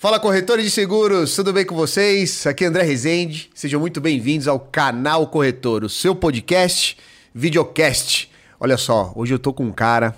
Fala 0.00 0.18
corretores 0.18 0.64
de 0.64 0.70
seguros, 0.70 1.36
tudo 1.36 1.52
bem 1.52 1.62
com 1.62 1.74
vocês? 1.74 2.46
Aqui 2.46 2.64
é 2.64 2.68
André 2.68 2.84
Rezende, 2.84 3.50
sejam 3.54 3.78
muito 3.78 4.00
bem-vindos 4.00 4.48
ao 4.48 4.58
canal 4.58 5.26
Corretor, 5.26 5.84
o 5.84 5.90
seu 5.90 6.14
podcast, 6.14 6.96
videocast. 7.34 8.30
Olha 8.58 8.78
só, 8.78 9.12
hoje 9.14 9.34
eu 9.34 9.38
tô 9.38 9.52
com 9.52 9.62
um 9.66 9.70
cara, 9.70 10.16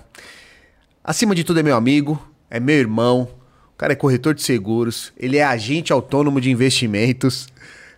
acima 1.03 1.35
de 1.35 1.43
tudo 1.43 1.59
é 1.59 1.63
meu 1.63 1.75
amigo, 1.75 2.17
é 2.49 2.61
meu 2.61 2.77
irmão, 2.77 3.27
o 3.73 3.77
cara 3.77 3.91
é 3.91 3.95
corretor 3.97 4.33
de 4.33 4.41
seguros, 4.41 5.11
ele 5.17 5.35
é 5.35 5.43
agente 5.43 5.91
autônomo 5.91 6.39
de 6.39 6.49
investimentos, 6.49 7.49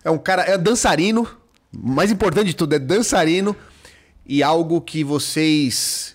é 0.04 0.10
um 0.10 0.18
cara, 0.18 0.42
é 0.42 0.58
dançarino, 0.58 1.28
mais 1.72 2.10
importante 2.10 2.48
de 2.48 2.56
tudo, 2.56 2.74
é 2.74 2.80
dançarino 2.80 3.56
e 4.26 4.42
algo 4.42 4.82
que 4.82 5.04
vocês 5.04 6.15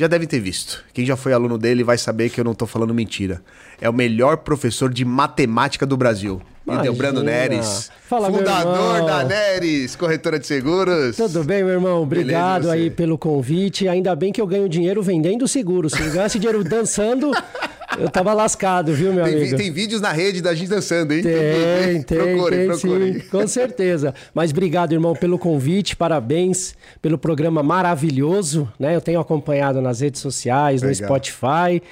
já 0.00 0.06
devem 0.06 0.26
ter 0.26 0.40
visto. 0.40 0.82
Quem 0.94 1.04
já 1.04 1.14
foi 1.14 1.34
aluno 1.34 1.58
dele 1.58 1.84
vai 1.84 1.98
saber 1.98 2.30
que 2.30 2.40
eu 2.40 2.44
não 2.44 2.54
tô 2.54 2.66
falando 2.66 2.94
mentira. 2.94 3.42
É 3.78 3.88
o 3.88 3.92
melhor 3.92 4.38
professor 4.38 4.90
de 4.90 5.04
matemática 5.04 5.84
do 5.84 5.94
Brasil. 5.94 6.40
Imagina. 6.66 6.92
Brando 6.96 7.22
Neres. 7.22 7.90
Fala, 8.08 8.30
fundador 8.30 9.04
da 9.04 9.24
Neres, 9.24 9.94
corretora 9.96 10.38
de 10.38 10.46
seguros. 10.46 11.16
Tudo 11.16 11.44
bem, 11.44 11.62
meu 11.62 11.74
irmão? 11.74 12.02
Obrigado 12.02 12.62
Beleza, 12.62 12.72
aí 12.72 12.90
pelo 12.90 13.18
convite. 13.18 13.88
Ainda 13.88 14.16
bem 14.16 14.32
que 14.32 14.40
eu 14.40 14.46
ganho 14.46 14.70
dinheiro 14.70 15.02
vendendo 15.02 15.46
seguro. 15.46 15.90
Se 15.90 16.00
eu 16.00 16.10
ganhasse 16.10 16.38
dinheiro 16.38 16.64
dançando, 16.64 17.30
eu 17.98 18.08
tava 18.08 18.32
lascado, 18.32 18.92
viu, 18.94 19.12
meu 19.12 19.24
Tem, 19.24 19.34
amigo? 19.34 19.56
tem 19.56 19.72
vídeos 19.72 20.00
na 20.00 20.12
rede 20.12 20.40
da 20.40 20.54
gente 20.54 20.68
dançando, 20.68 21.12
hein? 21.12 21.22
Tem, 21.22 22.02
tem, 22.02 22.18
procurem, 22.18 22.58
tem 22.58 22.68
procurem. 22.68 23.12
sim, 23.14 23.20
com 23.28 23.46
certeza. 23.46 24.14
Mas 24.34 24.50
obrigado, 24.50 24.92
irmão, 24.92 25.14
pelo 25.14 25.38
convite, 25.38 25.96
parabéns 25.96 26.74
pelo 27.02 27.18
programa 27.18 27.62
maravilhoso, 27.62 28.70
né? 28.78 28.94
Eu 28.94 29.00
tenho 29.00 29.20
acompanhado 29.20 29.80
nas 29.80 30.00
redes 30.00 30.20
sociais, 30.20 30.82
no 30.82 30.88
Legal. 30.88 31.08
Spotify. 31.08 31.82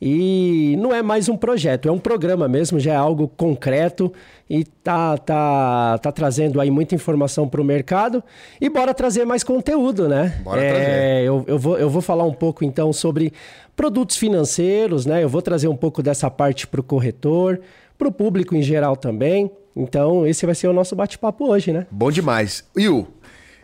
E 0.00 0.76
não 0.78 0.94
é 0.94 1.02
mais 1.02 1.28
um 1.28 1.36
projeto, 1.36 1.88
é 1.88 1.92
um 1.92 1.98
programa 1.98 2.46
mesmo, 2.46 2.78
já 2.78 2.92
é 2.92 2.96
algo 2.96 3.28
concreto 3.28 4.12
e 4.48 4.62
tá, 4.62 5.16
tá, 5.16 5.98
tá 5.98 6.12
trazendo 6.12 6.60
aí 6.60 6.70
muita 6.70 6.94
informação 6.94 7.48
para 7.48 7.60
o 7.60 7.64
mercado. 7.64 8.22
E 8.60 8.68
bora 8.68 8.92
trazer 8.92 9.24
mais 9.24 9.42
conteúdo, 9.42 10.06
né? 10.08 10.38
Bora 10.44 10.62
É, 10.62 10.70
trazer. 10.70 11.24
eu, 11.24 11.44
eu, 11.46 11.58
vou, 11.58 11.78
eu 11.78 11.88
vou 11.88 12.02
falar 12.02 12.24
um 12.24 12.32
pouco 12.34 12.62
então 12.64 12.92
sobre 12.92 13.32
produtos 13.74 14.16
financeiros, 14.16 15.06
né? 15.06 15.24
Eu 15.24 15.28
vou 15.30 15.40
trazer 15.40 15.68
um 15.68 15.76
pouco 15.76 16.02
dessa 16.02 16.30
parte 16.30 16.66
para 16.66 16.80
o 16.80 16.84
corretor, 16.84 17.58
para 17.98 18.06
o 18.08 18.12
público 18.12 18.54
em 18.54 18.62
geral 18.62 18.96
também. 18.96 19.50
Então, 19.74 20.26
esse 20.26 20.44
vai 20.44 20.54
ser 20.54 20.68
o 20.68 20.72
nosso 20.74 20.94
bate-papo 20.94 21.48
hoje, 21.48 21.72
né? 21.72 21.86
Bom 21.90 22.10
demais. 22.10 22.64
Will, 22.76 23.08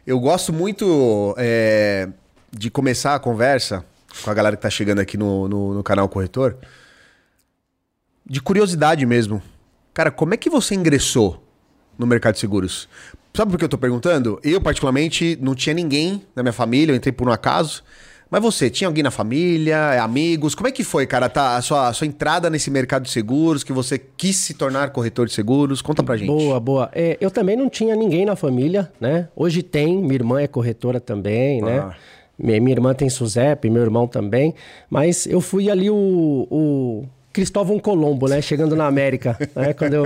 eu 0.06 0.18
gosto 0.18 0.52
muito 0.52 1.34
é, 1.38 2.08
de 2.50 2.70
começar 2.70 3.14
a 3.14 3.18
conversa 3.18 3.84
com 4.24 4.30
a 4.30 4.34
galera 4.34 4.56
que 4.56 4.62
tá 4.62 4.70
chegando 4.70 5.00
aqui 5.00 5.16
no, 5.16 5.48
no, 5.48 5.74
no 5.74 5.82
canal 5.82 6.08
Corretor. 6.08 6.56
De 8.24 8.40
curiosidade 8.40 9.04
mesmo. 9.06 9.42
Cara, 9.94 10.10
como 10.10 10.34
é 10.34 10.36
que 10.36 10.48
você 10.48 10.74
ingressou 10.74 11.42
no 11.98 12.06
mercado 12.06 12.34
de 12.34 12.40
seguros? 12.40 12.88
Sabe 13.34 13.50
por 13.50 13.58
que 13.58 13.64
eu 13.64 13.68
tô 13.68 13.78
perguntando? 13.78 14.38
Eu, 14.42 14.60
particularmente, 14.60 15.38
não 15.40 15.54
tinha 15.54 15.74
ninguém 15.74 16.22
na 16.34 16.42
minha 16.42 16.52
família, 16.52 16.92
eu 16.92 16.96
entrei 16.96 17.12
por 17.12 17.28
um 17.28 17.32
acaso. 17.32 17.82
Mas 18.30 18.40
você, 18.40 18.70
tinha 18.70 18.88
alguém 18.88 19.02
na 19.02 19.10
família, 19.10 20.02
amigos? 20.02 20.54
Como 20.54 20.66
é 20.66 20.72
que 20.72 20.82
foi, 20.82 21.06
cara, 21.06 21.28
tá, 21.28 21.56
a, 21.56 21.60
sua, 21.60 21.88
a 21.88 21.92
sua 21.92 22.06
entrada 22.06 22.48
nesse 22.48 22.70
mercado 22.70 23.02
de 23.02 23.10
seguros, 23.10 23.62
que 23.62 23.74
você 23.74 23.98
quis 23.98 24.36
se 24.36 24.54
tornar 24.54 24.88
corretor 24.88 25.26
de 25.26 25.34
seguros? 25.34 25.82
Conta 25.82 26.02
pra 26.02 26.16
gente. 26.16 26.28
Boa, 26.28 26.58
boa. 26.58 26.90
É, 26.94 27.18
eu 27.20 27.30
também 27.30 27.56
não 27.56 27.68
tinha 27.68 27.94
ninguém 27.94 28.24
na 28.24 28.34
família, 28.34 28.90
né? 28.98 29.28
Hoje 29.36 29.62
tem, 29.62 29.98
minha 29.98 30.14
irmã 30.14 30.40
é 30.40 30.46
corretora 30.46 30.98
também, 30.98 31.60
né? 31.60 31.80
Ah. 31.80 31.82
Minha, 31.84 31.96
minha 32.38 32.70
irmã 32.70 32.94
tem 32.94 33.08
Suzep, 33.08 33.68
meu 33.70 33.82
irmão 33.82 34.06
também. 34.06 34.54
Mas 34.90 35.26
eu 35.26 35.40
fui 35.40 35.70
ali 35.70 35.90
o, 35.90 36.46
o 36.50 37.04
Cristóvão 37.32 37.78
Colombo, 37.78 38.28
né? 38.28 38.40
Chegando 38.42 38.74
na 38.76 38.86
América, 38.86 39.36
né? 39.54 39.72
Quando 39.72 39.94
eu... 39.94 40.04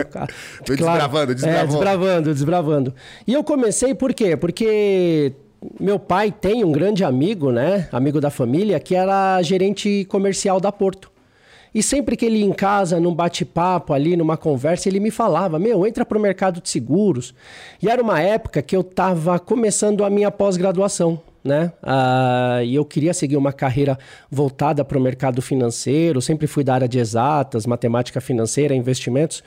Foi 0.64 0.76
desbravando, 0.76 1.32
É, 1.32 1.34
desbravou. 1.34 1.66
desbravando, 1.66 2.34
desbravando. 2.34 2.94
E 3.26 3.32
eu 3.32 3.42
comecei 3.42 3.94
por 3.94 4.12
quê? 4.12 4.36
Porque 4.36 5.32
meu 5.80 5.98
pai 5.98 6.30
tem 6.30 6.62
um 6.64 6.70
grande 6.72 7.02
amigo, 7.02 7.50
né? 7.50 7.88
Amigo 7.90 8.20
da 8.20 8.30
família, 8.30 8.78
que 8.78 8.94
era 8.94 9.40
gerente 9.42 10.04
comercial 10.08 10.60
da 10.60 10.70
Porto. 10.70 11.10
E 11.74 11.82
sempre 11.82 12.16
que 12.16 12.24
ele 12.24 12.38
ia 12.38 12.46
em 12.46 12.52
casa, 12.54 12.98
num 12.98 13.14
bate-papo 13.14 13.92
ali, 13.92 14.16
numa 14.16 14.36
conversa, 14.36 14.88
ele 14.88 14.98
me 14.98 15.10
falava: 15.10 15.58
Meu, 15.58 15.86
entra 15.86 16.06
pro 16.06 16.18
mercado 16.18 16.60
de 16.60 16.70
seguros. 16.70 17.34
E 17.82 17.88
era 17.90 18.02
uma 18.02 18.18
época 18.20 18.62
que 18.62 18.74
eu 18.74 18.80
estava 18.80 19.38
começando 19.38 20.02
a 20.02 20.08
minha 20.08 20.30
pós-graduação, 20.30 21.20
né? 21.46 21.72
Ah, 21.82 22.60
e 22.64 22.74
eu 22.74 22.84
queria 22.84 23.14
seguir 23.14 23.36
uma 23.36 23.52
carreira 23.52 23.98
voltada 24.30 24.84
para 24.84 24.98
o 24.98 25.00
mercado 25.00 25.40
financeiro, 25.40 26.20
sempre 26.20 26.46
fui 26.46 26.64
da 26.64 26.74
área 26.74 26.88
de 26.88 26.98
exatas, 26.98 27.64
matemática 27.64 28.20
financeira, 28.20 28.74
investimentos. 28.74 29.42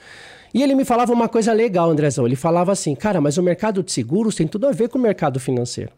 E 0.53 0.63
ele 0.63 0.73
me 0.73 0.83
falava 0.83 1.13
uma 1.13 1.29
coisa 1.29 1.53
legal, 1.53 1.89
Andrezão. 1.89 2.25
Ele 2.25 2.35
falava 2.35 2.71
assim: 2.71 2.95
Cara, 2.95 3.21
mas 3.21 3.37
o 3.37 3.43
mercado 3.43 3.83
de 3.83 3.91
seguros 3.91 4.35
tem 4.35 4.47
tudo 4.47 4.67
a 4.67 4.71
ver 4.71 4.89
com 4.89 4.97
o 4.97 5.01
mercado 5.01 5.39
financeiro. 5.39 5.91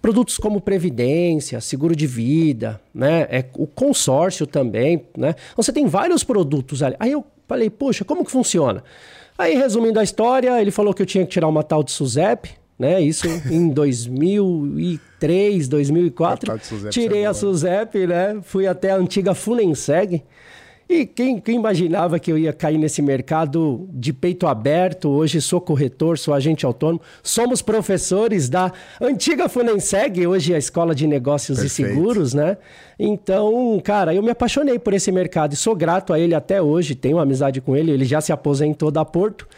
Produtos 0.00 0.38
como 0.38 0.60
previdência, 0.60 1.60
seguro 1.60 1.94
de 1.94 2.06
vida, 2.06 2.80
né? 2.94 3.26
É, 3.28 3.44
o 3.54 3.66
consórcio 3.66 4.46
também, 4.46 5.04
né? 5.16 5.34
Então, 5.52 5.62
Você 5.62 5.72
tem 5.72 5.86
vários 5.86 6.22
produtos 6.22 6.82
ali. 6.82 6.94
Aí 7.00 7.12
eu 7.12 7.24
falei, 7.46 7.68
poxa, 7.68 8.04
como 8.04 8.24
que 8.24 8.30
funciona? 8.30 8.84
Aí, 9.36 9.54
resumindo 9.54 9.98
a 10.00 10.02
história, 10.02 10.60
ele 10.60 10.70
falou 10.70 10.94
que 10.94 11.02
eu 11.02 11.06
tinha 11.06 11.24
que 11.24 11.30
tirar 11.30 11.48
uma 11.48 11.62
tal 11.62 11.82
de 11.82 11.90
SUSEP, 11.90 12.50
né? 12.78 13.00
Isso 13.00 13.26
em 13.50 13.68
2003, 13.68 15.68
2004. 15.68 16.44
A 16.44 16.54
tal 16.54 16.58
de 16.58 16.66
SUSEP, 16.66 16.92
Tirei 16.92 17.24
a 17.24 17.28
bom. 17.28 17.34
SUSEP, 17.34 18.06
né? 18.06 18.38
Fui 18.42 18.66
até 18.66 18.90
a 18.90 18.96
antiga 18.96 19.34
Funenseg. 19.34 20.22
E 20.88 21.04
quem, 21.04 21.40
quem 21.40 21.56
imaginava 21.56 22.16
que 22.16 22.30
eu 22.30 22.38
ia 22.38 22.52
cair 22.52 22.78
nesse 22.78 23.02
mercado 23.02 23.88
de 23.92 24.12
peito 24.12 24.46
aberto? 24.46 25.08
Hoje 25.08 25.40
sou 25.40 25.60
corretor, 25.60 26.16
sou 26.16 26.32
agente 26.32 26.64
autônomo. 26.64 27.00
Somos 27.24 27.60
professores 27.60 28.48
da 28.48 28.70
antiga 29.00 29.48
Funenseg, 29.48 30.24
hoje 30.28 30.52
é 30.52 30.56
a 30.56 30.58
Escola 30.60 30.94
de 30.94 31.04
Negócios 31.08 31.58
Perfeito. 31.58 31.90
e 31.90 31.94
Seguros, 31.94 32.34
né? 32.34 32.56
Então, 32.96 33.80
cara, 33.82 34.14
eu 34.14 34.22
me 34.22 34.30
apaixonei 34.30 34.78
por 34.78 34.94
esse 34.94 35.10
mercado 35.10 35.54
e 35.54 35.56
sou 35.56 35.74
grato 35.74 36.12
a 36.12 36.20
ele 36.20 36.36
até 36.36 36.62
hoje. 36.62 36.94
Tenho 36.94 37.18
amizade 37.18 37.60
com 37.60 37.76
ele, 37.76 37.90
ele 37.90 38.04
já 38.04 38.20
se 38.20 38.32
aposentou 38.32 38.92
da 38.92 39.04
Porto. 39.04 39.48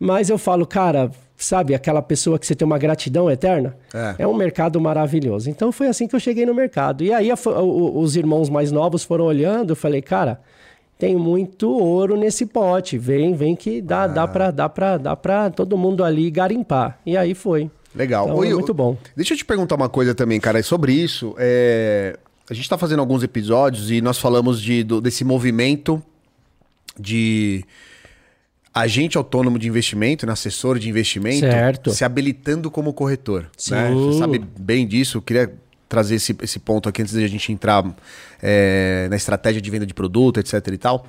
Mas 0.00 0.30
eu 0.30 0.38
falo, 0.38 0.66
cara, 0.66 1.10
sabe 1.36 1.74
aquela 1.74 2.00
pessoa 2.00 2.38
que 2.38 2.46
você 2.46 2.54
tem 2.54 2.64
uma 2.64 2.78
gratidão 2.78 3.30
eterna? 3.30 3.76
É. 3.92 4.22
É 4.22 4.26
um 4.26 4.34
mercado 4.34 4.80
maravilhoso. 4.80 5.50
Então 5.50 5.70
foi 5.70 5.86
assim 5.88 6.08
que 6.08 6.16
eu 6.16 6.20
cheguei 6.20 6.46
no 6.46 6.54
mercado. 6.54 7.04
E 7.04 7.12
aí 7.12 7.30
a 7.30 7.34
o- 7.60 8.00
os 8.00 8.16
irmãos 8.16 8.48
mais 8.48 8.72
novos 8.72 9.04
foram 9.04 9.26
olhando, 9.26 9.72
eu 9.72 9.76
falei, 9.76 10.00
cara, 10.00 10.40
tem 10.98 11.14
muito 11.16 11.70
ouro 11.70 12.16
nesse 12.16 12.44
pote. 12.44 12.98
Vem, 12.98 13.34
vem 13.34 13.54
que 13.54 13.80
dá, 13.80 14.06
dá 14.06 14.26
para 14.26 14.50
dá 14.50 14.68
pra, 14.68 14.96
dá 14.98 15.14
pra 15.16 15.48
todo 15.50 15.76
mundo 15.78 16.02
ali 16.02 16.30
garimpar. 16.30 16.98
E 17.06 17.16
aí 17.16 17.34
foi. 17.34 17.70
Legal. 17.94 18.26
Então, 18.26 18.38
Ô, 18.38 18.44
é 18.44 18.52
muito 18.52 18.74
bom. 18.74 18.96
Deixa 19.16 19.32
eu 19.34 19.38
te 19.38 19.44
perguntar 19.44 19.74
uma 19.76 19.88
coisa 19.88 20.14
também, 20.14 20.38
cara, 20.40 20.62
sobre 20.62 20.92
isso. 20.92 21.34
É, 21.38 22.18
A 22.50 22.54
gente 22.54 22.68
tá 22.68 22.76
fazendo 22.76 23.00
alguns 23.00 23.22
episódios 23.22 23.90
e 23.90 24.00
nós 24.00 24.18
falamos 24.18 24.60
de, 24.60 24.82
do- 24.84 25.00
desse 25.00 25.24
movimento 25.24 26.02
de 26.98 27.64
agente 28.74 29.16
autônomo 29.18 29.58
de 29.58 29.66
investimento, 29.68 30.26
né, 30.26 30.32
assessor 30.32 30.78
de 30.78 30.88
investimento, 30.88 31.40
Certo. 31.40 31.90
se 31.90 32.04
habilitando 32.04 32.70
como 32.70 32.92
corretor. 32.92 33.46
Sim. 33.56 33.74
Né? 33.74 33.90
Você 33.92 34.18
sabe 34.18 34.38
bem 34.58 34.86
disso. 34.86 35.18
Eu 35.18 35.22
queria 35.22 35.52
trazer 35.88 36.16
esse, 36.16 36.36
esse 36.42 36.58
ponto 36.58 36.88
aqui 36.88 37.02
antes 37.02 37.14
da 37.14 37.26
gente 37.26 37.50
entrar 37.52 37.84
é, 38.42 39.06
na 39.10 39.16
estratégia 39.16 39.60
de 39.60 39.70
venda 39.70 39.86
de 39.86 39.94
produto, 39.94 40.38
etc 40.38 40.54
e 40.72 40.78
tal. 40.78 41.06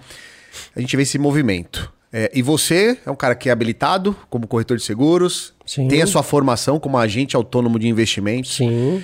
A 0.76 0.80
gente 0.80 0.96
vê 0.96 1.04
esse 1.04 1.18
movimento. 1.18 1.92
É, 2.12 2.32
e 2.34 2.42
você 2.42 2.98
é 3.06 3.12
um 3.12 3.16
cara 3.16 3.36
que 3.36 3.50
é 3.50 3.52
habilitado 3.52 4.16
como 4.30 4.48
corretor 4.48 4.78
de 4.78 4.84
seguros, 4.84 5.54
Sim. 5.66 5.88
tem 5.88 6.02
a 6.02 6.08
sua 6.08 6.24
formação 6.24 6.80
como 6.80 6.98
agente 6.98 7.36
autônomo 7.36 7.78
de 7.78 7.88
investimentos. 7.88 8.56
Sim. 8.56 9.04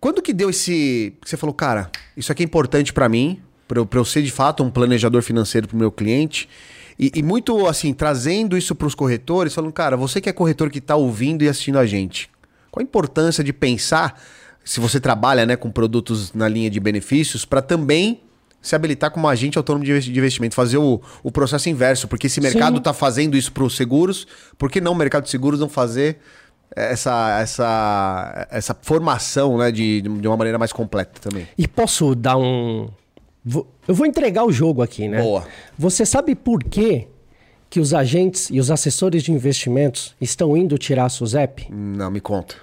Quando 0.00 0.22
que 0.22 0.32
deu 0.32 0.50
esse. 0.50 1.14
Você 1.24 1.36
falou, 1.36 1.54
cara, 1.54 1.90
isso 2.16 2.30
aqui 2.32 2.42
é 2.42 2.46
importante 2.46 2.92
pra 2.92 3.08
mim, 3.08 3.40
pra 3.66 3.80
eu, 3.80 3.86
pra 3.86 3.98
eu 3.98 4.04
ser 4.04 4.22
de 4.22 4.30
fato 4.30 4.62
um 4.62 4.70
planejador 4.70 5.22
financeiro 5.22 5.68
pro 5.68 5.76
meu 5.76 5.90
cliente. 5.90 6.48
E, 6.98 7.10
e 7.14 7.22
muito 7.22 7.66
assim, 7.66 7.92
trazendo 7.92 8.56
isso 8.56 8.74
pros 8.74 8.94
corretores, 8.94 9.52
falando, 9.52 9.72
cara, 9.72 9.96
você 9.96 10.20
que 10.20 10.28
é 10.28 10.32
corretor 10.32 10.70
que 10.70 10.80
tá 10.80 10.94
ouvindo 10.94 11.42
e 11.42 11.48
assistindo 11.48 11.78
a 11.78 11.86
gente, 11.86 12.30
qual 12.74 12.80
a 12.80 12.82
importância 12.82 13.44
de 13.44 13.52
pensar, 13.52 14.20
se 14.64 14.80
você 14.80 14.98
trabalha 14.98 15.46
né, 15.46 15.54
com 15.54 15.70
produtos 15.70 16.32
na 16.32 16.48
linha 16.48 16.68
de 16.68 16.80
benefícios, 16.80 17.44
pra 17.44 17.62
também 17.62 18.20
se 18.60 18.74
habilitar 18.74 19.10
como 19.12 19.28
agente 19.28 19.56
autônomo 19.58 19.84
de 19.84 19.92
investi- 19.92 20.10
de 20.12 20.18
investimento, 20.18 20.54
fazer 20.56 20.78
o, 20.78 21.00
o 21.22 21.30
processo 21.30 21.68
inverso, 21.68 22.08
porque 22.08 22.26
esse 22.26 22.40
mercado 22.40 22.76
Sim. 22.78 22.82
tá 22.82 22.92
fazendo 22.92 23.36
isso 23.36 23.52
pros 23.52 23.76
seguros, 23.76 24.26
por 24.58 24.70
que 24.70 24.80
não 24.80 24.90
o 24.92 24.94
mercado 24.96 25.22
de 25.24 25.30
seguros 25.30 25.60
não 25.60 25.68
fazer 25.68 26.18
essa, 26.74 27.38
essa, 27.40 28.48
essa 28.50 28.76
formação 28.82 29.58
né, 29.58 29.70
de, 29.70 30.00
de 30.02 30.26
uma 30.26 30.36
maneira 30.36 30.58
mais 30.58 30.72
completa 30.72 31.20
também. 31.20 31.46
E 31.56 31.68
posso 31.68 32.14
dar 32.16 32.36
um. 32.36 32.88
Eu 33.86 33.94
vou 33.94 34.06
entregar 34.06 34.44
o 34.44 34.50
jogo 34.50 34.82
aqui, 34.82 35.06
né? 35.06 35.20
Boa. 35.22 35.46
Você 35.78 36.04
sabe 36.06 36.34
por 36.34 36.64
quê 36.64 37.06
que 37.74 37.80
os 37.80 37.92
agentes 37.92 38.50
e 38.52 38.60
os 38.60 38.70
assessores 38.70 39.24
de 39.24 39.32
investimentos 39.32 40.14
estão 40.20 40.56
indo 40.56 40.78
tirar 40.78 41.06
a 41.06 41.08
SUSEP? 41.08 41.66
Não, 41.72 42.08
me 42.08 42.20
conta. 42.20 42.54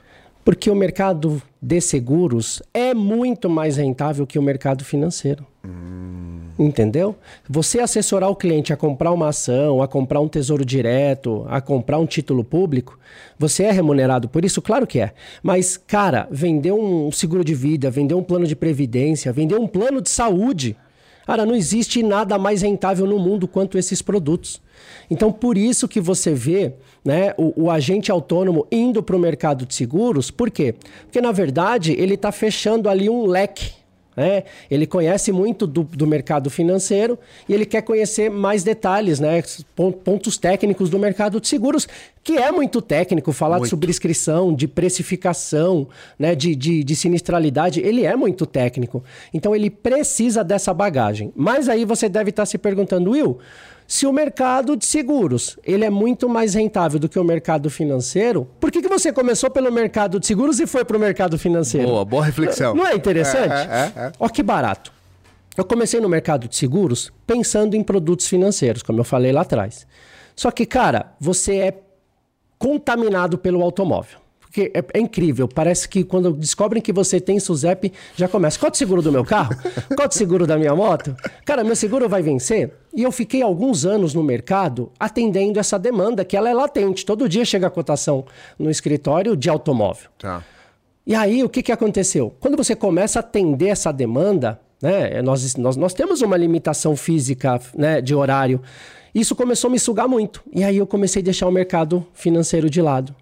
Porque 0.42 0.72
o 0.72 0.76
mercado 0.76 1.42
de 1.62 1.82
seguros 1.82 2.64
é 2.74 2.94
muito 2.94 3.50
mais 3.50 3.76
rentável 3.76 4.26
que 4.26 4.40
o 4.40 4.42
mercado 4.42 4.86
financeiro. 4.86 5.46
Entendeu? 6.58 7.18
Você 7.50 7.82
assessorar 7.82 8.30
o 8.30 8.38
cliente 8.38 8.72
a 8.72 8.78
comprar 8.78 9.12
uma 9.12 9.28
ação, 9.28 9.82
a 9.82 9.88
comprar 9.88 10.22
um 10.22 10.30
tesouro 10.30 10.64
direto, 10.64 11.46
a 11.50 11.60
comprar 11.60 12.00
um 12.00 12.06
título 12.06 12.42
público, 12.42 12.98
você 13.38 13.64
é 13.64 13.72
remunerado 13.72 14.30
por 14.30 14.46
isso? 14.46 14.62
Claro 14.62 14.88
que 14.88 15.02
é. 15.02 15.12
Mas, 15.44 15.76
cara, 15.76 16.26
vender 16.32 16.72
um 16.72 17.12
seguro 17.12 17.44
de 17.44 17.54
vida, 17.54 17.92
vender 17.92 18.16
um 18.16 18.24
plano 18.24 18.48
de 18.48 18.56
previdência, 18.56 19.34
vender 19.34 19.60
um 19.60 19.68
plano 19.68 20.02
de 20.02 20.10
saúde. 20.10 20.78
Cara, 21.28 21.46
não 21.46 21.54
existe 21.54 22.02
nada 22.02 22.38
mais 22.38 22.62
rentável 22.62 23.06
no 23.06 23.20
mundo 23.20 23.46
quanto 23.46 23.78
esses 23.78 24.02
produtos. 24.02 24.62
Então, 25.12 25.32
por 25.32 25.58
isso 25.58 25.90
que 25.90 26.00
você 26.00 26.34
vê 26.34 26.74
né, 27.04 27.34
o, 27.38 27.66
o 27.66 27.70
agente 27.70 28.10
autônomo 28.10 28.66
indo 28.72 29.04
para 29.04 29.16
o 29.16 29.20
mercado 29.20 29.66
de 29.66 29.76
seguros. 29.76 30.32
Por 30.32 30.50
quê? 30.50 30.74
Porque, 31.04 31.20
na 31.20 31.34
verdade, 31.34 31.94
ele 32.00 32.14
está 32.14 32.32
fechando 32.32 32.88
ali 32.88 33.10
um 33.10 33.26
leque 33.26 33.74
né? 34.16 34.44
Ele 34.70 34.86
conhece 34.86 35.32
muito 35.32 35.66
do, 35.66 35.84
do, 35.84 36.06
mercado 36.06 36.50
financeiro 36.50 37.18
e 37.48 37.54
ele 37.54 37.66
quer 37.66 37.82
conhecer 37.82 38.30
mais 38.30 38.62
detalhes, 38.62 39.22
né? 39.22 39.42
pontos 40.04 40.38
técnicos 40.38 40.90
do 40.90 41.00
mercado 41.00 41.40
de 41.40 41.48
seguros, 41.48 41.88
que 42.22 42.34
é 42.34 42.52
muito 42.52 42.82
técnico, 42.82 43.32
falar 43.32 43.58
muito. 43.58 43.68
de 43.68 43.70
subscrição, 43.70 44.54
de 44.54 44.68
precificação, 44.68 45.88
né? 46.20 46.36
de, 46.36 46.56
de, 46.56 46.84
de 46.84 46.96
sinistralidade, 46.96 47.80
ele 47.80 48.06
é 48.06 48.16
muito 48.16 48.46
técnico. 48.46 49.02
Então 49.34 49.56
ele 49.56 49.70
precisa 49.70 50.44
dessa 50.44 50.74
bagagem. 50.74 51.32
Mas 51.34 51.70
aí 51.70 51.86
você 51.86 52.10
deve 52.10 52.32
estar 52.32 52.46
se 52.46 52.58
perguntando, 52.58 53.12
Will, 53.12 53.40
se 53.92 54.08
o 54.08 54.14
mercado 54.14 54.78
de 54.78 54.86
seguros 54.86 55.60
ele 55.66 55.84
é 55.84 55.90
muito 55.90 56.30
mais 56.30 56.54
rentável 56.54 56.98
do 56.98 57.10
que 57.10 57.20
o 57.20 57.26
mercado 57.26 57.70
financeiro, 57.70 58.48
por 58.58 58.72
que, 58.72 58.82
que 58.82 58.88
você 58.88 59.12
começou 59.12 59.50
pelo 59.50 59.70
mercado 59.70 60.18
de 60.18 60.26
seguros 60.26 60.62
e 60.62 60.66
foi 60.66 60.86
para 60.86 60.96
o 60.96 61.00
mercado 61.00 61.38
financeiro? 61.38 61.90
Boa, 61.90 62.06
boa 62.06 62.24
reflexão. 62.24 62.74
Não 62.74 62.88
é 62.88 62.96
interessante? 62.96 63.52
É, 63.52 63.92
é, 63.98 64.04
é, 64.04 64.06
é. 64.06 64.12
Ó 64.18 64.30
que 64.30 64.42
barato. 64.42 64.94
Eu 65.58 65.66
comecei 65.66 66.00
no 66.00 66.08
mercado 66.08 66.48
de 66.48 66.56
seguros 66.56 67.12
pensando 67.28 67.76
em 67.76 67.84
produtos 67.84 68.28
financeiros, 68.28 68.82
como 68.82 68.98
eu 69.02 69.04
falei 69.04 69.34
lá 69.34 69.42
atrás. 69.42 69.86
Só 70.38 70.52
que, 70.52 70.66
cara, 70.66 71.14
você 71.20 71.58
é 71.58 71.78
contaminado 72.58 73.38
pelo 73.38 73.62
automóvel. 73.62 74.21
Porque 74.52 74.70
é, 74.74 74.84
é, 74.96 75.00
incrível, 75.00 75.48
parece 75.48 75.88
que 75.88 76.04
quando 76.04 76.34
descobrem 76.34 76.82
que 76.82 76.92
você 76.92 77.22
tem 77.22 77.40
SUSEP, 77.40 77.94
já 78.18 78.28
começa. 78.28 78.60
Qual 78.60 78.70
é 78.70 78.74
o 78.74 78.76
seguro 78.76 79.02
do 79.02 79.10
meu 79.10 79.24
carro? 79.24 79.56
Qual 79.96 80.06
é 80.06 80.10
o 80.10 80.12
seguro 80.12 80.46
da 80.46 80.58
minha 80.58 80.76
moto? 80.76 81.16
Cara, 81.46 81.64
meu 81.64 81.74
seguro 81.74 82.10
vai 82.10 82.22
vencer? 82.22 82.70
E 82.94 83.02
eu 83.02 83.14
fiquei 83.14 83.42
alguns 83.42 83.86
anos 83.86 84.14
no 84.14 84.22
mercado 84.22 84.92
atendendo 85.00 85.58
essa 85.58 85.80
demanda, 85.80 86.26
que 86.26 86.36
ela 86.36 86.50
é 86.50 86.54
latente. 86.54 87.06
Todo 87.06 87.30
dia 87.30 87.46
chega 87.46 87.68
a 87.68 87.70
cotação 87.70 88.26
no 88.60 88.70
escritório 88.70 89.38
de 89.38 89.50
automóvel. 89.50 90.10
Tá. 90.20 90.44
E 91.08 91.16
aí, 91.16 91.42
o 91.46 91.48
que, 91.48 91.64
que 91.64 91.72
aconteceu? 91.72 92.36
Quando 92.42 92.58
você 92.58 92.76
começa 92.76 93.20
a 93.20 93.22
atender 93.22 93.70
essa 93.70 93.94
demanda, 93.94 94.60
né, 94.82 95.22
nós, 95.22 95.56
nós, 95.56 95.78
nós 95.78 95.94
temos 95.94 96.22
uma 96.22 96.36
limitação 96.36 96.98
física 96.98 97.58
né, 97.74 98.02
de 98.02 98.14
horário. 98.14 98.62
Isso 99.16 99.34
começou 99.34 99.70
a 99.70 99.72
me 99.72 99.80
sugar 99.80 100.10
muito. 100.10 100.44
E 100.54 100.62
aí 100.62 100.76
eu 100.76 100.86
comecei 100.86 101.22
a 101.22 101.24
deixar 101.24 101.48
o 101.48 101.52
mercado 101.52 102.06
financeiro 102.14 102.70
de 102.70 102.82
lado. 102.82 103.16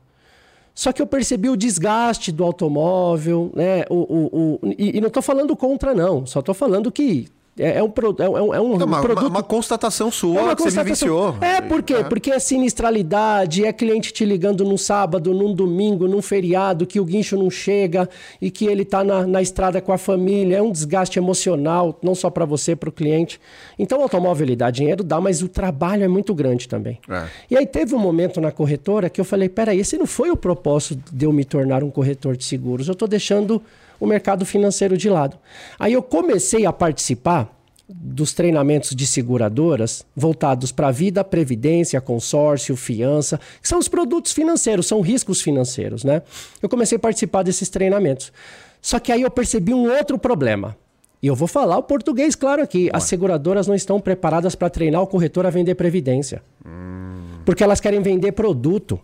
Só 0.79 0.93
que 0.93 1.01
eu 1.01 1.05
percebi 1.05 1.49
o 1.49 1.57
desgaste 1.57 2.31
do 2.31 2.41
automóvel, 2.41 3.51
né? 3.53 3.83
O, 3.89 3.95
o, 3.95 4.29
o 4.31 4.59
e, 4.77 4.95
e 4.97 5.01
não 5.01 5.09
estou 5.09 5.21
falando 5.21 5.53
contra, 5.53 5.93
não. 5.93 6.25
Só 6.25 6.39
estou 6.39 6.55
falando 6.55 6.89
que 6.89 7.27
é, 7.59 7.79
é, 7.79 7.83
um, 7.83 7.91
é, 8.19 8.29
um, 8.29 8.53
é 8.53 8.61
um 8.61 8.79
é 8.79 8.83
uma, 8.85 9.01
produto. 9.01 9.27
Uma, 9.27 9.43
constatação 9.43 10.09
sua 10.09 10.39
é 10.39 10.43
uma 10.43 10.55
que 10.55 10.63
constatação. 10.63 10.73
você 10.73 11.05
vivenciou. 11.05 11.35
É, 11.41 11.59
por 11.59 11.83
quê? 11.83 11.95
É. 11.95 12.03
Porque 12.03 12.31
é 12.31 12.39
sinistralidade, 12.39 13.65
é 13.65 13.73
cliente 13.73 14.13
te 14.13 14.23
ligando 14.23 14.63
num 14.63 14.77
sábado, 14.77 15.33
num 15.33 15.53
domingo, 15.53 16.07
num 16.07 16.21
feriado, 16.21 16.87
que 16.87 17.01
o 17.01 17.05
guincho 17.05 17.37
não 17.37 17.49
chega 17.49 18.09
e 18.41 18.49
que 18.49 18.65
ele 18.65 18.83
está 18.83 19.03
na, 19.03 19.27
na 19.27 19.41
estrada 19.41 19.81
com 19.81 19.91
a 19.91 19.97
família. 19.97 20.57
É 20.57 20.61
um 20.61 20.71
desgaste 20.71 21.19
emocional, 21.19 21.99
não 22.01 22.15
só 22.15 22.29
para 22.29 22.45
você, 22.45 22.77
para 22.77 22.87
o 22.87 22.91
cliente. 22.91 23.41
Então 23.77 23.99
o 23.99 24.03
automóvel 24.03 24.47
ele 24.47 24.55
dá 24.55 24.71
dinheiro, 24.71 25.03
dá, 25.03 25.19
mas 25.19 25.41
o 25.41 25.49
trabalho 25.49 26.03
é 26.03 26.07
muito 26.07 26.33
grande 26.33 26.65
também. 26.65 26.97
É. 27.09 27.25
E 27.51 27.57
aí 27.57 27.65
teve 27.65 27.93
um 27.93 27.99
momento 27.99 28.39
na 28.39 28.53
corretora 28.53 29.09
que 29.09 29.19
eu 29.19 29.25
falei: 29.25 29.49
peraí, 29.49 29.79
esse 29.79 29.97
não 29.97 30.05
foi 30.05 30.31
o 30.31 30.37
propósito 30.37 31.03
de 31.11 31.25
eu 31.25 31.33
me 31.33 31.43
tornar 31.43 31.83
um 31.83 31.91
corretor 31.91 32.37
de 32.37 32.45
seguros. 32.45 32.87
Eu 32.87 32.93
estou 32.93 33.07
deixando 33.07 33.61
o 33.99 34.07
mercado 34.07 34.45
financeiro 34.45 34.97
de 34.97 35.09
lado. 35.09 35.37
Aí 35.77 35.93
eu 35.93 36.01
comecei 36.01 36.65
a 36.65 36.73
participar 36.73 37.55
dos 37.89 38.33
treinamentos 38.33 38.95
de 38.95 39.07
seguradoras 39.07 40.05
voltados 40.15 40.71
para 40.71 40.89
a 40.89 40.91
vida, 40.91 41.23
previdência, 41.23 41.99
consórcio, 41.99 42.75
fiança, 42.75 43.39
que 43.61 43.67
são 43.67 43.79
os 43.79 43.87
produtos 43.87 44.31
financeiros, 44.31 44.85
são 44.85 45.01
riscos 45.01 45.41
financeiros, 45.41 46.03
né? 46.03 46.21
Eu 46.61 46.69
comecei 46.69 46.97
a 46.97 46.99
participar 46.99 47.41
desses 47.41 47.67
treinamentos. 47.67 48.31
Só 48.79 48.99
que 48.99 49.11
aí 49.11 49.23
eu 49.23 49.31
percebi 49.31 49.73
um 49.73 49.89
outro 49.89 50.19
problema. 50.19 50.77
E 51.21 51.27
eu 51.27 51.35
vou 51.35 51.47
falar 51.47 51.77
o 51.77 51.83
português 51.83 52.35
claro 52.35 52.61
aqui. 52.61 52.89
As 52.93 53.03
seguradoras 53.03 53.67
não 53.67 53.75
estão 53.75 53.99
preparadas 53.99 54.55
para 54.55 54.69
treinar 54.69 55.01
o 55.01 55.07
corretor 55.07 55.45
a 55.45 55.49
vender 55.49 55.75
previdência. 55.75 56.41
Hum. 56.65 57.39
Porque 57.43 57.63
elas 57.63 57.81
querem 57.81 58.01
vender 58.01 58.31
produto. 58.31 58.99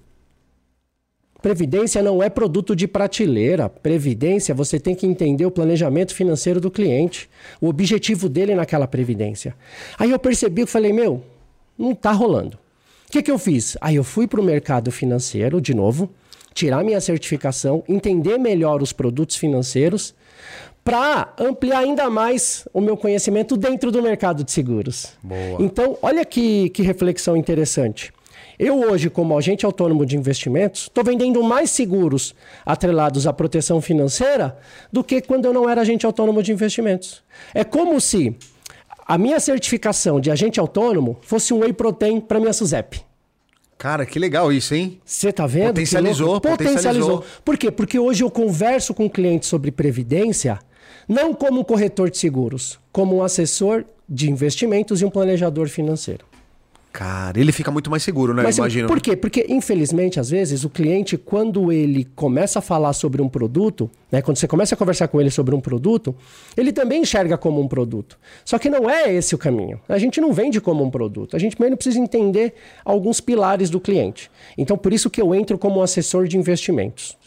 Previdência 1.41 2.01
não 2.01 2.23
é 2.23 2.29
produto 2.29 2.75
de 2.75 2.87
prateleira. 2.87 3.69
Previdência, 3.69 4.55
você 4.55 4.79
tem 4.79 4.95
que 4.95 5.05
entender 5.05 5.45
o 5.45 5.51
planejamento 5.51 6.13
financeiro 6.13 6.59
do 6.59 6.71
cliente, 6.71 7.29
o 7.61 7.67
objetivo 7.67 8.27
dele 8.27 8.55
naquela 8.55 8.87
previdência. 8.87 9.55
Aí 9.97 10.11
eu 10.11 10.17
percebi 10.17 10.63
e 10.63 10.65
falei, 10.65 10.91
meu, 10.91 11.23
não 11.77 11.91
está 11.91 12.11
rolando. 12.11 12.57
O 13.07 13.11
que, 13.11 13.21
que 13.21 13.31
eu 13.31 13.37
fiz? 13.37 13.77
Aí 13.79 13.95
eu 13.95 14.03
fui 14.03 14.27
para 14.27 14.41
o 14.41 14.43
mercado 14.43 14.91
financeiro, 14.91 15.61
de 15.61 15.73
novo, 15.73 16.09
tirar 16.53 16.83
minha 16.83 16.99
certificação, 16.99 17.83
entender 17.87 18.37
melhor 18.37 18.81
os 18.81 18.91
produtos 18.91 19.35
financeiros, 19.35 20.15
para 20.83 21.33
ampliar 21.39 21.79
ainda 21.79 22.09
mais 22.09 22.67
o 22.71 22.79
meu 22.79 22.95
conhecimento 22.95 23.57
dentro 23.57 23.91
do 23.91 24.01
mercado 24.01 24.43
de 24.43 24.51
seguros. 24.51 25.13
Boa. 25.21 25.57
Então, 25.59 25.97
olha 26.01 26.23
que, 26.23 26.69
que 26.69 26.83
reflexão 26.83 27.35
interessante. 27.35 28.13
Eu 28.57 28.79
hoje, 28.79 29.09
como 29.09 29.37
agente 29.37 29.65
autônomo 29.65 30.05
de 30.05 30.15
investimentos, 30.15 30.83
estou 30.83 31.03
vendendo 31.03 31.43
mais 31.43 31.69
seguros 31.71 32.33
atrelados 32.65 33.27
à 33.27 33.33
proteção 33.33 33.81
financeira 33.81 34.57
do 34.91 35.03
que 35.03 35.21
quando 35.21 35.45
eu 35.45 35.53
não 35.53 35.69
era 35.69 35.81
agente 35.81 36.05
autônomo 36.05 36.41
de 36.41 36.51
investimentos. 36.51 37.23
É 37.53 37.63
como 37.63 37.99
se 37.99 38.35
a 39.05 39.17
minha 39.17 39.39
certificação 39.39 40.19
de 40.19 40.31
agente 40.31 40.59
autônomo 40.59 41.17
fosse 41.21 41.53
um 41.53 41.59
whey 41.59 41.73
protein 41.73 42.19
para 42.19 42.39
minha 42.39 42.53
SUSEP. 42.53 43.01
Cara, 43.77 44.05
que 44.05 44.17
legal 44.17 44.53
isso, 44.53 44.73
hein? 44.73 44.99
Você 45.03 45.33
tá 45.33 45.45
vendo? 45.45 45.67
Potencializou, 45.67 46.39
potencializou. 46.39 47.17
Potencializou. 47.19 47.25
Por 47.43 47.57
quê? 47.57 47.69
Porque 47.69 47.99
hoje 47.99 48.23
eu 48.23 48.31
converso 48.31 48.93
com 48.93 49.09
clientes 49.09 49.49
sobre 49.49 49.69
previdência, 49.69 50.59
não 51.07 51.33
como 51.33 51.59
um 51.59 51.63
corretor 51.63 52.09
de 52.09 52.17
seguros, 52.17 52.79
como 52.91 53.17
um 53.17 53.23
assessor 53.23 53.83
de 54.07 54.31
investimentos 54.31 55.01
e 55.01 55.05
um 55.05 55.09
planejador 55.09 55.67
financeiro. 55.67 56.25
Cara, 56.95 57.37
ele 57.37 57.51
fica 57.51 57.69
muito 57.69 57.91
mais 57.91 58.03
seguro, 58.03 58.33
né? 58.33 58.41
Mas, 58.41 58.57
Imagino. 58.57 58.87
Por 58.87 59.01
quê? 59.01 59.17
Porque, 59.17 59.45
infelizmente, 59.49 60.17
às 60.17 60.29
vezes, 60.29 60.63
o 60.63 60.69
cliente, 60.69 61.17
quando 61.17 61.69
ele 61.69 62.05
começa 62.15 62.59
a 62.59 62.61
falar 62.61 62.93
sobre 62.93 63.21
um 63.21 63.27
produto, 63.27 63.91
né? 64.09 64.21
Quando 64.21 64.37
você 64.37 64.47
começa 64.47 64.75
a 64.75 64.77
conversar 64.77 65.09
com 65.09 65.19
ele 65.19 65.29
sobre 65.29 65.53
um 65.53 65.59
produto, 65.59 66.15
ele 66.55 66.71
também 66.71 67.01
enxerga 67.01 67.37
como 67.37 67.59
um 67.59 67.67
produto. 67.67 68.17
Só 68.45 68.57
que 68.57 68.69
não 68.69 68.89
é 68.89 69.13
esse 69.13 69.35
o 69.35 69.37
caminho. 69.37 69.77
A 69.89 69.97
gente 69.97 70.21
não 70.21 70.31
vende 70.31 70.61
como 70.61 70.85
um 70.85 70.89
produto. 70.89 71.35
A 71.35 71.39
gente 71.39 71.57
primeiro 71.57 71.75
precisa 71.75 71.99
entender 71.99 72.53
alguns 72.85 73.19
pilares 73.19 73.69
do 73.69 73.81
cliente. 73.81 74.31
Então, 74.57 74.77
por 74.77 74.93
isso 74.93 75.09
que 75.09 75.21
eu 75.21 75.35
entro 75.35 75.57
como 75.57 75.81
um 75.81 75.83
assessor 75.83 76.29
de 76.29 76.37
investimentos. 76.37 77.17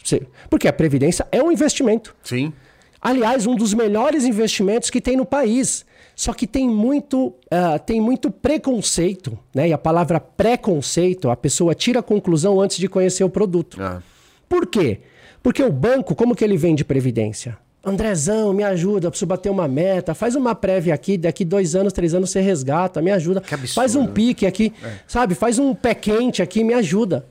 Porque 0.49 0.67
a 0.67 0.73
Previdência 0.73 1.27
é 1.31 1.43
um 1.43 1.51
investimento. 1.51 2.15
Sim. 2.23 2.51
Aliás, 2.99 3.45
um 3.45 3.55
dos 3.55 3.75
melhores 3.75 4.25
investimentos 4.25 4.89
que 4.89 4.99
tem 4.99 5.15
no 5.15 5.27
país. 5.27 5.85
Só 6.19 6.33
que 6.33 6.45
tem 6.45 6.67
muito, 6.67 7.27
uh, 7.27 7.79
tem 7.85 8.01
muito 8.01 8.29
preconceito, 8.29 9.39
né? 9.55 9.69
E 9.69 9.71
a 9.71 9.77
palavra 9.77 10.19
preconceito, 10.19 11.29
a 11.29 11.35
pessoa 11.37 11.73
tira 11.73 12.01
a 12.01 12.03
conclusão 12.03 12.59
antes 12.59 12.77
de 12.77 12.89
conhecer 12.89 13.23
o 13.23 13.29
produto. 13.29 13.81
Ah. 13.81 14.01
Por 14.49 14.67
quê? 14.67 14.99
Porque 15.41 15.63
o 15.63 15.71
banco, 15.71 16.13
como 16.13 16.35
que 16.35 16.43
ele 16.43 16.57
vende 16.57 16.83
previdência? 16.83 17.57
Andrezão, 17.81 18.51
me 18.51 18.65
ajuda, 18.65 19.09
preciso 19.09 19.27
bater 19.27 19.49
uma 19.49 19.65
meta, 19.65 20.13
faz 20.13 20.35
uma 20.35 20.53
prévia 20.53 20.93
aqui, 20.93 21.17
daqui 21.17 21.45
dois 21.45 21.73
anos, 21.73 21.93
três 21.93 22.13
anos 22.13 22.31
você 22.31 22.41
resgata, 22.41 23.01
me 23.01 23.11
ajuda. 23.11 23.41
Faz 23.73 23.95
um 23.95 24.05
pique 24.05 24.45
aqui, 24.45 24.73
é. 24.83 24.95
sabe? 25.07 25.35
Faz 25.35 25.57
um 25.57 25.73
pé 25.73 25.95
quente 25.95 26.41
aqui, 26.41 26.65
me 26.65 26.73
ajuda. 26.73 27.25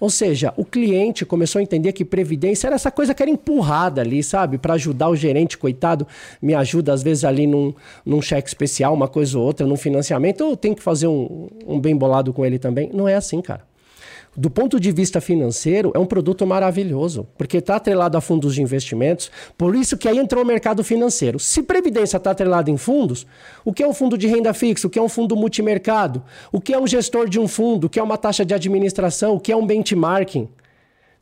Ou 0.00 0.10
seja, 0.10 0.52
o 0.56 0.64
cliente 0.64 1.24
começou 1.24 1.58
a 1.58 1.62
entender 1.62 1.92
que 1.92 2.04
previdência 2.04 2.68
era 2.68 2.76
essa 2.76 2.90
coisa 2.90 3.14
que 3.14 3.22
era 3.22 3.30
empurrada 3.30 4.00
ali, 4.00 4.22
sabe? 4.22 4.58
Para 4.58 4.74
ajudar 4.74 5.08
o 5.08 5.16
gerente, 5.16 5.58
coitado, 5.58 6.06
me 6.40 6.54
ajuda 6.54 6.92
às 6.92 7.02
vezes 7.02 7.24
ali 7.24 7.46
num, 7.46 7.74
num 8.04 8.22
cheque 8.22 8.48
especial, 8.48 8.94
uma 8.94 9.08
coisa 9.08 9.38
ou 9.38 9.44
outra, 9.44 9.66
num 9.66 9.76
financiamento, 9.76 10.42
ou 10.42 10.56
tem 10.56 10.74
que 10.74 10.82
fazer 10.82 11.08
um, 11.08 11.48
um 11.66 11.80
bem 11.80 11.96
bolado 11.96 12.32
com 12.32 12.44
ele 12.44 12.58
também. 12.58 12.90
Não 12.92 13.08
é 13.08 13.14
assim, 13.14 13.40
cara 13.40 13.68
do 14.40 14.48
ponto 14.48 14.78
de 14.78 14.92
vista 14.92 15.20
financeiro, 15.20 15.90
é 15.96 15.98
um 15.98 16.06
produto 16.06 16.46
maravilhoso, 16.46 17.26
porque 17.36 17.56
está 17.56 17.74
atrelado 17.74 18.16
a 18.16 18.20
fundos 18.20 18.54
de 18.54 18.62
investimentos, 18.62 19.32
por 19.56 19.74
isso 19.74 19.98
que 19.98 20.06
aí 20.06 20.16
entrou 20.16 20.44
o 20.44 20.46
mercado 20.46 20.84
financeiro. 20.84 21.40
Se 21.40 21.60
previdência 21.60 22.18
está 22.18 22.30
atrelada 22.30 22.70
em 22.70 22.76
fundos, 22.76 23.26
o 23.64 23.72
que 23.72 23.82
é 23.82 23.88
um 23.88 23.92
fundo 23.92 24.16
de 24.16 24.28
renda 24.28 24.54
fixa, 24.54 24.86
o 24.86 24.90
que 24.90 24.96
é 24.96 25.02
um 25.02 25.08
fundo 25.08 25.34
multimercado, 25.34 26.22
o 26.52 26.60
que 26.60 26.72
é 26.72 26.78
um 26.78 26.86
gestor 26.86 27.28
de 27.28 27.40
um 27.40 27.48
fundo, 27.48 27.88
o 27.88 27.90
que 27.90 27.98
é 27.98 28.02
uma 28.02 28.16
taxa 28.16 28.44
de 28.44 28.54
administração, 28.54 29.34
o 29.34 29.40
que 29.40 29.50
é 29.50 29.56
um 29.56 29.66
benchmarking, 29.66 30.48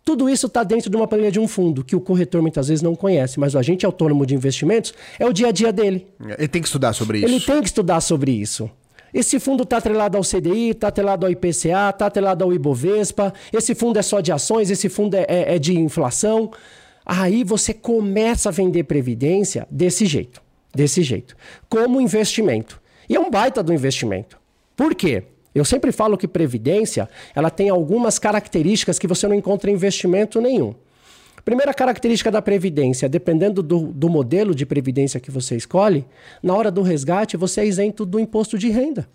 Tudo 0.06 0.30
isso 0.30 0.46
está 0.46 0.62
dentro 0.62 0.88
de 0.88 0.96
uma 0.96 1.08
planilha 1.08 1.32
de 1.32 1.40
um 1.40 1.48
fundo, 1.48 1.82
que 1.82 1.96
o 1.96 2.00
corretor 2.00 2.40
muitas 2.40 2.68
vezes 2.68 2.80
não 2.80 2.94
conhece, 2.94 3.40
mas 3.40 3.56
o 3.56 3.58
agente 3.58 3.84
autônomo 3.84 4.24
de 4.24 4.36
investimentos 4.36 4.94
é 5.18 5.26
o 5.26 5.32
dia 5.32 5.48
a 5.48 5.50
dia 5.50 5.72
dele. 5.72 6.06
Ele 6.38 6.46
tem 6.46 6.62
que 6.62 6.68
estudar 6.68 6.92
sobre 6.92 7.18
isso. 7.18 7.26
Ele 7.26 7.40
tem 7.40 7.60
que 7.60 7.66
estudar 7.66 8.00
sobre 8.00 8.30
isso. 8.30 8.70
Esse 9.12 9.38
fundo 9.38 9.62
está 9.62 9.78
atrelado 9.78 10.16
ao 10.16 10.22
CDI, 10.22 10.70
está 10.70 10.88
atrelado 10.88 11.26
ao 11.26 11.32
IPCA, 11.32 11.90
está 11.90 12.06
atrelado 12.06 12.44
ao 12.44 12.52
Ibovespa. 12.52 13.32
Esse 13.52 13.74
fundo 13.74 13.98
é 13.98 14.02
só 14.02 14.20
de 14.20 14.32
ações, 14.32 14.70
esse 14.70 14.88
fundo 14.88 15.14
é, 15.14 15.24
é, 15.28 15.54
é 15.54 15.58
de 15.58 15.78
inflação. 15.78 16.50
Aí 17.04 17.44
você 17.44 17.72
começa 17.72 18.48
a 18.48 18.52
vender 18.52 18.84
previdência 18.84 19.66
desse 19.70 20.06
jeito, 20.06 20.42
desse 20.74 21.02
jeito, 21.02 21.36
como 21.68 22.00
investimento. 22.00 22.80
E 23.08 23.14
é 23.14 23.20
um 23.20 23.30
baita 23.30 23.62
do 23.62 23.72
investimento. 23.72 24.38
Por 24.74 24.94
quê? 24.94 25.22
Eu 25.54 25.64
sempre 25.64 25.90
falo 25.92 26.18
que 26.18 26.28
previdência, 26.28 27.08
ela 27.34 27.48
tem 27.48 27.70
algumas 27.70 28.18
características 28.18 28.98
que 28.98 29.06
você 29.06 29.26
não 29.26 29.34
encontra 29.34 29.70
em 29.70 29.74
investimento 29.74 30.40
nenhum. 30.40 30.74
Primeira 31.46 31.72
característica 31.72 32.28
da 32.28 32.42
previdência, 32.42 33.08
dependendo 33.08 33.62
do, 33.62 33.92
do 33.92 34.08
modelo 34.08 34.52
de 34.52 34.66
previdência 34.66 35.20
que 35.20 35.30
você 35.30 35.54
escolhe, 35.54 36.04
na 36.42 36.52
hora 36.52 36.72
do 36.72 36.82
resgate 36.82 37.36
você 37.36 37.60
é 37.60 37.66
isento 37.66 38.04
do 38.04 38.18
imposto 38.18 38.58
de 38.58 38.68
renda. 38.68 39.08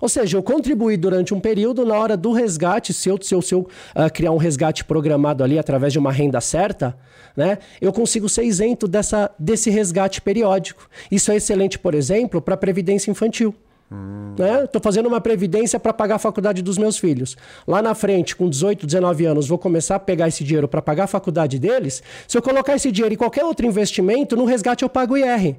Ou 0.00 0.08
seja, 0.08 0.38
eu 0.38 0.42
contribuí 0.42 0.96
durante 0.96 1.34
um 1.34 1.40
período, 1.40 1.84
na 1.84 1.98
hora 1.98 2.16
do 2.16 2.32
resgate, 2.32 2.94
se 2.94 3.10
eu, 3.10 3.18
se 3.20 3.34
eu, 3.34 3.42
se 3.42 3.54
eu 3.54 3.60
uh, 3.60 4.10
criar 4.10 4.30
um 4.30 4.38
resgate 4.38 4.86
programado 4.86 5.44
ali 5.44 5.58
através 5.58 5.92
de 5.92 5.98
uma 5.98 6.10
renda 6.10 6.40
certa, 6.40 6.96
né, 7.36 7.58
eu 7.78 7.92
consigo 7.92 8.26
ser 8.26 8.44
isento 8.44 8.88
dessa, 8.88 9.30
desse 9.38 9.68
resgate 9.68 10.22
periódico. 10.22 10.88
Isso 11.10 11.30
é 11.30 11.36
excelente, 11.36 11.78
por 11.78 11.94
exemplo, 11.94 12.40
para 12.40 12.54
a 12.54 12.56
previdência 12.56 13.10
infantil. 13.10 13.54
Hum. 13.94 14.34
Né? 14.36 14.68
Fazendo 14.82 15.06
uma 15.06 15.20
previdência 15.20 15.78
para 15.78 15.92
pagar 15.92 16.16
a 16.16 16.18
faculdade 16.18 16.62
dos 16.62 16.76
meus 16.76 16.98
filhos. 16.98 17.36
Lá 17.66 17.80
na 17.80 17.94
frente, 17.94 18.34
com 18.34 18.48
18, 18.48 18.86
19 18.86 19.24
anos, 19.24 19.46
vou 19.46 19.58
começar 19.58 19.96
a 19.96 20.00
pegar 20.00 20.28
esse 20.28 20.42
dinheiro 20.42 20.66
para 20.66 20.82
pagar 20.82 21.04
a 21.04 21.06
faculdade 21.06 21.58
deles. 21.58 22.02
Se 22.26 22.36
eu 22.36 22.42
colocar 22.42 22.74
esse 22.74 22.90
dinheiro 22.90 23.14
em 23.14 23.18
qualquer 23.18 23.44
outro 23.44 23.64
investimento, 23.66 24.36
no 24.36 24.44
resgate 24.44 24.82
eu 24.82 24.88
pago 24.88 25.16
IR. 25.16 25.56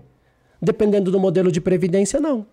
Dependendo 0.61 1.11
do 1.11 1.19
modelo 1.19 1.51
de 1.51 1.61
previdência, 1.61 2.19
não. 2.19 2.45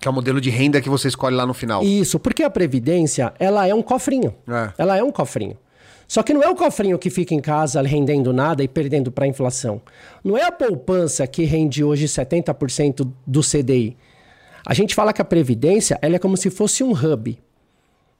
Que 0.00 0.08
é 0.08 0.10
o 0.10 0.14
modelo 0.14 0.40
de 0.40 0.48
renda 0.48 0.80
que 0.80 0.88
você 0.88 1.08
escolhe 1.08 1.36
lá 1.36 1.44
no 1.44 1.52
final. 1.52 1.82
Isso, 1.82 2.18
porque 2.18 2.42
a 2.42 2.48
previdência, 2.48 3.34
ela 3.38 3.66
é 3.66 3.74
um 3.74 3.82
cofrinho. 3.82 4.34
É. 4.48 4.72
Ela 4.78 4.96
é 4.96 5.04
um 5.04 5.12
cofrinho. 5.12 5.58
Só 6.08 6.24
que 6.24 6.34
não 6.34 6.42
é 6.42 6.48
o 6.48 6.56
cofrinho 6.56 6.98
que 6.98 7.08
fica 7.08 7.34
em 7.34 7.40
casa 7.40 7.80
rendendo 7.82 8.32
nada 8.32 8.64
e 8.64 8.68
perdendo 8.68 9.12
para 9.12 9.26
a 9.26 9.28
inflação. 9.28 9.80
Não 10.24 10.36
é 10.36 10.42
a 10.42 10.50
poupança 10.50 11.24
que 11.26 11.44
rende 11.44 11.84
hoje 11.84 12.06
70% 12.06 13.08
do 13.26 13.40
CDI. 13.42 13.96
A 14.64 14.74
gente 14.74 14.94
fala 14.94 15.12
que 15.12 15.22
a 15.22 15.24
previdência 15.24 15.98
ela 16.02 16.16
é 16.16 16.18
como 16.18 16.36
se 16.36 16.50
fosse 16.50 16.82
um 16.82 16.92
hub. 16.92 17.38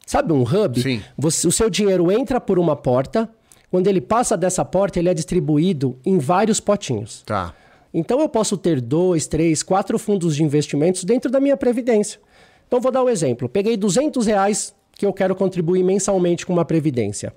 Sabe 0.06 0.32
um 0.32 0.42
hub? 0.42 0.82
Sim. 0.82 1.02
Você, 1.16 1.46
o 1.46 1.52
seu 1.52 1.70
dinheiro 1.70 2.10
entra 2.10 2.40
por 2.40 2.58
uma 2.58 2.74
porta, 2.74 3.28
quando 3.70 3.86
ele 3.86 4.00
passa 4.00 4.36
dessa 4.36 4.64
porta, 4.64 4.98
ele 4.98 5.08
é 5.08 5.14
distribuído 5.14 5.96
em 6.04 6.18
vários 6.18 6.58
potinhos. 6.58 7.22
Tá. 7.24 7.54
Então 7.92 8.20
eu 8.20 8.28
posso 8.28 8.56
ter 8.56 8.80
dois, 8.80 9.26
três, 9.26 9.62
quatro 9.62 9.98
fundos 9.98 10.36
de 10.36 10.42
investimentos 10.42 11.04
dentro 11.04 11.30
da 11.30 11.40
minha 11.40 11.56
previdência. 11.56 12.20
Então 12.66 12.80
vou 12.80 12.90
dar 12.90 13.02
um 13.02 13.08
exemplo. 13.08 13.48
Peguei 13.48 13.76
200 13.76 14.26
reais 14.26 14.74
que 14.92 15.06
eu 15.06 15.12
quero 15.12 15.34
contribuir 15.34 15.82
mensalmente 15.82 16.44
com 16.44 16.52
uma 16.52 16.64
previdência. 16.64 17.32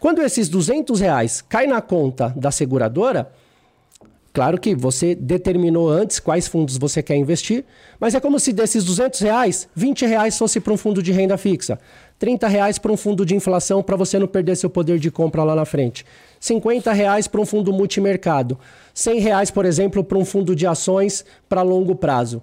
Quando 0.00 0.20
esses 0.20 0.48
200 0.48 1.00
reais 1.00 1.40
caem 1.40 1.68
na 1.68 1.80
conta 1.80 2.32
da 2.36 2.50
seguradora, 2.50 3.32
Claro 4.34 4.58
que 4.58 4.74
você 4.74 5.14
determinou 5.14 5.88
antes 5.88 6.18
quais 6.18 6.48
fundos 6.48 6.76
você 6.76 7.00
quer 7.00 7.14
investir, 7.14 7.64
mas 8.00 8.16
é 8.16 8.20
como 8.20 8.40
se 8.40 8.52
desses 8.52 8.82
200 8.82 9.20
reais, 9.20 9.68
20 9.76 10.04
reais 10.06 10.36
fosse 10.36 10.58
para 10.58 10.72
um 10.72 10.76
fundo 10.76 11.00
de 11.00 11.12
renda 11.12 11.36
fixa, 11.36 11.78
30 12.18 12.48
reais 12.48 12.76
para 12.76 12.90
um 12.90 12.96
fundo 12.96 13.24
de 13.24 13.36
inflação 13.36 13.80
para 13.80 13.94
você 13.94 14.18
não 14.18 14.26
perder 14.26 14.56
seu 14.56 14.68
poder 14.68 14.98
de 14.98 15.08
compra 15.08 15.44
lá 15.44 15.54
na 15.54 15.64
frente, 15.64 16.04
50 16.40 16.92
reais 16.92 17.28
para 17.28 17.40
um 17.40 17.46
fundo 17.46 17.72
multimercado, 17.72 18.58
100 18.92 19.20
reais, 19.20 19.50
por 19.52 19.64
exemplo, 19.64 20.02
para 20.02 20.18
um 20.18 20.24
fundo 20.24 20.56
de 20.56 20.66
ações 20.66 21.24
para 21.48 21.62
longo 21.62 21.94
prazo. 21.94 22.42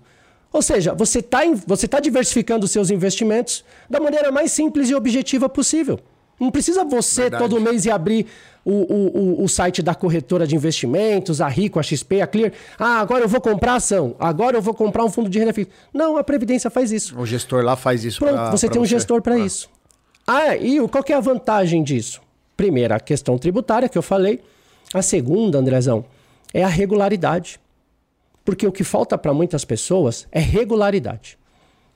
Ou 0.54 0.62
seja, 0.62 0.94
você 0.94 1.20
está 1.20 1.42
você 1.68 1.90
tá 1.90 2.00
diversificando 2.00 2.70
seus 2.70 2.90
investimentos 2.90 3.66
da 3.90 4.00
maneira 4.00 4.32
mais 4.32 4.54
simples 4.54 4.90
e 4.90 4.96
objetiva 4.96 5.50
possível. 5.50 6.00
Não 6.42 6.50
precisa 6.50 6.84
você 6.84 7.22
Verdade. 7.22 7.44
todo 7.44 7.62
mês 7.62 7.86
ir 7.86 7.92
abrir 7.92 8.26
o, 8.66 8.72
o, 8.72 9.44
o, 9.44 9.48
site 9.48 9.84
da 9.84 9.94
corretora 9.94 10.48
de 10.48 10.56
investimentos, 10.56 11.40
a 11.40 11.48
Rico, 11.48 11.80
a 11.80 11.84
XP, 11.84 12.20
a 12.20 12.26
Clear. 12.26 12.52
Ah, 12.80 13.00
agora 13.00 13.24
eu 13.24 13.30
vou 13.30 13.40
comprar 13.40 13.76
ação, 13.76 14.16
agora 14.20 14.58
eu 14.58 14.62
vou 14.62 14.74
comprar 14.74 15.06
um 15.06 15.10
fundo 15.10 15.30
de 15.30 15.38
renda 15.38 15.54
fixa. 15.54 15.70
Não, 15.94 16.18
a 16.18 16.24
Previdência 16.24 16.72
faz 16.72 16.92
isso. 16.92 17.16
O 17.16 17.28
gestor 17.28 17.64
lá 17.64 17.76
faz 17.76 18.04
isso. 18.04 18.18
Pronto, 18.18 18.34
pra, 18.34 18.50
você 18.50 18.66
pra 18.66 18.74
tem 18.74 18.82
um 18.82 18.86
gestor 18.86 19.22
para 19.22 19.36
ah. 19.36 19.40
isso. 19.40 19.70
Ah, 20.26 20.56
e 20.56 20.80
qual 20.88 21.04
que 21.04 21.14
é 21.14 21.16
a 21.16 21.20
vantagem 21.20 21.84
disso? 21.84 22.22
Primeira, 22.58 22.96
a 22.96 23.00
questão 23.00 23.38
tributária 23.38 23.88
que 23.88 23.98
eu 23.98 24.02
falei. 24.02 24.42
A 24.94 25.04
segunda, 25.04 25.60
Andrezão, 25.60 26.04
é 26.52 26.64
a 26.64 26.68
regularidade. 26.68 27.60
Porque 28.44 28.66
o 28.66 28.72
que 28.72 28.84
falta 28.84 29.16
para 29.16 29.32
muitas 29.32 29.64
pessoas 29.64 30.28
é 30.32 30.40
regularidade. 30.40 31.38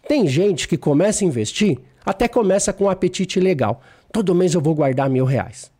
Tem 0.08 0.28
gente 0.28 0.68
que 0.68 0.78
começa 0.78 1.24
a 1.24 1.28
investir, 1.28 1.80
até 2.06 2.28
começa 2.28 2.72
com 2.72 2.86
um 2.86 2.90
apetite 2.90 3.40
legal. 3.40 3.82
Todo 4.12 4.36
mês 4.36 4.54
eu 4.54 4.62
vou 4.62 4.74
guardar 4.74 5.10
mil 5.10 5.26
reais. 5.26 5.72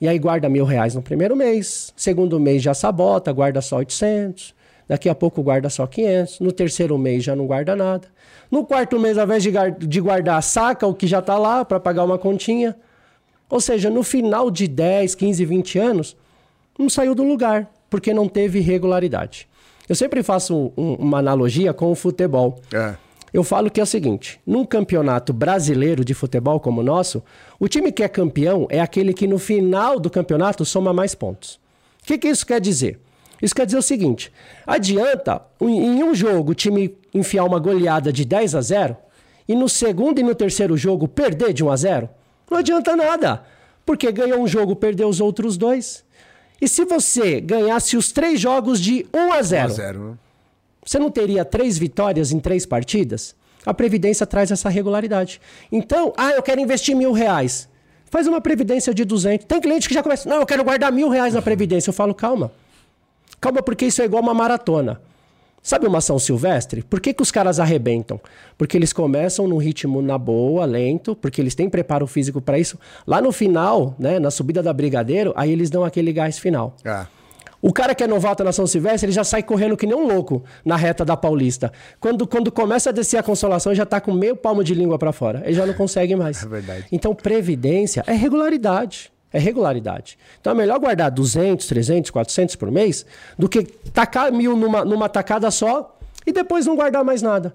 E 0.00 0.08
aí 0.08 0.18
guarda 0.18 0.48
mil 0.48 0.64
reais 0.64 0.94
no 0.94 1.02
primeiro 1.02 1.36
mês, 1.36 1.92
segundo 1.96 2.40
mês 2.40 2.62
já 2.62 2.74
sabota, 2.74 3.32
guarda 3.32 3.60
só 3.60 3.76
800, 3.76 4.54
daqui 4.88 5.08
a 5.08 5.14
pouco 5.14 5.42
guarda 5.42 5.70
só 5.70 5.86
500, 5.86 6.40
no 6.40 6.50
terceiro 6.50 6.98
mês 6.98 7.22
já 7.22 7.36
não 7.36 7.46
guarda 7.46 7.76
nada. 7.76 8.08
No 8.50 8.66
quarto 8.66 8.98
mês, 8.98 9.16
ao 9.16 9.24
invés 9.24 9.42
de 9.42 10.00
guardar, 10.00 10.42
saca 10.42 10.86
o 10.86 10.94
que 10.94 11.06
já 11.06 11.20
está 11.20 11.38
lá 11.38 11.64
para 11.64 11.80
pagar 11.80 12.04
uma 12.04 12.18
continha. 12.18 12.76
Ou 13.48 13.60
seja, 13.60 13.88
no 13.88 14.02
final 14.02 14.50
de 14.50 14.66
10, 14.66 15.14
15, 15.14 15.44
20 15.44 15.78
anos, 15.78 16.16
não 16.78 16.90
saiu 16.90 17.14
do 17.14 17.22
lugar, 17.22 17.70
porque 17.88 18.12
não 18.12 18.28
teve 18.28 18.60
regularidade. 18.60 19.48
Eu 19.88 19.94
sempre 19.94 20.22
faço 20.22 20.72
um, 20.76 20.94
uma 20.94 21.18
analogia 21.18 21.72
com 21.72 21.90
o 21.90 21.94
futebol. 21.94 22.60
É. 22.72 22.94
Eu 23.32 23.42
falo 23.42 23.70
que 23.70 23.80
é 23.80 23.82
o 23.82 23.86
seguinte: 23.86 24.40
num 24.46 24.64
campeonato 24.64 25.32
brasileiro 25.32 26.04
de 26.04 26.14
futebol 26.14 26.60
como 26.60 26.80
o 26.80 26.84
nosso, 26.84 27.22
o 27.58 27.66
time 27.66 27.90
que 27.90 28.02
é 28.02 28.08
campeão 28.08 28.66
é 28.70 28.80
aquele 28.80 29.14
que 29.14 29.26
no 29.26 29.38
final 29.38 29.98
do 29.98 30.10
campeonato 30.10 30.64
soma 30.64 30.92
mais 30.92 31.14
pontos. 31.14 31.54
O 32.02 32.06
que, 32.06 32.18
que 32.18 32.28
isso 32.28 32.44
quer 32.44 32.60
dizer? 32.60 33.00
Isso 33.40 33.54
quer 33.54 33.64
dizer 33.64 33.78
o 33.78 33.82
seguinte: 33.82 34.30
adianta 34.66 35.42
em 35.60 36.04
um 36.04 36.14
jogo 36.14 36.52
o 36.52 36.54
time 36.54 36.94
enfiar 37.14 37.44
uma 37.44 37.58
goleada 37.58 38.12
de 38.12 38.24
10 38.24 38.54
a 38.54 38.60
0 38.60 38.96
e 39.48 39.54
no 39.54 39.68
segundo 39.68 40.18
e 40.18 40.22
no 40.22 40.34
terceiro 40.34 40.76
jogo 40.76 41.08
perder 41.08 41.52
de 41.52 41.64
1 41.64 41.70
a 41.70 41.76
0? 41.76 42.10
Não 42.50 42.58
adianta 42.58 42.94
nada, 42.94 43.42
porque 43.84 44.12
ganhou 44.12 44.40
um 44.40 44.46
jogo, 44.46 44.76
perdeu 44.76 45.08
os 45.08 45.20
outros 45.20 45.56
dois. 45.56 46.04
E 46.60 46.68
se 46.68 46.84
você 46.84 47.40
ganhasse 47.40 47.96
os 47.96 48.12
três 48.12 48.38
jogos 48.38 48.78
de 48.78 49.06
1 49.12 49.32
a 49.32 49.42
0? 49.42 49.68
1 49.68 49.72
a 49.72 49.74
0 49.74 50.18
você 50.84 50.98
não 50.98 51.10
teria 51.10 51.44
três 51.44 51.78
vitórias 51.78 52.32
em 52.32 52.40
três 52.40 52.66
partidas? 52.66 53.34
A 53.64 53.72
Previdência 53.72 54.26
traz 54.26 54.50
essa 54.50 54.68
regularidade. 54.68 55.40
Então, 55.70 56.12
ah, 56.16 56.32
eu 56.32 56.42
quero 56.42 56.60
investir 56.60 56.96
mil 56.96 57.12
reais. 57.12 57.68
Faz 58.10 58.26
uma 58.26 58.40
Previdência 58.40 58.92
de 58.92 59.04
200. 59.04 59.46
Tem 59.46 59.60
cliente 59.60 59.88
que 59.88 59.94
já 59.94 60.02
começa, 60.02 60.28
não, 60.28 60.40
eu 60.40 60.46
quero 60.46 60.64
guardar 60.64 60.90
mil 60.92 61.08
reais 61.08 61.34
na 61.34 61.40
Previdência. 61.40 61.90
Eu 61.90 61.94
falo, 61.94 62.14
calma. 62.14 62.52
Calma, 63.40 63.62
porque 63.62 63.86
isso 63.86 64.02
é 64.02 64.04
igual 64.04 64.22
uma 64.22 64.34
maratona. 64.34 65.00
Sabe 65.62 65.86
uma 65.86 65.98
ação 65.98 66.18
silvestre? 66.18 66.82
Por 66.82 67.00
que, 67.00 67.14
que 67.14 67.22
os 67.22 67.30
caras 67.30 67.60
arrebentam? 67.60 68.20
Porque 68.58 68.76
eles 68.76 68.92
começam 68.92 69.46
num 69.46 69.58
ritmo 69.58 70.02
na 70.02 70.18
boa, 70.18 70.64
lento, 70.64 71.14
porque 71.14 71.40
eles 71.40 71.54
têm 71.54 71.70
preparo 71.70 72.04
físico 72.08 72.40
para 72.40 72.58
isso. 72.58 72.76
Lá 73.06 73.22
no 73.22 73.30
final, 73.30 73.94
né, 73.96 74.18
na 74.18 74.30
subida 74.32 74.60
da 74.60 74.72
Brigadeiro, 74.72 75.32
aí 75.36 75.52
eles 75.52 75.70
dão 75.70 75.84
aquele 75.84 76.12
gás 76.12 76.36
final. 76.36 76.74
Ah. 76.84 77.06
O 77.62 77.72
cara 77.72 77.94
que 77.94 78.02
é 78.02 78.08
novato 78.08 78.42
na 78.42 78.50
São 78.50 78.66
Silvestre, 78.66 79.06
ele 79.06 79.12
já 79.12 79.22
sai 79.22 79.40
correndo 79.40 79.76
que 79.76 79.86
nem 79.86 79.96
um 79.96 80.06
louco 80.06 80.42
na 80.64 80.74
reta 80.74 81.04
da 81.04 81.16
Paulista. 81.16 81.72
Quando, 82.00 82.26
quando 82.26 82.50
começa 82.50 82.90
a 82.90 82.92
descer 82.92 83.18
a 83.18 83.22
consolação, 83.22 83.72
já 83.72 83.86
tá 83.86 84.00
com 84.00 84.12
meio 84.12 84.34
palmo 84.34 84.64
de 84.64 84.74
língua 84.74 84.98
para 84.98 85.12
fora. 85.12 85.42
Ele 85.44 85.54
já 85.54 85.64
não 85.64 85.72
consegue 85.72 86.16
mais. 86.16 86.42
É 86.42 86.48
verdade. 86.48 86.86
Então, 86.90 87.14
previdência 87.14 88.02
é 88.04 88.12
regularidade. 88.12 89.12
É 89.32 89.38
regularidade. 89.38 90.18
Então 90.40 90.52
é 90.52 90.56
melhor 90.56 90.78
guardar 90.78 91.10
200, 91.10 91.66
300, 91.66 92.10
400 92.10 92.56
por 92.56 92.70
mês 92.70 93.06
do 93.38 93.48
que 93.48 93.62
tacar 93.62 94.30
mil 94.30 94.54
numa, 94.54 94.84
numa 94.84 95.08
tacada 95.08 95.50
só 95.50 95.96
e 96.26 96.32
depois 96.32 96.66
não 96.66 96.76
guardar 96.76 97.02
mais 97.02 97.22
nada. 97.22 97.54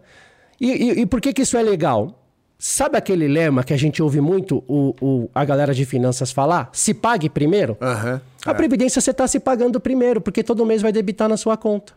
E, 0.60 0.72
e, 0.72 1.02
e 1.02 1.06
por 1.06 1.22
que, 1.22 1.32
que 1.32 1.44
isso 1.44 1.56
é 1.56 1.62
legal? 1.62 2.27
Sabe 2.60 2.98
aquele 2.98 3.28
lema 3.28 3.64
que 3.64 3.72
a 3.72 3.78
gente 3.78 4.02
ouve 4.02 4.20
muito 4.20 4.64
o, 4.68 4.96
o 5.00 5.30
a 5.34 5.46
galera 5.46 5.76
de 5.76 5.86
finanças 5.86 6.32
falar? 6.32 6.70
Se 6.74 6.92
pague 6.94 7.30
primeiro? 7.30 7.78
Uhum, 7.80 8.20
a 8.46 8.52
é. 8.52 8.54
Previdência 8.54 9.00
você 9.00 9.12
está 9.12 9.28
se 9.28 9.40
pagando 9.40 9.80
primeiro, 9.80 10.20
porque 10.20 10.44
todo 10.44 10.66
mês 10.66 10.82
vai 10.82 10.92
debitar 10.92 11.30
na 11.30 11.38
sua 11.38 11.56
conta. 11.56 11.94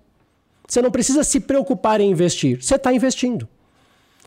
Você 0.68 0.82
não 0.82 0.90
precisa 0.90 1.24
se 1.24 1.40
preocupar 1.40 2.00
em 2.00 2.10
investir, 2.10 2.62
você 2.62 2.74
está 2.74 2.92
investindo. 2.92 3.48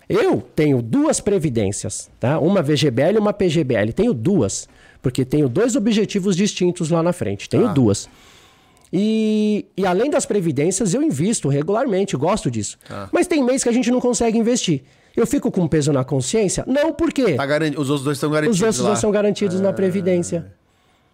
Eu 0.09 0.41
tenho 0.41 0.81
duas 0.81 1.21
previdências, 1.21 2.09
tá? 2.19 2.39
Uma 2.39 2.61
VGBL 2.61 3.15
e 3.15 3.19
uma 3.19 3.31
PGBL. 3.31 3.93
Tenho 3.93 4.13
duas, 4.13 4.67
porque 5.01 5.23
tenho 5.23 5.47
dois 5.47 5.75
objetivos 5.75 6.35
distintos 6.35 6.89
lá 6.89 7.01
na 7.01 7.13
frente. 7.13 7.47
Tenho 7.47 7.67
ah. 7.67 7.73
duas. 7.73 8.09
E, 8.91 9.65
e, 9.75 9.85
além 9.85 10.09
das 10.09 10.25
previdências, 10.25 10.93
eu 10.93 11.01
invisto 11.01 11.47
regularmente, 11.47 12.15
gosto 12.15 12.51
disso. 12.51 12.77
Ah. 12.89 13.07
Mas 13.11 13.25
tem 13.25 13.43
mês 13.43 13.63
que 13.63 13.69
a 13.69 13.71
gente 13.71 13.89
não 13.89 13.99
consegue 13.99 14.37
investir. 14.37 14.83
Eu 15.15 15.27
fico 15.27 15.51
com 15.51 15.67
peso 15.67 15.93
na 15.93 16.03
consciência? 16.03 16.63
Não, 16.67 16.91
por 16.91 17.13
quê? 17.13 17.33
Tá 17.33 17.45
garan... 17.45 17.69
Os 17.77 17.89
outros 17.89 18.03
dois 18.03 18.17
estão 18.17 18.31
garantidos. 18.31 18.57
Os 18.57 18.63
outros 18.63 18.79
lá. 18.79 18.89
dois 18.89 18.99
são 18.99 19.11
garantidos 19.11 19.59
na 19.59 19.71
Previdência. 19.71 20.45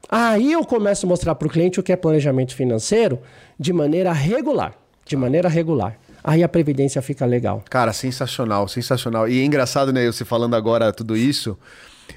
Aí 0.09 0.53
eu 0.53 0.63
começo 0.63 1.05
a 1.05 1.09
mostrar 1.09 1.35
para 1.35 1.47
o 1.47 1.51
cliente 1.51 1.79
o 1.79 1.83
que 1.83 1.91
é 1.91 1.95
planejamento 1.95 2.55
financeiro 2.55 3.19
de 3.59 3.73
maneira 3.73 4.13
regular. 4.13 4.73
De 5.05 5.15
maneira 5.17 5.49
regular. 5.49 5.97
Aí 6.23 6.43
a 6.43 6.49
Previdência 6.49 7.01
fica 7.01 7.25
legal. 7.25 7.63
Cara, 7.69 7.91
sensacional, 7.91 8.67
sensacional. 8.67 9.27
E 9.27 9.39
é 9.39 9.43
engraçado, 9.43 9.91
né, 9.91 10.05
você 10.05 10.23
falando 10.23 10.55
agora 10.55 10.93
tudo 10.93 11.15
isso. 11.15 11.57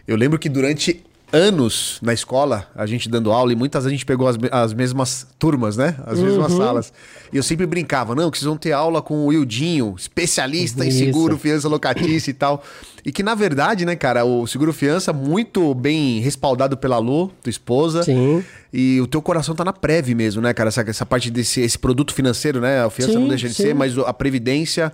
Eu 0.07 0.17
lembro 0.17 0.39
que 0.39 0.49
durante 0.49 1.05
anos 1.33 1.99
na 2.03 2.13
escola, 2.13 2.71
a 2.75 2.85
gente 2.85 3.09
dando 3.09 3.33
aula, 3.33 3.53
e 3.53 3.57
muitas 3.57 3.85
vezes 3.85 3.95
a 3.95 3.97
gente 3.97 4.07
pegou 4.07 4.29
as, 4.29 4.37
as 4.51 4.75
mesmas 4.75 5.27
turmas, 5.39 5.77
né? 5.77 5.97
As 6.07 6.19
mesmas 6.19 6.53
salas. 6.53 6.93
E 7.33 7.37
eu 7.37 7.43
sempre 7.43 7.67
brincava, 7.67 8.15
não, 8.15 8.31
que 8.31 8.39
vocês 8.39 8.47
vão 8.47 8.57
ter 8.57 8.73
aula 8.73 9.01
com 9.01 9.15
o 9.15 9.27
Wildinho, 9.27 9.95
especialista 9.99 10.85
em 10.85 10.89
Isso. 10.89 10.99
seguro, 10.99 11.39
fiança 11.39 11.69
locatícia 11.69 12.31
e 12.31 12.35
tal. 12.35 12.63
E 13.05 13.11
que, 13.11 13.23
na 13.23 13.35
verdade, 13.35 13.85
né, 13.85 13.97
cara, 13.97 14.25
o 14.25 14.47
seguro 14.47 14.73
fiança 14.73 15.13
muito 15.13 15.75
bem 15.75 16.21
respaldado 16.21 16.77
pela 16.77 16.99
Lu, 16.99 17.29
tua 17.43 17.51
esposa. 17.51 18.03
Sim. 18.03 18.45
E 18.73 19.01
o 19.01 19.07
teu 19.07 19.21
coração 19.21 19.55
tá 19.55 19.65
na 19.65 19.73
Prev 19.73 20.15
mesmo, 20.15 20.41
né, 20.41 20.55
cara? 20.55 20.69
Essa, 20.69 20.83
essa 20.83 21.05
parte 21.05 21.31
desse 21.31 21.61
esse 21.61 21.79
produto 21.79 22.15
financeiro, 22.15 22.61
né? 22.61 22.85
A 22.85 22.91
fiança 22.91 23.13
Sim, 23.15 23.19
não 23.19 23.29
deixa 23.29 23.49
de 23.49 23.55
sim. 23.55 23.65
ser, 23.65 23.75
mas 23.75 23.99
a 23.99 24.13
Previdência, 24.15 24.93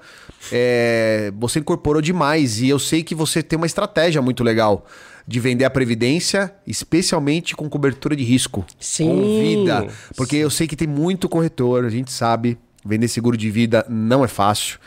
é, 0.51 1.33
você 1.37 1.59
incorporou 1.59 2.01
demais. 2.01 2.61
E 2.61 2.69
eu 2.69 2.79
sei 2.79 3.03
que 3.03 3.15
você 3.15 3.43
tem 3.43 3.57
uma 3.57 3.67
estratégia 3.67 4.23
muito 4.23 4.43
legal 4.43 4.87
de 5.29 5.41
vender 5.41 5.67
a 5.67 5.71
Previdência, 5.71 6.51
especialmente 6.67 7.55
com 7.55 7.69
cobertura 7.69 8.17
de 8.17 8.25
risco. 8.25 8.65
Sim, 8.81 9.09
Com 9.09 9.41
vida. 9.41 9.87
Porque 10.17 10.37
eu 10.37 10.49
sei 10.49 10.67
que 10.67 10.75
tem 10.75 10.89
muito 10.89 11.29
corretor, 11.29 11.85
a 11.85 11.91
gente 11.91 12.11
sabe, 12.11 12.57
vender 12.83 13.09
seguro 13.09 13.37
de 13.37 13.51
vida 13.51 13.85
não 13.91 14.25
é 14.25 14.29
fácil. 14.29 14.79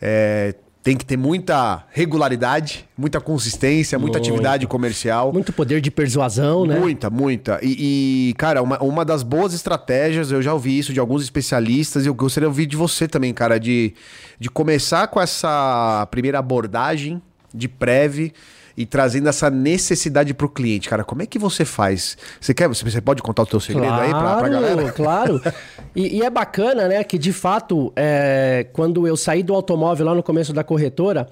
É, 0.00 0.54
tem 0.84 0.96
que 0.96 1.04
ter 1.04 1.16
muita 1.16 1.84
regularidade, 1.90 2.88
muita 2.96 3.20
consistência, 3.20 3.98
muita 3.98 4.18
Muito. 4.18 4.30
atividade 4.30 4.66
comercial. 4.68 5.32
Muito 5.32 5.52
poder 5.52 5.80
de 5.80 5.90
persuasão, 5.90 6.64
né? 6.64 6.78
Muita, 6.78 7.10
muita. 7.10 7.58
E, 7.60 8.28
e, 8.30 8.34
cara, 8.34 8.62
uma, 8.62 8.80
uma 8.80 9.04
das 9.04 9.24
boas 9.24 9.52
estratégias, 9.52 10.30
eu 10.30 10.40
já 10.40 10.54
ouvi 10.54 10.78
isso 10.78 10.92
de 10.92 11.00
alguns 11.00 11.24
especialistas, 11.24 12.04
e 12.04 12.08
eu 12.08 12.14
gostaria 12.14 12.46
de 12.46 12.50
ouvir 12.50 12.66
de 12.66 12.76
você 12.76 13.08
também, 13.08 13.34
cara, 13.34 13.58
de, 13.58 13.94
de 14.38 14.48
começar 14.48 15.08
com 15.08 15.20
essa 15.20 16.06
primeira 16.08 16.38
abordagem 16.38 17.20
de 17.52 17.66
Prev 17.66 18.32
e 18.76 18.86
trazendo 18.86 19.28
essa 19.28 19.50
necessidade 19.50 20.32
pro 20.34 20.48
cliente, 20.48 20.88
cara. 20.88 21.04
Como 21.04 21.22
é 21.22 21.26
que 21.26 21.38
você 21.38 21.64
faz? 21.64 22.16
Você 22.40 22.54
quer, 22.54 22.68
você 22.68 23.00
pode 23.00 23.22
contar 23.22 23.42
o 23.42 23.46
teu 23.46 23.60
segredo 23.60 23.92
aí 23.92 24.10
pra, 24.10 24.36
pra 24.36 24.48
galera? 24.48 24.92
Claro. 24.92 25.40
E, 25.94 26.16
e 26.16 26.22
é 26.22 26.30
bacana, 26.30 26.88
né, 26.88 27.04
que 27.04 27.18
de 27.18 27.34
fato, 27.34 27.92
é, 27.94 28.66
quando 28.72 29.06
eu 29.06 29.14
saí 29.14 29.42
do 29.42 29.54
automóvel 29.54 30.06
lá 30.06 30.14
no 30.14 30.22
começo 30.22 30.50
da 30.50 30.64
corretora, 30.64 31.28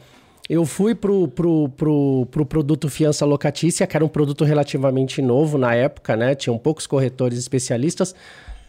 eu 0.51 0.67
fui 0.67 0.95
pro, 0.95 1.29
pro, 1.29 1.71
pro, 1.71 2.29
pro 2.31 2.45
produto 2.45 2.89
fiança 2.89 3.25
locatícia, 3.25 3.87
que 3.87 3.97
era 3.97 4.05
um 4.05 4.09
produto 4.09 4.45
relativamente 4.45 5.23
novo 5.23 5.57
na 5.57 5.75
época, 5.75 6.15
né? 6.15 6.35
Tinham 6.35 6.59
poucos 6.59 6.87
corretores 6.87 7.39
especialistas. 7.39 8.15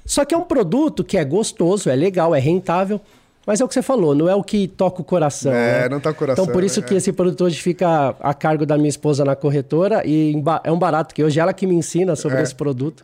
Só 0.05 0.23
que 0.23 0.33
é 0.33 0.37
um 0.37 0.43
produto 0.43 1.03
que 1.03 1.17
é 1.17 1.25
gostoso, 1.25 1.89
é 1.89 1.95
legal, 1.95 2.35
é 2.35 2.39
rentável. 2.39 3.01
Mas 3.45 3.59
é 3.59 3.65
o 3.65 3.67
que 3.67 3.73
você 3.73 3.81
falou, 3.81 4.13
não 4.13 4.29
é 4.29 4.35
o 4.35 4.43
que 4.43 4.67
toca 4.67 5.01
o 5.01 5.03
coração. 5.03 5.51
É, 5.51 5.81
né? 5.81 5.89
não 5.89 5.99
toca 5.99 6.15
o 6.15 6.19
coração, 6.19 6.43
Então, 6.43 6.53
por 6.53 6.63
isso 6.63 6.79
é. 6.79 6.83
que 6.83 6.93
esse 6.93 7.11
produto 7.11 7.43
hoje 7.43 7.59
fica 7.61 8.15
a 8.19 8.33
cargo 8.33 8.65
da 8.65 8.77
minha 8.77 8.89
esposa 8.89 9.25
na 9.25 9.35
corretora 9.35 10.03
e 10.05 10.35
é 10.63 10.71
um 10.71 10.77
barato 10.77 11.13
que 11.15 11.23
hoje 11.23 11.39
ela 11.39 11.51
que 11.51 11.65
me 11.65 11.73
ensina 11.73 12.15
sobre 12.15 12.37
É. 12.37 12.43
esse 12.43 12.53
produto. 12.53 13.03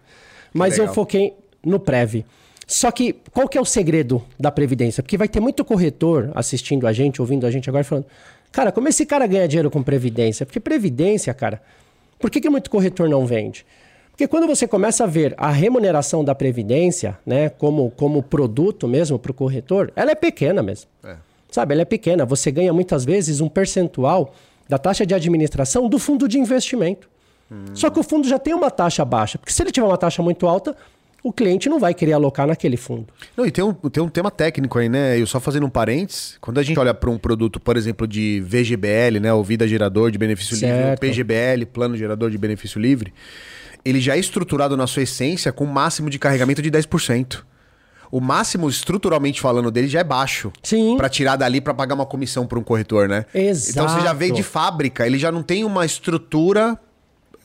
Mas 0.54 0.78
eu 0.78 0.84
legal. 0.84 0.96
foquei 0.96 1.34
no 1.66 1.80
Prev. 1.80 2.24
Só 2.68 2.92
que 2.92 3.14
qual 3.32 3.48
que 3.48 3.58
é 3.58 3.62
o 3.62 3.66
segredo 3.66 4.22
da 4.40 4.52
Previdência? 4.52 5.02
Porque 5.02 5.18
vai 5.18 5.28
ter 5.28 5.40
muito 5.40 5.64
corretor 5.66 6.32
assistindo 6.36 6.86
a 6.86 6.94
gente, 6.94 7.22
ouvindo 7.22 7.48
a 7.48 7.52
gente 7.52 7.68
agora 7.70 7.84
falando: 7.84 8.06
Cara, 8.52 8.72
como 8.72 8.88
esse 8.88 9.06
cara 9.06 9.26
ganha 9.26 9.48
dinheiro 9.48 9.72
com 9.72 9.82
Previdência? 9.82 10.46
Porque 10.46 10.60
Previdência, 10.60 11.34
cara, 11.34 11.62
por 12.20 12.30
que, 12.30 12.42
que 12.42 12.50
muito 12.50 12.70
corretor 12.70 13.10
não 13.10 13.26
vende? 13.26 13.66
Porque 14.18 14.28
quando 14.28 14.48
você 14.48 14.68
começa 14.68 15.04
a 15.04 15.08
ver 15.08 15.36
a 15.38 15.52
remuneração 15.52 16.26
da 16.26 16.34
Previdência, 16.34 17.20
né, 17.24 17.50
como, 17.50 17.92
como 17.92 18.24
produto 18.24 18.88
mesmo 18.88 19.20
para 19.20 19.30
o 19.30 19.34
corretor, 19.34 19.94
ela 19.96 20.10
é 20.10 20.16
pequena 20.16 20.64
mesmo. 20.64 20.90
É. 21.04 21.18
Sabe, 21.52 21.76
ela 21.76 21.84
é 21.84 21.86
pequena. 21.86 22.26
Você 22.26 22.50
ganha 22.50 22.74
muitas 22.74 23.06
vezes 23.06 23.42
um 23.42 23.48
percentual 23.48 24.34
da 24.68 24.80
taxa 24.80 25.06
de 25.06 25.14
administração 25.14 25.88
do 25.88 26.00
fundo 26.00 26.28
de 26.28 26.40
investimento. 26.40 27.08
Só 27.76 27.92
que 27.92 28.00
o 28.00 28.04
fundo 28.04 28.28
já 28.28 28.40
tem 28.40 28.56
uma 28.56 28.72
taxa 28.72 29.06
baixa, 29.06 29.38
porque 29.38 29.54
se 29.54 29.62
ele 29.62 29.72
tiver 29.72 29.86
uma 29.88 29.98
taxa 29.98 30.22
muito 30.22 30.48
alta, 30.48 30.76
o 31.24 31.32
cliente 31.32 31.70
não 31.70 31.80
vai 31.80 31.94
querer 31.94 32.14
alocar 32.14 32.48
naquele 32.48 32.76
fundo. 32.76 33.08
Não, 33.38 33.46
e 33.46 33.52
tem 33.52 33.64
um, 33.64 33.74
tem 33.74 34.02
um 34.04 34.10
tema 34.10 34.32
técnico 34.32 34.80
aí, 34.80 34.90
né? 34.90 35.18
Eu 35.18 35.28
só 35.28 35.40
fazendo 35.40 35.66
um 35.66 35.70
parênteses. 35.70 36.38
Quando 36.42 36.58
a 36.58 36.64
gente 36.64 36.78
olha 36.80 36.94
para 36.94 37.10
um 37.10 37.18
produto, 37.18 37.60
por 37.60 37.78
exemplo, 37.78 38.08
de 38.08 38.42
VGBL, 38.42 39.20
né? 39.22 39.32
O 39.32 39.44
Vida 39.44 39.68
Gerador 39.68 40.12
de 40.12 40.18
Benefício 40.18 40.56
Livre, 40.56 40.68
Certo. 40.70 40.98
o 40.98 41.00
PGBL, 41.02 41.66
Plano 41.72 41.96
Gerador 41.96 42.30
de 42.30 42.38
Benefício 42.38 42.82
Livre, 42.82 43.14
ele 43.88 44.00
já 44.02 44.16
é 44.16 44.20
estruturado 44.20 44.76
na 44.76 44.88
sua 44.88 45.04
essência 45.04 45.52
com 45.52 45.64
um 45.66 45.72
máximo 45.72 46.10
de 46.10 46.20
carregamento 46.20 46.62
de 46.62 46.70
10%. 46.72 47.44
O 48.10 48.22
máximo, 48.22 48.70
estruturalmente 48.70 49.42
falando, 49.42 49.70
dele 49.70 49.88
já 49.88 50.00
é 50.00 50.04
baixo. 50.04 50.52
Sim. 50.64 50.96
Pra 50.96 51.10
tirar 51.10 51.36
dali 51.36 51.60
pra 51.60 51.74
pagar 51.74 51.94
uma 51.94 52.06
comissão 52.06 52.48
pra 52.48 52.58
um 52.58 52.64
corretor, 52.64 53.10
né? 53.10 53.26
Então 53.36 53.88
você 53.88 54.00
já 54.02 54.14
Exato. 54.14 54.34
de 54.34 54.44
fábrica, 54.44 55.06
ele 55.06 55.18
já 55.18 55.32
não 55.32 55.44
tem 55.44 55.64
uma 55.66 55.86
estrutura 55.86 56.80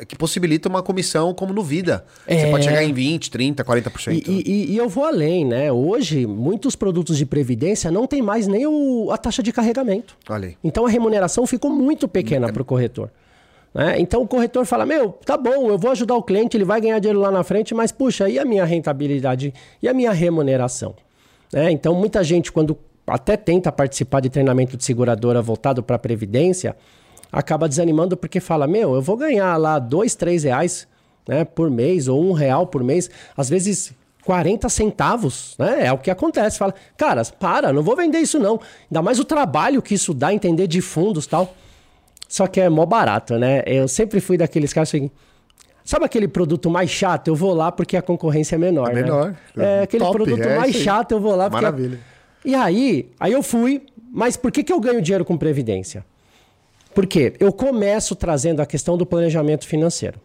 que 0.07 0.16
possibilita 0.16 0.68
uma 0.68 0.83
comissão 0.83 1.33
como 1.35 1.52
no 1.52 1.62
Vida. 1.62 2.05
Você 2.26 2.35
É. 2.35 2.50
pode 2.50 2.64
chegar 2.64 2.83
em 2.83 2.92
20, 2.92 3.31
30, 3.31 3.62
40%. 3.64 4.28
E, 4.28 4.42
e- 4.50 4.72
e 4.72 4.76
eu 4.76 4.88
vou 4.88 5.05
além, 5.05 5.44
né? 5.44 5.70
Hoje, 5.70 6.26
muitos 6.26 6.74
produtos 6.74 7.16
de 7.18 7.24
previdência 7.26 7.90
não 7.90 8.07
tem 8.07 8.20
mais 8.22 8.46
nem 8.48 8.66
o- 8.66 9.11
a 9.12 9.18
taxa 9.18 9.42
de 9.42 9.52
carregamento. 9.52 10.16
Olha 10.28 10.48
aí. 10.48 10.57
Então 10.62 10.87
a 10.87 10.88
remuneração 10.90 11.46
ficou 11.46 11.70
muito 11.72 12.09
pequena 12.09 12.52
para 12.52 12.62
o 12.62 12.64
corretor. 12.64 13.11
Né? 13.74 13.98
Então 13.98 14.22
o 14.22 14.28
corretor 14.28 14.64
fala: 14.66 14.85
Meu, 14.85 15.11
tá 15.24 15.37
bom, 15.37 15.68
eu 15.68 15.78
vou 15.78 15.90
ajudar 15.90 16.14
o 16.14 16.22
cliente, 16.22 16.56
ele 16.56 16.64
vai 16.64 16.80
ganhar 16.80 16.98
dinheiro 16.98 17.20
lá 17.20 17.30
na 17.30 17.42
frente, 17.42 17.74
mas 17.74 17.90
puxa, 17.90 18.28
e 18.28 18.38
a 18.38 18.44
minha 18.44 18.64
rentabilidade 18.64 19.52
e 19.82 19.88
a 19.88 19.94
minha 19.94 20.12
remuneração? 20.12 20.94
Né? 21.52 21.70
Então 21.70 21.94
muita 21.94 22.22
gente, 22.22 22.52
quando 22.52 22.76
até 23.06 23.37
tenta 23.37 23.72
participar 23.72 24.20
de 24.20 24.30
treinamento 24.30 24.76
de 24.76 24.85
seguradora 24.85 25.42
voltado 25.42 25.82
para 25.82 25.96
a 25.96 25.98
Previdência, 25.98 26.76
acaba 27.30 27.68
desanimando 27.68 28.16
porque 28.16 28.40
fala: 28.40 28.66
Meu, 28.66 28.94
eu 28.94 29.02
vou 29.02 29.16
ganhar 29.16 29.56
lá 29.56 29.78
dois, 29.78 30.14
três 30.14 30.44
reais 30.44 30.87
né, 31.26 31.44
por 31.44 31.70
mês 31.70 32.08
ou 32.08 32.22
um 32.22 32.32
real 32.32 32.66
por 32.66 32.82
mês, 32.82 33.11
às 33.37 33.48
vezes 33.48 33.94
40 34.24 34.68
centavos, 34.68 35.54
né? 35.58 35.87
É 35.87 35.92
o 35.92 35.98
que 35.98 36.11
acontece. 36.11 36.58
Fala, 36.58 36.74
cara, 36.96 37.22
para, 37.38 37.72
não 37.72 37.82
vou 37.82 37.96
vender 37.96 38.18
isso 38.18 38.38
não. 38.38 38.61
Ainda 38.90 39.02
mais 39.02 39.18
o 39.18 39.24
trabalho 39.24 39.82
que 39.82 39.94
isso 39.94 40.14
dá, 40.14 40.32
entender 40.32 40.66
de 40.66 40.80
fundos 40.80 41.26
tal. 41.26 41.54
Só 42.33 42.47
que 42.47 42.62
é 42.62 42.68
mó 42.71 42.87
barato, 42.87 43.38
né? 43.38 43.62
Eu 43.66 43.87
sempre 43.87 44.18
fui 44.18 44.38
daqueles 44.38 44.73
caras 44.73 44.88
assim. 44.88 45.11
Sabe 45.85 46.07
aquele 46.07 46.27
produto 46.27 46.71
mais 46.71 46.88
chato? 46.88 47.29
Eu 47.29 47.35
vou 47.37 47.53
lá 47.53 47.71
porque 47.71 47.95
a 47.95 48.01
concorrência 48.01 48.55
é 48.55 48.59
menor. 48.59 48.90
É 48.90 48.95
né? 48.95 49.03
menor. 49.03 49.35
É 49.55 49.83
aquele 49.83 50.03
Top, 50.03 50.16
produto 50.16 50.40
é 50.40 50.57
mais 50.57 50.75
chato, 50.75 51.12
eu 51.12 51.21
vou 51.21 51.37
lá 51.37 51.51
porque. 51.51 51.62
Maravilha. 51.62 52.01
E 52.42 52.55
aí, 52.55 53.11
aí 53.21 53.35
eu 53.35 53.42
fui, 53.42 53.83
mas 54.11 54.35
por 54.35 54.51
que, 54.51 54.62
que 54.64 54.73
eu 54.73 54.81
ganho 54.81 55.03
dinheiro 55.03 55.27
com 55.27 55.37
Previdência? 55.37 56.07
Porque 56.95 57.35
eu 57.38 57.53
começo 57.53 58.16
trazendo 58.16 58.62
a 58.62 58.66
questão 58.66 58.97
do 58.97 59.05
planejamento 59.05 59.66
financeiro. 59.66 60.18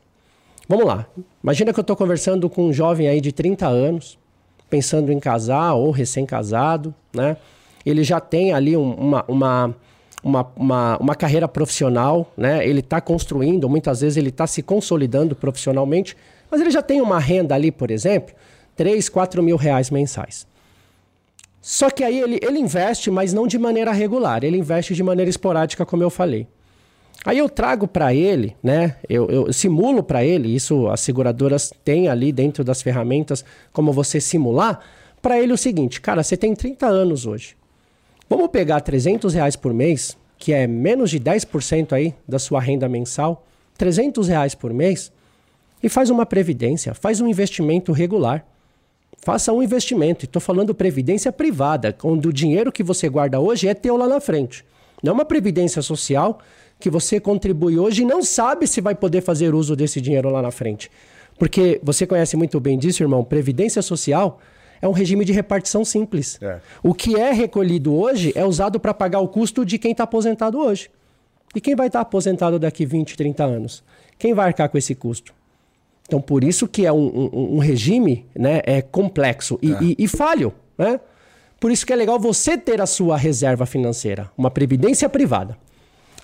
Vamos 0.65 0.86
lá. 0.86 1.06
Imagina 1.43 1.74
que 1.74 1.80
eu 1.80 1.82
estou 1.82 1.98
conversando 1.98 2.50
com 2.50 2.67
um 2.67 2.72
jovem 2.72 3.10
aí 3.10 3.20
de 3.20 3.34
30 3.34 3.67
anos, 3.67 4.17
pensando 4.70 5.12
em 5.12 5.20
casar 5.20 5.74
ou 5.74 5.91
recém-casado, 5.91 6.96
né? 7.13 7.36
Ele 7.86 8.02
já 8.02 8.22
tem 8.22 8.54
ali 8.54 8.78
um- 8.78 8.93
uma, 8.93 9.26
uma, 9.28 9.76
uma, 10.28 10.52
uma, 10.56 10.98
uma 10.98 11.16
carreira 11.16 11.48
profissional, 11.48 12.32
né? 12.36 12.68
Ele 12.68 12.82
está 12.82 13.00
construindo, 13.00 13.70
muitas 13.70 14.02
vezes 14.02 14.18
ele 14.18 14.30
está 14.30 14.46
se 14.46 14.62
consolidando 14.62 15.36
profissionalmente, 15.36 16.18
mas 16.52 16.60
ele 16.60 16.70
já 16.70 16.82
tem 16.82 17.02
uma 17.02 17.18
renda 17.18 17.56
ali, 17.56 17.72
por 17.72 17.90
exemplo, 17.90 18.36
3, 18.76 19.08
4 19.08 19.42
mil 19.42 19.56
reais 19.56 19.90
mensais. 19.90 20.46
Só 21.62 21.90
que 21.90 22.04
aí 22.04 22.20
ele, 22.20 22.40
ele 22.42 22.60
investe, 22.60 23.10
mas 23.10 23.34
não 23.34 23.48
de 23.48 23.58
maneira 23.58 23.92
regular, 23.92 24.44
ele 24.44 24.58
investe 24.58 24.94
de 24.94 25.02
maneira 25.02 25.30
esporádica, 25.30 25.86
como 25.86 26.04
eu 26.04 26.10
falei. 26.10 26.46
Aí 27.26 27.38
eu 27.38 27.50
trago 27.50 27.88
para 27.88 28.13
ele, 28.13 28.56
né? 28.62 28.96
Eu, 29.10 29.28
eu 29.30 29.54
simulo 29.54 30.04
para 30.04 30.24
ele, 30.24 30.54
isso 30.54 30.88
as 30.88 31.00
seguradoras 31.00 31.74
têm 31.84 32.10
ali 32.10 32.32
dentro 32.32 32.63
das 32.63 32.82
ferramentas, 32.82 33.44
como 33.74 33.92
você 33.92 34.22
simular, 34.22 34.80
para 35.22 35.40
ele 35.40 35.52
o 35.52 35.58
seguinte, 35.58 36.00
cara, 36.00 36.22
você 36.22 36.38
tem 36.38 36.54
30 36.54 36.86
anos 36.86 37.26
hoje. 37.26 37.56
Vamos 38.30 38.50
pegar 38.50 38.82
300 38.82 39.34
reais 39.34 39.56
por 39.56 39.74
mês, 39.74 40.18
que 40.38 40.54
é 40.54 40.68
menos 40.68 41.10
de 41.10 41.20
10% 41.20 41.94
aí 41.94 42.13
da 42.28 42.38
sua 42.38 42.60
renda 42.60 42.90
mensal, 42.90 43.46
300 43.78 44.28
reais 44.28 44.54
por 44.54 44.74
mês, 44.74 45.12
e 45.82 45.88
faz 45.88 46.10
uma 46.10 46.26
previdência, 46.26 46.94
faz 46.94 47.22
um 47.22 47.28
investimento 47.28 47.92
regular. 47.92 48.46
Faça 49.20 49.52
um 49.52 49.62
investimento. 49.62 50.24
E 50.24 50.26
estou 50.26 50.42
falando 50.42 50.74
previdência 50.74 51.32
privada, 51.32 51.96
onde 52.04 52.28
o 52.28 52.34
dinheiro 52.34 52.72
que 52.72 52.84
você 52.84 53.10
guarda 53.10 53.40
hoje 53.40 53.68
é 53.68 53.74
teu 53.74 53.98
lá 53.98 54.08
na 54.08 54.20
frente. 54.20 54.63
Não 55.02 55.12
é 55.12 55.13
uma 55.13 55.26
previdência 55.26 55.82
social 55.82 56.40
que 56.80 56.90
você 56.90 57.20
contribui 57.20 57.78
hoje 57.78 58.04
e 58.04 58.06
não 58.06 58.24
sabe 58.24 58.68
se 58.68 58.82
vai 58.82 58.96
poder 58.96 59.22
fazer 59.22 59.54
uso 59.54 59.76
desse 59.76 60.00
dinheiro 60.00 60.30
lá 60.30 60.42
na 60.42 60.52
frente. 60.52 60.90
Porque 61.38 61.80
você 61.84 62.06
conhece 62.06 62.36
muito 62.36 62.60
bem 62.60 62.78
disso, 62.78 63.04
irmão. 63.04 63.24
Previdência 63.24 63.82
social 63.82 64.40
é 64.82 64.88
um 64.88 64.92
regime 64.92 65.26
de 65.26 65.32
repartição 65.32 65.84
simples. 65.84 66.40
É. 66.42 66.60
O 66.84 66.94
que 66.94 67.16
é 67.16 67.32
recolhido 67.32 67.96
hoje 67.96 68.32
é 68.36 68.46
usado 68.46 68.80
para 68.80 68.94
pagar 68.94 69.20
o 69.20 69.28
custo 69.28 69.66
de 69.66 69.78
quem 69.78 69.92
está 69.92 70.04
aposentado 70.04 70.60
hoje. 70.60 70.90
E 71.56 71.62
quem 71.62 71.76
vai 71.76 71.88
estar 71.88 72.00
tá 72.00 72.04
aposentado 72.04 72.60
daqui 72.60 72.86
20, 72.86 73.16
30 73.18 73.44
anos? 73.44 73.84
Quem 74.18 74.34
vai 74.34 74.48
arcar 74.48 74.70
com 74.70 74.78
esse 74.78 74.94
custo? 74.94 75.34
Então, 76.08 76.22
por 76.22 76.44
isso 76.44 76.68
que 76.68 76.86
é 76.86 76.92
um, 76.92 77.30
um, 77.34 77.56
um 77.56 77.58
regime 77.58 78.26
né, 78.36 78.62
é 78.66 78.82
complexo 78.82 79.60
e, 79.62 79.74
é. 79.74 79.78
e, 79.82 79.96
e 80.00 80.08
falho. 80.08 80.54
Né? 80.78 81.00
Por 81.60 81.72
isso 81.72 81.86
que 81.86 81.92
é 81.92 81.96
legal 81.96 82.20
você 82.20 82.58
ter 82.58 82.80
a 82.80 82.86
sua 82.86 83.18
reserva 83.18 83.66
financeira, 83.66 84.30
uma 84.38 84.50
previdência 84.50 85.10
privada. 85.10 85.58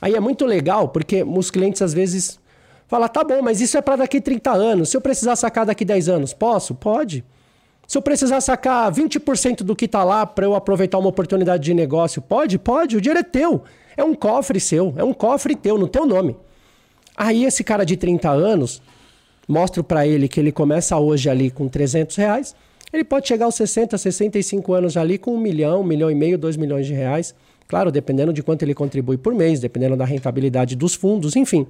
Aí 0.01 0.15
é 0.15 0.19
muito 0.19 0.45
legal, 0.45 0.89
porque 0.89 1.23
os 1.23 1.49
clientes 1.49 1.81
às 1.81 1.93
vezes 1.93 2.39
falam, 2.87 3.07
tá 3.07 3.23
bom, 3.23 3.41
mas 3.41 3.61
isso 3.61 3.77
é 3.77 3.81
para 3.81 3.97
daqui 3.97 4.21
30 4.21 4.51
anos. 4.51 4.89
Se 4.89 4.97
eu 4.97 5.01
precisar 5.01 5.35
sacar 5.35 5.65
daqui 5.65 5.83
10 5.83 6.09
anos, 6.09 6.33
posso? 6.33 6.75
Pode. 6.75 7.23
Se 7.87 7.97
eu 7.97 8.01
precisar 8.01 8.41
sacar 8.41 8.91
20% 8.91 9.57
do 9.57 9.75
que 9.75 9.85
está 9.85 10.03
lá 10.03 10.25
para 10.25 10.45
eu 10.45 10.55
aproveitar 10.55 10.97
uma 10.97 11.09
oportunidade 11.09 11.63
de 11.63 11.73
negócio, 11.73 12.21
pode? 12.21 12.57
Pode. 12.57 12.97
O 12.97 13.01
dinheiro 13.01 13.19
é 13.19 13.23
teu. 13.23 13.63
É 13.95 14.03
um 14.03 14.15
cofre 14.15 14.59
seu. 14.59 14.93
É 14.97 15.03
um 15.03 15.13
cofre 15.13 15.55
teu, 15.55 15.77
no 15.77 15.87
teu 15.87 16.05
nome. 16.05 16.35
Aí 17.15 17.45
esse 17.45 17.63
cara 17.63 17.85
de 17.85 17.95
30 17.95 18.29
anos, 18.29 18.81
mostro 19.47 19.83
para 19.83 20.07
ele 20.07 20.27
que 20.27 20.39
ele 20.39 20.51
começa 20.51 20.97
hoje 20.97 21.29
ali 21.29 21.51
com 21.51 21.67
300 21.67 22.15
reais, 22.15 22.55
ele 22.91 23.03
pode 23.03 23.27
chegar 23.27 23.45
aos 23.45 23.55
60, 23.55 23.97
65 23.97 24.73
anos 24.73 24.97
ali 24.97 25.17
com 25.17 25.35
um 25.35 25.39
milhão, 25.39 25.81
um 25.81 25.83
milhão 25.83 26.09
e 26.09 26.15
meio, 26.15 26.37
dois 26.37 26.55
milhões 26.55 26.85
de 26.85 26.93
reais. 26.93 27.35
Claro, 27.67 27.91
dependendo 27.91 28.31
de 28.31 28.43
quanto 28.43 28.63
ele 28.63 28.73
contribui 28.73 29.17
por 29.17 29.33
mês, 29.33 29.59
dependendo 29.59 29.97
da 29.97 30.05
rentabilidade 30.05 30.75
dos 30.75 30.93
fundos, 30.93 31.35
enfim. 31.35 31.65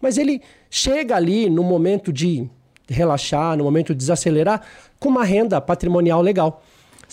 Mas 0.00 0.16
ele 0.16 0.40
chega 0.70 1.16
ali 1.16 1.50
no 1.50 1.62
momento 1.62 2.12
de 2.12 2.48
relaxar, 2.90 3.56
no 3.56 3.64
momento 3.64 3.94
de 3.94 3.98
desacelerar, 3.98 4.62
com 4.98 5.08
uma 5.08 5.24
renda 5.24 5.60
patrimonial 5.60 6.20
legal. 6.20 6.62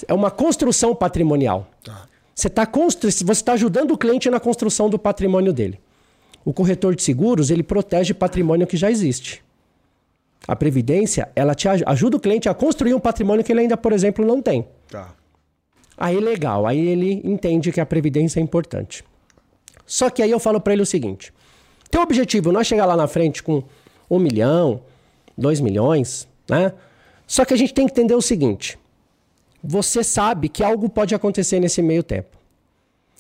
É 0.07 0.13
uma 0.13 0.31
construção 0.31 0.95
patrimonial. 0.95 1.67
Tá. 1.83 2.07
Você 2.33 2.47
está 2.47 2.65
constru... 2.65 3.09
tá 3.43 3.53
ajudando 3.53 3.91
o 3.91 3.97
cliente 3.97 4.29
na 4.29 4.39
construção 4.39 4.89
do 4.89 4.99
patrimônio 4.99 5.53
dele. 5.53 5.79
O 6.43 6.53
corretor 6.53 6.95
de 6.95 7.03
seguros, 7.03 7.49
ele 7.49 7.63
protege 7.63 8.13
patrimônio 8.13 8.67
que 8.67 8.77
já 8.77 8.89
existe. 8.89 9.43
A 10.47 10.55
previdência, 10.55 11.29
ela 11.35 11.53
te 11.53 11.67
ajuda 11.67 12.17
o 12.17 12.19
cliente 12.19 12.47
a 12.47 12.53
construir 12.53 12.93
um 12.93 12.99
patrimônio 12.99 13.43
que 13.43 13.51
ele 13.51 13.61
ainda, 13.61 13.75
por 13.75 13.91
exemplo, 13.91 14.25
não 14.25 14.41
tem. 14.41 14.67
Tá. 14.89 15.13
Aí 15.97 16.19
legal, 16.19 16.67
aí 16.67 16.79
ele 16.79 17.21
entende 17.23 17.71
que 17.71 17.81
a 17.81 17.85
previdência 17.85 18.39
é 18.39 18.43
importante. 18.43 19.03
Só 19.85 20.09
que 20.09 20.21
aí 20.21 20.29
eu 20.29 20.39
falo 20.39 20.61
para 20.61 20.73
ele 20.73 20.83
o 20.83 20.85
seguinte: 20.85 21.33
teu 21.89 22.01
objetivo 22.01 22.51
não 22.51 22.61
é 22.61 22.63
chegar 22.63 22.85
lá 22.85 22.95
na 22.95 23.07
frente 23.07 23.41
com 23.41 23.63
um 24.09 24.19
milhão, 24.19 24.81
dois 25.37 25.59
milhões, 25.59 26.27
né? 26.49 26.73
Só 27.25 27.43
que 27.45 27.53
a 27.53 27.57
gente 27.57 27.73
tem 27.73 27.85
que 27.85 27.91
entender 27.91 28.15
o 28.15 28.21
seguinte: 28.21 28.79
você 29.63 30.03
sabe 30.03 30.49
que 30.49 30.63
algo 30.63 30.89
pode 30.89 31.13
acontecer 31.13 31.59
nesse 31.59 31.81
meio 31.81 32.01
tempo. 32.01 32.37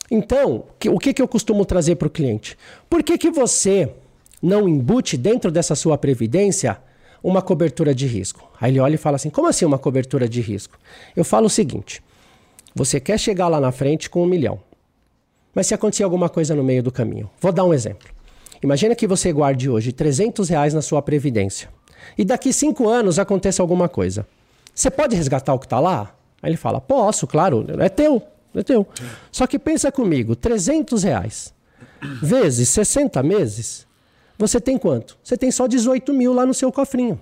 Então, 0.09 0.63
o 0.89 0.97
que, 0.97 1.13
que 1.13 1.21
eu 1.21 1.27
costumo 1.27 1.65
trazer 1.65 1.95
para 1.95 2.07
o 2.07 2.11
cliente? 2.11 2.57
Por 2.89 3.03
que, 3.03 3.17
que 3.17 3.29
você 3.29 3.91
não 4.41 4.67
embute 4.67 5.17
dentro 5.17 5.51
dessa 5.51 5.75
sua 5.75 5.97
previdência 5.97 6.77
uma 7.21 7.41
cobertura 7.41 7.93
de 7.93 8.07
risco? 8.07 8.49
Aí 8.61 8.71
ele 8.71 8.79
olha 8.79 8.95
e 8.95 8.97
fala 8.97 9.17
assim: 9.17 9.29
como 9.29 9.47
assim 9.47 9.65
uma 9.65 9.77
cobertura 9.77 10.27
de 10.27 10.39
risco? 10.41 10.77
Eu 11.15 11.25
falo 11.25 11.47
o 11.47 11.49
seguinte: 11.49 12.01
você 12.73 12.99
quer 12.99 13.19
chegar 13.19 13.49
lá 13.49 13.59
na 13.59 13.71
frente 13.71 14.09
com 14.09 14.23
um 14.23 14.27
milhão. 14.27 14.59
Mas 15.53 15.67
se 15.67 15.73
acontecer 15.73 16.03
alguma 16.03 16.29
coisa 16.29 16.53
no 16.55 16.63
meio 16.63 16.83
do 16.83 16.91
caminho, 16.91 17.29
vou 17.41 17.51
dar 17.51 17.65
um 17.65 17.73
exemplo. 17.73 18.07
Imagina 18.63 18.95
que 18.95 19.07
você 19.07 19.33
guarde 19.33 19.69
hoje 19.69 19.91
300 19.91 20.47
reais 20.49 20.73
na 20.73 20.81
sua 20.81 21.01
previdência. 21.01 21.69
E 22.17 22.23
daqui 22.23 22.53
cinco 22.53 22.87
anos 22.87 23.17
aconteça 23.17 23.61
alguma 23.61 23.89
coisa. 23.89 24.27
Você 24.73 24.91
pode 24.91 25.15
resgatar 25.15 25.53
o 25.53 25.59
que 25.59 25.65
está 25.65 25.79
lá? 25.79 26.13
Aí 26.41 26.51
ele 26.51 26.57
fala, 26.57 26.79
posso, 26.79 27.25
claro, 27.25 27.65
é 27.79 27.89
teu, 27.89 28.21
é 28.53 28.61
teu. 28.61 28.85
Só 29.31 29.47
que 29.47 29.57
pensa 29.57 29.91
comigo, 29.91 30.35
300 30.35 31.03
reais 31.03 31.57
vezes 32.21 32.69
60 32.69 33.21
meses, 33.23 33.87
você 34.37 34.61
tem 34.61 34.77
quanto? 34.77 35.17
Você 35.23 35.35
tem 35.35 35.51
só 35.51 35.67
18 35.67 36.13
mil 36.13 36.33
lá 36.33 36.45
no 36.45 36.53
seu 36.53 36.71
cofrinho. 36.71 37.19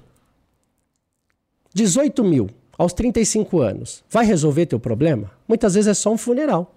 18 1.74 2.24
mil 2.24 2.50
aos 2.78 2.93
35 2.93 3.62
anos, 3.62 4.04
vai 4.10 4.26
resolver 4.26 4.65
teu 4.65 4.80
problema? 4.80 5.32
Muitas 5.48 5.76
vezes 5.76 5.88
é 5.88 5.93
só 5.93 6.12
um 6.12 6.17
funeral. 6.17 6.74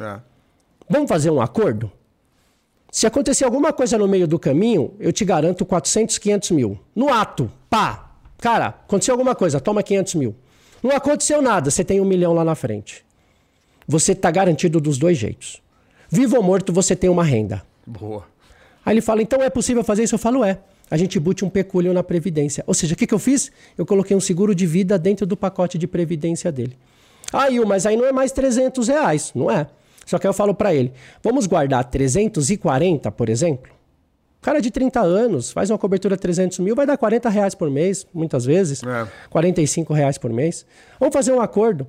É. 0.00 0.20
Vamos 0.88 1.08
fazer 1.08 1.30
um 1.30 1.40
acordo? 1.40 1.90
Se 2.92 3.06
acontecer 3.06 3.46
alguma 3.46 3.72
coisa 3.72 3.96
no 3.96 4.06
meio 4.06 4.28
do 4.28 4.38
caminho, 4.38 4.94
eu 5.00 5.10
te 5.10 5.24
garanto 5.24 5.64
400, 5.64 6.18
500 6.18 6.50
mil. 6.50 6.78
No 6.94 7.10
ato, 7.10 7.50
pá! 7.70 8.12
Cara, 8.36 8.66
aconteceu 8.66 9.14
alguma 9.14 9.34
coisa, 9.34 9.58
toma 9.58 9.82
500 9.82 10.14
mil. 10.16 10.36
Não 10.82 10.90
aconteceu 10.90 11.40
nada, 11.40 11.70
você 11.70 11.82
tem 11.82 12.02
um 12.02 12.04
milhão 12.04 12.34
lá 12.34 12.44
na 12.44 12.54
frente. 12.54 13.02
Você 13.88 14.12
está 14.12 14.30
garantido 14.30 14.78
dos 14.78 14.98
dois 14.98 15.16
jeitos. 15.16 15.62
Vivo 16.10 16.36
ou 16.36 16.42
morto, 16.42 16.70
você 16.70 16.94
tem 16.94 17.08
uma 17.08 17.24
renda. 17.24 17.62
Boa. 17.86 18.26
Aí 18.84 18.92
ele 18.92 19.00
fala, 19.00 19.22
então 19.22 19.40
é 19.40 19.48
possível 19.48 19.82
fazer 19.82 20.02
isso? 20.02 20.14
Eu 20.14 20.18
falo, 20.18 20.44
é 20.44 20.58
a 20.90 20.96
gente 20.98 21.18
bute 21.18 21.42
um 21.42 21.48
pecúlio 21.48 21.94
na 21.94 22.02
previdência. 22.02 22.62
Ou 22.66 22.74
seja, 22.74 22.92
o 22.92 22.96
que, 22.98 23.06
que 23.06 23.14
eu 23.14 23.18
fiz? 23.18 23.50
Eu 23.78 23.86
coloquei 23.86 24.14
um 24.14 24.20
seguro 24.20 24.54
de 24.54 24.66
vida 24.66 24.98
dentro 24.98 25.24
do 25.24 25.34
pacote 25.34 25.78
de 25.78 25.86
previdência 25.86 26.52
dele. 26.52 26.76
Aí, 27.32 27.56
ah, 27.56 27.64
mas 27.64 27.86
aí 27.86 27.96
não 27.96 28.04
é 28.04 28.12
mais 28.12 28.30
300 28.32 28.88
reais. 28.88 29.32
Não 29.34 29.50
é. 29.50 29.66
Só 30.06 30.18
que 30.18 30.26
eu 30.26 30.32
falo 30.32 30.54
para 30.54 30.74
ele, 30.74 30.92
vamos 31.22 31.46
guardar 31.46 31.84
340, 31.84 33.10
por 33.12 33.28
exemplo? 33.28 33.72
O 34.38 34.42
cara 34.42 34.60
de 34.60 34.70
30 34.70 35.00
anos 35.00 35.52
faz 35.52 35.70
uma 35.70 35.78
cobertura 35.78 36.16
de 36.16 36.22
300 36.22 36.58
mil, 36.58 36.74
vai 36.74 36.84
dar 36.84 36.98
40 36.98 37.28
reais 37.28 37.54
por 37.54 37.70
mês, 37.70 38.06
muitas 38.12 38.44
vezes. 38.44 38.82
É. 38.82 39.06
45 39.30 39.94
reais 39.94 40.18
por 40.18 40.32
mês. 40.32 40.66
Vamos 40.98 41.12
fazer 41.12 41.32
um 41.32 41.40
acordo. 41.40 41.86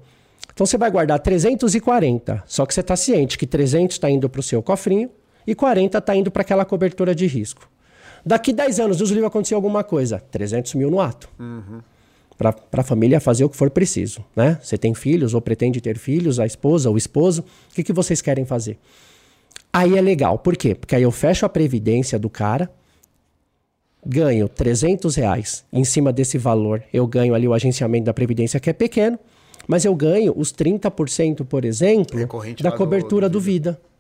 Então 0.54 0.66
você 0.66 0.78
vai 0.78 0.92
guardar 0.92 1.20
340, 1.20 2.44
só 2.46 2.66
que 2.66 2.74
você 2.74 2.82
está 2.82 2.96
ciente 2.96 3.40
que 3.40 3.48
300 3.48 3.96
está 3.96 4.10
indo 4.10 4.30
para 4.30 4.40
o 4.40 4.44
seu 4.44 4.62
cofrinho 4.62 5.10
e 5.48 5.56
40 5.56 5.98
está 5.98 6.16
indo 6.16 6.30
para 6.30 6.42
aquela 6.42 6.64
cobertura 6.64 7.16
de 7.16 7.26
risco. 7.26 7.68
Daqui 8.26 8.54
10 8.54 8.80
anos, 8.80 8.98
Deus 8.98 9.10
livre, 9.10 9.26
acontecer 9.26 9.56
alguma 9.56 9.84
coisa. 9.84 10.20
300 10.32 10.76
mil 10.76 10.90
no 10.90 11.02
ato. 11.02 11.30
Uhum. 11.40 11.82
Para 12.38 12.56
a 12.72 12.84
família 12.84 13.20
fazer 13.20 13.44
o 13.44 13.50
que 13.50 13.56
for 13.56 13.70
preciso. 13.70 14.24
Né? 14.36 14.60
Você 14.62 14.78
tem 14.78 14.94
filhos 14.94 15.34
ou 15.34 15.42
pretende 15.42 15.80
ter 15.80 15.98
filhos, 15.98 16.40
a 16.40 16.46
esposa, 16.46 16.90
o 16.90 16.98
esposo. 16.98 17.44
O 17.72 17.76
que, 17.76 17.84
que 17.84 17.94
vocês 17.94 18.22
querem 18.22 18.46
fazer? 18.46 18.78
Aí 19.72 19.98
é 19.98 20.02
legal. 20.02 20.38
Por 20.38 20.56
quê? 20.56 20.76
Porque 20.76 20.96
aí 20.96 21.04
eu 21.04 21.12
fecho 21.12 21.46
a 21.46 21.50
previdência 21.50 22.20
do 22.20 22.30
cara, 22.30 22.70
ganho 24.06 24.48
300 24.48 25.16
reais. 25.16 25.64
Em 25.72 25.84
cima 25.84 26.12
desse 26.12 26.38
valor, 26.38 26.84
eu 26.94 27.08
ganho 27.08 27.34
ali 27.34 27.48
o 27.48 27.54
agenciamento 27.54 28.06
da 28.06 28.14
previdência, 28.14 28.60
que 28.60 28.70
é 28.70 28.74
pequeno. 28.74 29.18
Mas 29.68 29.86
eu 29.86 29.96
ganho 29.96 30.34
os 30.36 30.52
30%, 30.54 31.46
por 31.46 31.64
exemplo, 31.64 32.20
da 32.62 32.72
cobertura 32.72 33.30
do, 33.30 33.34
do 33.34 33.40
vida. 33.40 33.72
do 33.72 33.76
vida. 33.78 33.93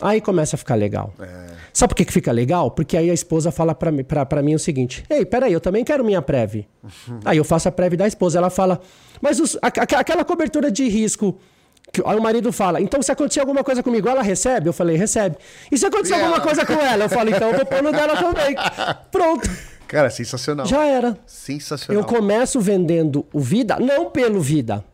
Aí 0.00 0.20
começa 0.20 0.56
a 0.56 0.58
ficar 0.58 0.74
legal. 0.74 1.12
É. 1.18 1.46
Sabe 1.72 1.90
por 1.90 1.96
que, 1.96 2.04
que 2.04 2.12
fica 2.12 2.30
legal? 2.30 2.70
Porque 2.70 2.96
aí 2.96 3.10
a 3.10 3.14
esposa 3.14 3.50
fala 3.50 3.74
pra, 3.74 3.90
mim, 3.90 4.04
pra, 4.04 4.26
pra 4.26 4.42
mim 4.42 4.54
o 4.54 4.58
seguinte: 4.58 5.04
Ei, 5.08 5.24
peraí, 5.24 5.52
eu 5.52 5.60
também 5.60 5.84
quero 5.84 6.04
minha 6.04 6.20
prev. 6.20 6.66
Uhum. 6.82 7.20
Aí 7.24 7.38
eu 7.38 7.44
faço 7.44 7.68
a 7.68 7.72
prev 7.72 7.96
da 7.96 8.06
esposa. 8.06 8.38
Ela 8.38 8.50
fala, 8.50 8.80
mas 9.20 9.40
os, 9.40 9.56
a, 9.56 9.68
a, 9.68 10.00
aquela 10.00 10.24
cobertura 10.24 10.70
de 10.70 10.88
risco. 10.88 11.38
Que, 11.92 12.02
aí 12.04 12.18
o 12.18 12.22
marido 12.22 12.52
fala, 12.52 12.80
então 12.80 13.00
se 13.00 13.12
acontecer 13.12 13.38
alguma 13.38 13.62
coisa 13.62 13.80
comigo, 13.80 14.08
ela 14.08 14.20
recebe? 14.20 14.68
Eu 14.68 14.72
falei, 14.72 14.96
recebe. 14.96 15.36
E 15.70 15.78
se 15.78 15.86
acontecer 15.86 16.14
alguma 16.14 16.40
coisa 16.40 16.66
com 16.66 16.72
ela? 16.72 17.04
Eu 17.04 17.08
falo, 17.08 17.30
então 17.30 17.50
eu 17.50 17.56
vou 17.56 17.64
pôr 17.64 17.80
no 17.80 17.92
dela 17.92 18.16
também. 18.16 18.56
Pronto. 19.12 19.48
Cara, 19.86 20.10
sensacional. 20.10 20.66
Já 20.66 20.84
era. 20.84 21.16
Sensacional. 21.26 22.02
Eu 22.02 22.06
começo 22.06 22.60
vendendo 22.60 23.24
o 23.32 23.38
vida, 23.38 23.78
não 23.78 24.10
pelo 24.10 24.40
vida, 24.40 24.84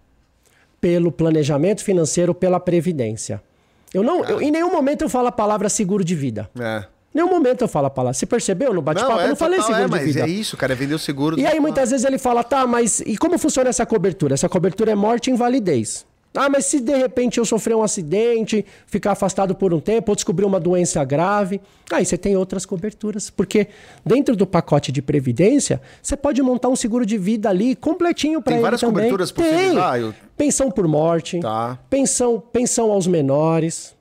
pelo 0.81 1.11
planejamento 1.11 1.83
financeiro, 1.83 2.35
pela 2.35 2.61
previdência. 2.61 3.43
Eu 3.93 4.03
não, 4.03 4.25
eu, 4.25 4.41
em 4.41 4.51
nenhum 4.51 4.71
momento 4.71 5.03
eu 5.03 5.09
falo 5.09 5.29
a 5.29 5.33
palavra 5.33 5.69
seguro 5.69 6.05
de 6.05 6.15
vida. 6.15 6.49
É. 6.59 6.85
Em 7.15 7.19
nenhum 7.19 7.29
momento 7.29 7.63
eu 7.63 7.69
falo 7.69 7.87
a 7.87 7.91
palavra. 7.91 8.15
Você 8.15 8.25
percebeu 8.25 8.73
no 8.73 8.81
bate-papo? 8.81 9.21
É, 9.21 9.25
eu 9.25 9.29
não 9.29 9.37
falei 9.37 9.59
total, 9.59 9.75
seguro 9.75 9.95
é, 9.95 9.99
de 9.99 10.05
vida. 10.05 10.21
Mas 10.21 10.31
é 10.31 10.33
isso, 10.33 10.57
cara, 10.57 10.73
é 10.73 10.77
vender 10.77 10.95
o 10.95 10.99
seguro. 10.99 11.39
E 11.39 11.47
aí 11.47 11.61
muitas 11.61 11.91
vezes 11.91 12.07
ele 12.07 12.19
fala, 12.19 12.43
tá, 12.43 12.67
mas 12.67 13.01
e 13.01 13.19
como 13.19 13.39
funciona 13.39 13.69
essa 13.69 13.85
cobertura? 13.85 14.35
Essa 14.35 14.49
cobertura 14.49 14.93
é 14.93 14.95
morte 14.95 15.29
e 15.29 15.33
invalidez. 15.33 16.07
Ah, 16.35 16.49
mas 16.49 16.67
se 16.67 16.81
de 16.81 16.97
repente 16.97 17.39
eu 17.39 17.45
sofrer 17.45 17.75
um 17.77 17.83
acidente, 17.83 18.65
ficar 18.87 19.13
afastado 19.13 19.55
por 19.55 19.75
um 19.75 19.81
tempo, 19.81 20.11
ou 20.11 20.15
descobrir 20.15 20.47
uma 20.47 20.59
doença 20.59 21.05
grave, 21.05 21.61
aí 21.91 22.05
você 22.05 22.17
tem 22.17 22.37
outras 22.37 22.65
coberturas. 22.65 23.29
Porque 23.29 23.69
dentro 24.05 24.35
do 24.35 24.47
pacote 24.47 24.91
de 24.91 25.03
previdência, 25.03 25.81
você 26.03 26.17
pode 26.17 26.41
montar 26.43 26.69
um 26.69 26.77
seguro 26.77 27.05
de 27.05 27.19
vida 27.19 27.51
ali 27.51 27.77
completinho 27.77 28.41
para 28.41 28.55
ele 28.55 28.63
várias 28.63 28.81
também. 28.81 28.95
coberturas 28.95 29.31
possíveis. 29.31 29.73
Tem. 29.73 29.79
Ah, 29.79 29.99
eu... 29.99 30.15
Pensão 30.37 30.71
por 30.71 30.89
morte, 30.89 31.39
tá. 31.41 31.79
pensão, 31.91 32.43
pensão 32.53 32.91
aos 32.91 33.07
menores. 33.07 33.95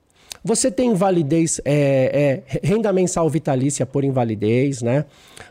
Você 0.44 0.72
tem 0.72 0.90
invalidez, 0.90 1.62
é, 1.64 2.42
é, 2.50 2.60
renda 2.68 2.92
mensal 2.92 3.30
vitalícia 3.30 3.86
por 3.86 4.04
invalidez, 4.04 4.82
né? 4.82 5.06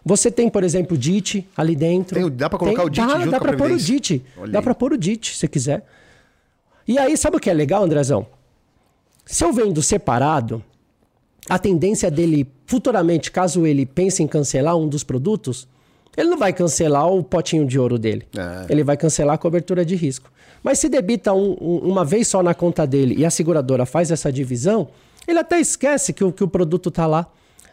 Você 0.05 0.33
tem, 0.33 0.49
por 0.49 0.65
exemplo, 0.65 0.99
DIT 0.99 1.47
ali 1.57 1.77
dentro. 1.77 2.19
Tem, 2.19 2.29
dá 2.37 2.51
para 2.51 2.59
colocar 2.59 2.79
tem, 2.79 2.87
o 2.87 2.91
DIT 2.91 3.07
dá, 3.07 3.19
junto 3.19 3.31
dá 3.31 3.39
para 3.39 3.57
pôr 3.57 3.71
o 3.71 3.77
DIT. 3.77 4.25
Dá 4.49 4.63
para 4.63 4.75
pôr 4.75 4.93
o 4.95 4.99
DIT, 4.99 5.37
se 5.37 5.47
quiser. 5.47 5.85
E 6.91 6.99
aí, 6.99 7.17
sabe 7.17 7.37
o 7.37 7.41
que 7.41 7.49
é 7.49 7.55
legal, 7.55 7.85
Andrezão? 7.85 8.27
Se 9.25 9.45
eu 9.45 9.53
vendo 9.53 9.81
separado, 9.81 10.61
a 11.49 11.57
tendência 11.57 12.11
dele, 12.11 12.49
futuramente, 12.67 13.31
caso 13.31 13.65
ele 13.65 13.87
pense 13.87 14.21
em 14.25 14.27
cancelar 14.27 14.77
um 14.77 14.89
dos 14.89 15.05
produtos, 15.05 15.69
Ele 16.17 16.29
não 16.29 16.37
vai 16.37 16.53
cancelar 16.53 17.07
o 17.09 17.23
potinho 17.23 17.65
de 17.65 17.79
ouro 17.79 17.97
dele. 17.97 18.27
É. 18.37 18.67
Ele 18.69 18.83
vai 18.83 18.97
cancelar 18.97 19.37
a 19.37 19.39
cobertura 19.39 19.85
de 19.85 19.95
risco. 19.95 20.29
Mas 20.61 20.81
se 20.81 20.89
debita 20.89 21.33
um- 21.33 21.57
um- 21.61 21.79
uma 21.89 22.05
vez 22.05 22.27
só 22.27 22.43
na 22.43 22.53
conta 22.53 22.85
dele 22.85 23.15
e 23.17 23.25
a 23.25 23.31
seguradora 23.31 23.87
faz 23.87 24.11
essa 24.11 24.31
divisão, 24.33 24.89
ele 25.29 25.39
até 25.39 25.61
esquece 25.61 26.13
que 26.13 26.25
o, 26.25 26.33
que 26.33 26.43
o 26.43 26.49
produto 26.49 26.89
está 26.89 27.07
lá. 27.07 27.29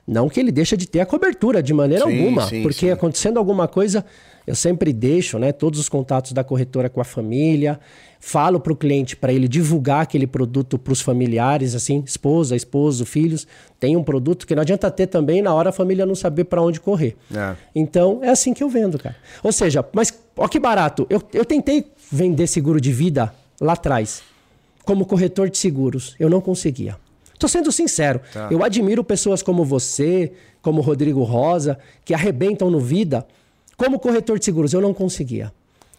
Não 0.06 0.30
que 0.30 0.40
ele 0.40 0.52
deixa 0.52 0.78
de 0.78 0.88
ter 0.88 1.00
a 1.00 1.06
cobertura 1.08 1.64
de 1.64 1.74
maneira 1.74 2.06
Sim, 2.06 2.16
alguma, 2.20 2.48
sim, 2.48 2.62
porque 2.62 2.86
sim. 2.86 2.92
acontecendo 2.92 3.38
alguma 3.40 3.68
coisa, 3.68 4.06
eu 4.48 4.56
sempre 4.56 4.94
deixo 4.94 5.38
né, 5.38 5.52
todos 5.52 5.78
os 5.78 5.90
contatos 5.90 6.32
da 6.32 6.42
corretora 6.42 6.90
com 6.90 7.02
a 7.02 7.04
família, 7.04 7.78
falo 8.18 8.62
para 8.62 8.72
o 8.72 8.76
cliente 8.78 9.14
para 9.14 9.34
ele 9.34 9.46
divulgar 9.46 10.04
aquele 10.04 10.26
produto 10.26 10.80
para 10.80 10.94
os 10.94 11.02
familiares, 11.02 11.76
assim, 11.76 12.02
esposa, 12.06 12.56
esposo, 12.56 13.06
filhos. 13.06 13.46
Tem 13.78 13.98
um 13.98 14.04
produto 14.04 14.48
que 14.48 14.56
não 14.56 14.62
adianta 14.62 14.90
ter 14.90 15.08
também 15.08 15.42
na 15.42 15.54
hora 15.54 15.70
a 15.70 15.74
família 15.74 16.06
não 16.06 16.16
saber 16.16 16.46
para 16.46 16.62
onde 16.62 16.80
correr. 16.80 17.18
É. 17.36 17.56
Então, 17.76 18.22
é 18.24 18.30
assim 18.30 18.54
que 18.54 18.64
eu 18.64 18.70
vendo, 18.70 18.98
cara. 18.98 19.18
Ou 19.44 19.52
seja, 19.52 19.86
mas 19.92 20.18
ó 20.38 20.48
que 20.48 20.60
barato. 20.60 21.06
Eu, 21.10 21.22
eu 21.34 21.44
tentei 21.44 21.86
vender 22.10 22.48
seguro 22.48 22.80
de 22.80 22.94
vida 22.94 23.34
lá 23.60 23.74
atrás, 23.74 24.24
como 24.86 25.06
corretor 25.06 25.50
de 25.50 25.58
seguros. 25.58 26.16
Eu 26.18 26.30
não 26.30 26.40
conseguia. 26.40 26.96
Tô 27.38 27.50
sendo 27.50 27.70
sincero. 27.70 28.22
Tá. 28.34 28.48
Eu 28.50 28.64
admiro 28.64 29.04
pessoas 29.04 29.44
como 29.44 29.66
você, 29.66 30.32
como 30.62 30.80
o 30.80 30.84
Rodrigo 30.84 31.22
Rosa, 31.24 31.78
que 32.06 32.14
arrebentam 32.14 32.72
no 32.72 32.80
vida. 32.80 33.28
Como 33.78 34.00
corretor 34.00 34.40
de 34.40 34.46
seguros, 34.46 34.74
eu 34.74 34.82
não 34.82 34.94
conseguia. 34.94 35.54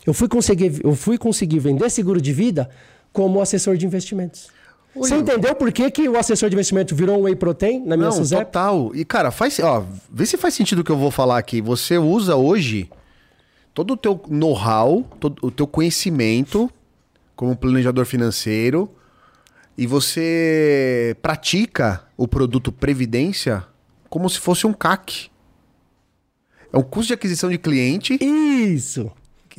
Eu 0.04 0.12
fui 0.12 0.28
conseguir, 0.28 0.80
eu 0.84 0.94
fui 0.94 1.16
conseguir 1.16 1.60
vender 1.60 1.88
seguro 1.90 2.20
de 2.20 2.32
vida 2.32 2.68
como 3.12 3.40
assessor 3.40 3.76
de 3.76 3.86
investimentos. 3.86 4.48
Você 4.94 5.16
entendeu 5.16 5.54
por 5.54 5.70
que, 5.70 5.90
que 5.90 6.08
o 6.08 6.18
assessor 6.18 6.48
de 6.48 6.56
investimento 6.56 6.94
virou 6.94 7.20
um 7.20 7.22
whey 7.22 7.36
protein 7.36 7.80
na 7.80 7.96
minha 7.96 8.08
Não, 8.08 8.16
Suzep? 8.16 8.44
total. 8.46 8.90
E, 8.94 9.04
cara, 9.04 9.30
faz. 9.30 9.60
Ó, 9.60 9.84
vê 10.10 10.26
se 10.26 10.36
faz 10.36 10.54
sentido 10.54 10.80
o 10.80 10.84
que 10.84 10.90
eu 10.90 10.96
vou 10.96 11.10
falar 11.10 11.38
aqui. 11.38 11.60
Você 11.60 11.96
usa 11.98 12.34
hoje 12.34 12.90
todo 13.72 13.92
o 13.92 13.96
teu 13.96 14.20
know-how, 14.28 15.04
todo 15.20 15.38
o 15.40 15.50
teu 15.50 15.66
conhecimento 15.66 16.68
como 17.36 17.56
planejador 17.56 18.04
financeiro 18.04 18.90
e 19.76 19.86
você 19.86 21.16
pratica 21.22 22.02
o 22.16 22.26
produto 22.26 22.72
Previdência 22.72 23.64
como 24.10 24.28
se 24.28 24.40
fosse 24.40 24.66
um 24.66 24.72
CAC. 24.72 25.30
É 26.72 26.78
um 26.78 26.82
custo 26.82 27.08
de 27.08 27.14
aquisição 27.14 27.48
de 27.50 27.58
cliente. 27.58 28.18
Isso. 28.22 29.10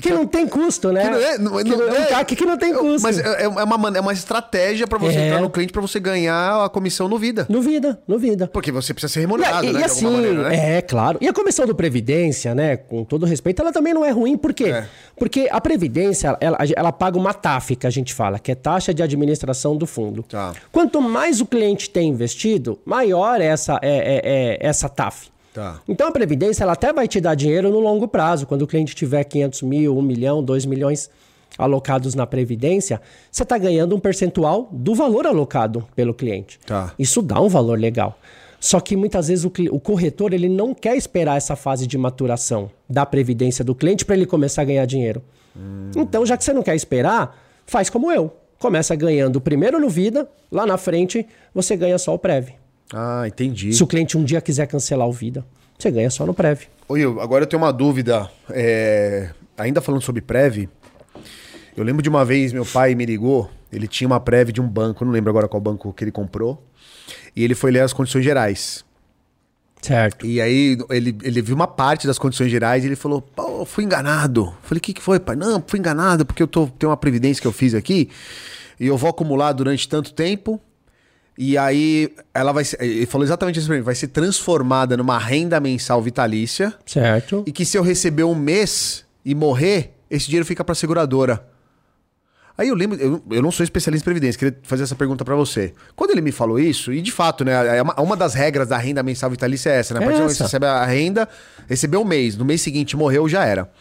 Que 0.01 0.11
não 0.11 0.25
tem 0.25 0.47
custo, 0.47 0.93
né? 0.93 1.03
Que 1.03 1.09
não 1.09 1.17
é, 1.19 1.37
não, 1.37 1.57
Que 1.57 1.75
não 1.75 1.93
é 1.93 1.99
um 1.99 2.05
CAC 2.05 2.33
que 2.33 2.45
não 2.45 2.57
tem 2.57 2.73
custo. 2.73 3.01
Mas 3.01 3.19
é, 3.19 3.43
é 3.43 3.47
uma, 3.49 3.97
é 3.97 3.99
uma 3.99 4.13
estratégia 4.13 4.87
para 4.87 4.97
você 4.97 5.17
É. 5.17 5.27
entrar 5.27 5.41
no 5.41 5.49
cliente 5.49 5.73
para 5.73 5.81
você 5.81 5.99
ganhar 5.99 6.63
a 6.63 6.69
comissão 6.69 7.09
no 7.09 7.17
vida. 7.17 7.45
No 7.49 7.61
vida, 7.61 8.01
no 8.07 8.17
vida. 8.17 8.47
Porque 8.47 8.71
você 8.71 8.93
precisa 8.93 9.11
ser 9.11 9.19
E, 9.19 9.23
remunerado, 9.23 9.65
e 9.67 9.73
né? 9.73 9.79
de 9.79 9.83
assim, 9.85 10.05
maneira, 10.09 10.47
né? 10.47 10.77
é 10.77 10.81
claro. 10.81 11.17
E 11.19 11.27
a 11.27 11.33
comissão 11.33 11.67
do 11.67 11.75
Previdência, 11.75 12.55
né, 12.55 12.77
com 12.77 13.03
todo 13.03 13.25
respeito, 13.25 13.61
ela 13.61 13.73
também 13.73 13.93
não 13.93 14.05
é 14.05 14.09
ruim, 14.11 14.37
por 14.37 14.53
quê? 14.53 14.65
É. 14.69 14.87
Porque 15.17 15.49
a 15.51 15.59
Previdência, 15.59 16.37
ela, 16.39 16.57
ela 16.77 16.91
paga 16.93 17.17
uma 17.17 17.33
TAF, 17.33 17.75
que 17.75 17.85
a 17.85 17.89
gente 17.89 18.13
fala, 18.13 18.39
que 18.39 18.53
é 18.53 18.55
taxa 18.55 18.93
de 18.93 19.03
administração 19.03 19.75
do 19.75 19.85
fundo. 19.85 20.23
Tá. 20.23 20.53
Quanto 20.71 21.01
mais 21.01 21.41
o 21.41 21.45
cliente 21.45 21.89
tem 21.89 22.07
investido, 22.07 22.79
maior 22.85 23.41
é 23.41 23.47
essa, 23.47 23.77
é, 23.81 23.97
é- 23.97 24.21
é 24.23 24.57
essa 24.65 24.87
TAF. 24.87 25.27
Tá. 25.59 25.81
Então 25.89 26.07
a 26.07 26.11
Previdência 26.11 26.63
ela 26.63 26.71
até 26.71 26.93
vai 26.93 27.05
te 27.05 27.19
dar 27.19 27.35
dinheiro 27.35 27.69
no 27.69 27.81
longo 27.81 28.07
prazo. 28.07 28.47
Quando 28.47 28.61
o 28.61 28.67
cliente 28.67 28.95
tiver 28.95 29.25
500 29.25 29.61
mil, 29.63 29.97
1 29.97 30.01
milhão, 30.01 30.41
2 30.41 30.65
milhões 30.65 31.09
alocados 31.57 32.15
na 32.15 32.25
Previdência, 32.25 33.01
você 33.29 33.43
está 33.43 33.57
ganhando 33.57 33.93
um 33.93 33.99
percentual 33.99 34.69
do 34.71 34.95
valor 34.95 35.27
alocado 35.27 35.85
pelo 35.93 36.13
cliente. 36.13 36.57
Tá. 36.65 36.93
Isso 36.97 37.21
dá 37.21 37.41
um 37.41 37.49
valor 37.49 37.77
legal. 37.77 38.17
Só 38.57 38.79
que 38.79 38.95
muitas 38.95 39.27
vezes 39.27 39.43
o, 39.43 39.51
o 39.69 39.81
corretor 39.81 40.33
ele 40.33 40.47
não 40.47 40.73
quer 40.73 40.95
esperar 40.95 41.35
essa 41.35 41.57
fase 41.57 41.85
de 41.85 41.97
maturação 41.97 42.71
da 42.89 43.05
previdência 43.05 43.63
do 43.63 43.75
cliente 43.75 44.05
para 44.05 44.15
ele 44.15 44.25
começar 44.25 44.61
a 44.61 44.65
ganhar 44.65 44.85
dinheiro. 44.85 45.21
Então, 45.93 46.25
já 46.25 46.37
que 46.37 46.43
você 46.45 46.53
não 46.53 46.63
quer 46.63 46.75
esperar, 46.75 47.37
faz 47.65 47.89
como 47.89 48.09
eu. 48.09 48.33
Começa 48.59 48.95
ganhando 48.95 49.41
primeiro 49.41 49.77
no 49.77 49.89
vida, 49.89 50.29
lá 50.49 50.65
na 50.65 50.77
frente 50.77 51.27
você 51.53 51.75
ganha 51.75 51.97
só 51.97 52.13
o 52.13 52.19
Prev. 52.19 52.58
Ah, 52.93 53.23
entendi. 53.27 53.73
Se 53.73 53.83
o 53.83 53.87
cliente 53.87 54.17
um 54.17 54.23
dia 54.23 54.41
quiser 54.41 54.65
cancelar 54.67 55.07
o 55.07 55.11
vida, 55.13 55.45
você 55.77 55.91
ganha 55.91 56.09
só 56.09 56.25
no 56.25 56.33
Prev. 56.33 56.61
Oi, 56.87 57.01
eu- 57.01 57.21
agora 57.21 57.43
eu 57.43 57.47
tenho 57.47 57.61
uma 57.61 57.71
dúvida. 57.71 58.29
é, 58.49 59.29
Ainda 59.57 59.81
falando 59.81 60.01
sobre 60.01 60.21
Prev, 60.21 60.69
eu 61.75 61.83
lembro 61.83 62.01
de 62.01 62.07
uma 62.07 62.23
vez 62.23 62.53
meu 62.53 62.65
pai 62.65 62.95
me 62.95 63.05
ligou, 63.05 63.49
ele 63.71 63.87
tinha 63.89 64.07
uma 64.07 64.19
Prev 64.19 64.51
de 64.51 64.61
um 64.61 64.67
banco, 64.67 65.03
eu 65.03 65.05
não 65.05 65.11
lembro 65.11 65.29
agora 65.29 65.49
qual 65.49 65.59
banco 65.61 65.91
que 65.91 66.01
ele 66.03 66.11
comprou, 66.13 66.63
e 67.35 67.43
ele 67.43 67.53
foi 67.53 67.69
ler 67.69 67.81
as 67.81 67.91
condições 67.91 68.23
gerais. 68.23 68.85
Certo. 69.81 70.25
E 70.25 70.39
aí 70.41 70.77
ele, 70.89 71.15
ele 71.23 71.41
viu 71.41 71.55
uma 71.55 71.67
parte 71.67 72.07
das 72.07 72.17
condições 72.17 72.49
gerais 72.51 72.83
e 72.83 72.87
ele 72.87 72.95
falou, 72.95 73.21
pô, 73.21 73.65
fui 73.65 73.83
enganado. 73.83 74.45
Eu 74.45 74.53
Falei, 74.63 74.79
o 74.79 74.81
que, 74.81 74.93
que 74.93 75.01
foi, 75.01 75.19
pai? 75.19 75.35
Não, 75.35 75.61
fui 75.65 75.79
enganado 75.79 76.25
porque 76.25 76.41
eu 76.43 76.47
tô, 76.47 76.67
tenho 76.67 76.89
uma 76.89 76.97
previdência 76.97 77.41
que 77.41 77.47
eu 77.47 77.51
fiz 77.53 77.73
aqui 77.73 78.09
e 78.79 78.87
eu 78.87 78.97
vou 78.97 79.09
acumular 79.09 79.51
durante 79.53 79.87
tanto 79.87 80.13
tempo. 80.13 80.59
E 81.41 81.57
aí 81.57 82.13
ela 82.33 82.51
vai 82.51 82.65
ser, 82.65 82.81
ele 82.83 83.05
falou 83.05 83.23
exatamente 83.25 83.57
isso 83.59 83.67
pra 83.67 83.77
mim, 83.77 83.81
vai 83.81 83.95
ser 83.95 84.09
transformada 84.09 84.97
numa 84.97 85.17
renda 85.17 85.57
mensal 85.61 86.01
vitalícia 86.01 86.73
Certo. 86.85 87.45
e 87.47 87.51
que 87.53 87.63
se 87.63 87.77
eu 87.77 87.81
receber 87.81 88.25
um 88.25 88.35
mês 88.35 89.05
e 89.23 89.33
morrer, 89.33 89.93
esse 90.11 90.25
dinheiro 90.25 90.45
fica 90.45 90.65
pra 90.65 90.75
seguradora. 90.75 91.41
Aí 92.57 92.67
eu 92.67 92.75
lembro, 92.75 92.97
eu, 92.99 93.23
eu 93.31 93.41
não 93.41 93.51
sou 93.51 93.63
especialista 93.63 94.03
em 94.03 94.11
previdência, 94.11 94.37
queria 94.37 94.57
fazer 94.63 94.83
essa 94.83 94.95
pergunta 94.95 95.23
pra 95.23 95.33
você. 95.33 95.73
Quando 95.95 96.11
ele 96.11 96.19
me 96.19 96.33
falou 96.33 96.59
isso, 96.59 96.91
e 96.91 97.01
de 97.01 97.09
fato, 97.09 97.45
né, 97.45 97.77
é 97.77 97.81
uma, 97.81 97.95
uma 98.01 98.17
das 98.17 98.33
regras 98.33 98.67
da 98.67 98.77
renda 98.77 99.01
mensal 99.01 99.29
vitalícia 99.29 99.69
é 99.69 99.77
essa, 99.79 99.93
né? 99.93 100.01
A 100.01 100.03
É 100.03 100.05
partir 100.07 100.17
do 100.17 100.21
momento 100.23 100.31
que 100.33 100.37
você 100.39 100.43
recebe 100.43 100.65
a 100.65 100.83
renda, 100.85 101.29
recebeu 101.69 102.01
um 102.01 102.05
mês, 102.05 102.35
no 102.35 102.43
mês 102.43 102.61
seguinte 102.61 102.97
morreu, 102.97 103.29
já 103.29 103.45
era. 103.45 103.71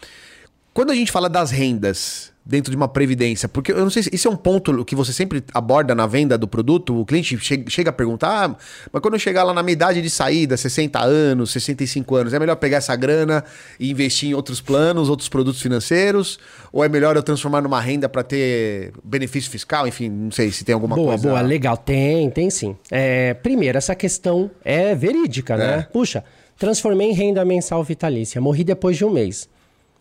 Quando 0.72 0.92
a 0.92 0.94
gente 0.94 1.10
fala 1.10 1.28
das 1.28 1.50
rendas 1.50 2.30
dentro 2.48 2.70
de 2.70 2.76
uma 2.78 2.88
previdência, 2.88 3.46
porque 3.46 3.70
eu 3.72 3.76
não 3.80 3.90
sei 3.90 4.04
se 4.04 4.10
isso 4.10 4.26
é 4.26 4.30
um 4.30 4.36
ponto 4.36 4.82
que 4.82 4.94
você 4.96 5.12
sempre 5.12 5.44
aborda 5.52 5.94
na 5.94 6.06
venda 6.06 6.38
do 6.38 6.48
produto, 6.48 6.98
o 6.98 7.04
cliente 7.04 7.36
che- 7.38 7.62
chega 7.68 7.90
a 7.90 7.92
perguntar, 7.92 8.46
ah, 8.46 8.56
mas 8.90 9.02
quando 9.02 9.14
eu 9.14 9.20
chegar 9.20 9.42
lá 9.44 9.52
na 9.52 9.62
minha 9.62 9.74
idade 9.74 10.00
de 10.00 10.08
saída, 10.08 10.56
60 10.56 10.98
anos, 10.98 11.50
65 11.50 12.16
anos, 12.16 12.32
é 12.32 12.38
melhor 12.38 12.56
pegar 12.56 12.78
essa 12.78 12.96
grana 12.96 13.44
e 13.78 13.90
investir 13.90 14.30
em 14.30 14.34
outros 14.34 14.62
planos, 14.62 15.10
outros 15.10 15.28
produtos 15.28 15.60
financeiros, 15.60 16.38
ou 16.72 16.82
é 16.82 16.88
melhor 16.88 17.16
eu 17.16 17.22
transformar 17.22 17.60
numa 17.60 17.80
renda 17.82 18.08
para 18.08 18.22
ter 18.22 18.92
benefício 19.04 19.50
fiscal, 19.50 19.86
enfim, 19.86 20.08
não 20.08 20.30
sei 20.30 20.50
se 20.50 20.64
tem 20.64 20.72
alguma 20.72 20.96
boa, 20.96 21.08
coisa. 21.08 21.28
boa, 21.28 21.40
legal. 21.42 21.76
Tem, 21.76 22.30
tem 22.30 22.48
sim. 22.48 22.74
É, 22.90 23.34
primeiro, 23.34 23.76
essa 23.76 23.94
questão 23.94 24.50
é 24.64 24.94
verídica, 24.94 25.54
né? 25.54 25.86
Puxa, 25.92 26.24
transformei 26.58 27.10
em 27.10 27.12
renda 27.12 27.44
mensal 27.44 27.84
vitalícia, 27.84 28.40
morri 28.40 28.64
depois 28.64 28.96
de 28.96 29.04
um 29.04 29.10
mês. 29.10 29.48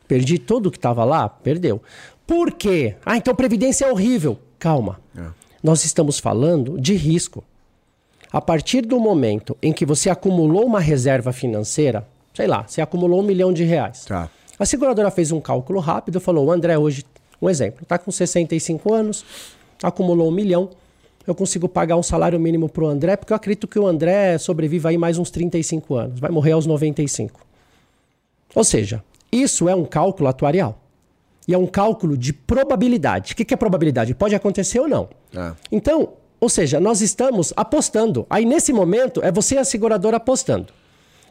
Perdi 0.08 0.40
tudo 0.40 0.72
que 0.72 0.78
estava 0.78 1.04
lá? 1.04 1.28
Perdeu. 1.28 1.82
Por 2.28 2.52
quê? 2.52 2.98
Ah, 3.06 3.16
então 3.16 3.34
previdência 3.34 3.86
é 3.86 3.92
horrível. 3.92 4.38
Calma. 4.60 5.00
Nós 5.64 5.86
estamos 5.86 6.20
falando 6.20 6.80
de 6.80 6.94
risco. 6.94 7.44
A 8.32 8.42
partir 8.42 8.82
do 8.82 9.00
momento 9.00 9.58
em 9.64 9.72
que 9.72 9.86
você 9.86 10.10
acumulou 10.10 10.66
uma 10.66 10.82
reserva 10.82 11.32
financeira, 11.32 12.06
sei 12.34 12.46
lá, 12.46 12.66
você 12.68 12.82
acumulou 12.82 13.22
um 13.22 13.24
milhão 13.24 13.54
de 13.54 13.64
reais. 13.64 14.04
Tá. 14.06 14.30
A 14.60 14.66
seguradora 14.66 15.10
fez 15.10 15.32
um 15.32 15.40
cálculo 15.40 15.80
rápido, 15.80 16.20
falou: 16.20 16.48
o 16.48 16.52
André 16.52 16.78
hoje, 16.78 17.06
um 17.42 17.50
exemplo, 17.50 17.84
está 17.84 17.98
com 17.98 18.12
65 18.12 18.94
anos, 18.94 19.26
acumulou 19.82 20.28
um 20.28 20.32
milhão. 20.32 20.70
Eu 21.26 21.34
consigo 21.36 21.68
pagar 21.68 21.96
um 21.96 22.04
salário 22.04 22.40
mínimo 22.40 22.70
para 22.70 22.84
o 22.84 22.88
André, 22.88 23.16
porque 23.16 23.34
eu 23.34 23.38
acredito 23.38 23.68
que 23.68 23.80
o 23.80 23.88
André 23.88 24.38
sobreviva 24.38 24.90
aí 24.90 24.98
mais 24.98 25.18
uns 25.18 25.30
35 25.30 25.96
anos, 25.96 26.20
vai 26.20 26.32
morrer 26.32 26.54
aos 26.54 26.66
95. 26.66 27.40
Ou 28.56 28.64
seja, 28.64 29.04
isso 29.32 29.68
é 29.68 29.76
um 29.76 29.86
cálculo 29.86 30.30
atuarial. 30.30 30.80
E 31.48 31.54
é 31.54 31.58
um 31.58 31.66
cálculo 31.68 32.18
de 32.18 32.34
probabilidade. 32.34 33.34
O 33.34 33.36
que 33.36 33.46
que 33.46 33.54
é 33.54 33.58
probabilidade? 33.58 34.14
Pode 34.14 34.36
acontecer 34.36 34.80
ou 34.80 34.88
não. 34.88 35.08
É. 35.36 35.54
Então, 35.72 36.10
ou 36.40 36.50
seja, 36.50 36.80
nós 36.80 37.02
estamos 37.02 37.54
apostando. 37.56 38.26
Aí 38.30 38.46
nesse 38.46 38.74
momento 38.74 39.24
é 39.24 39.32
você 39.32 39.56
e 39.56 39.58
a 39.58 39.64
seguradora 39.64 40.18
apostando. 40.18 40.74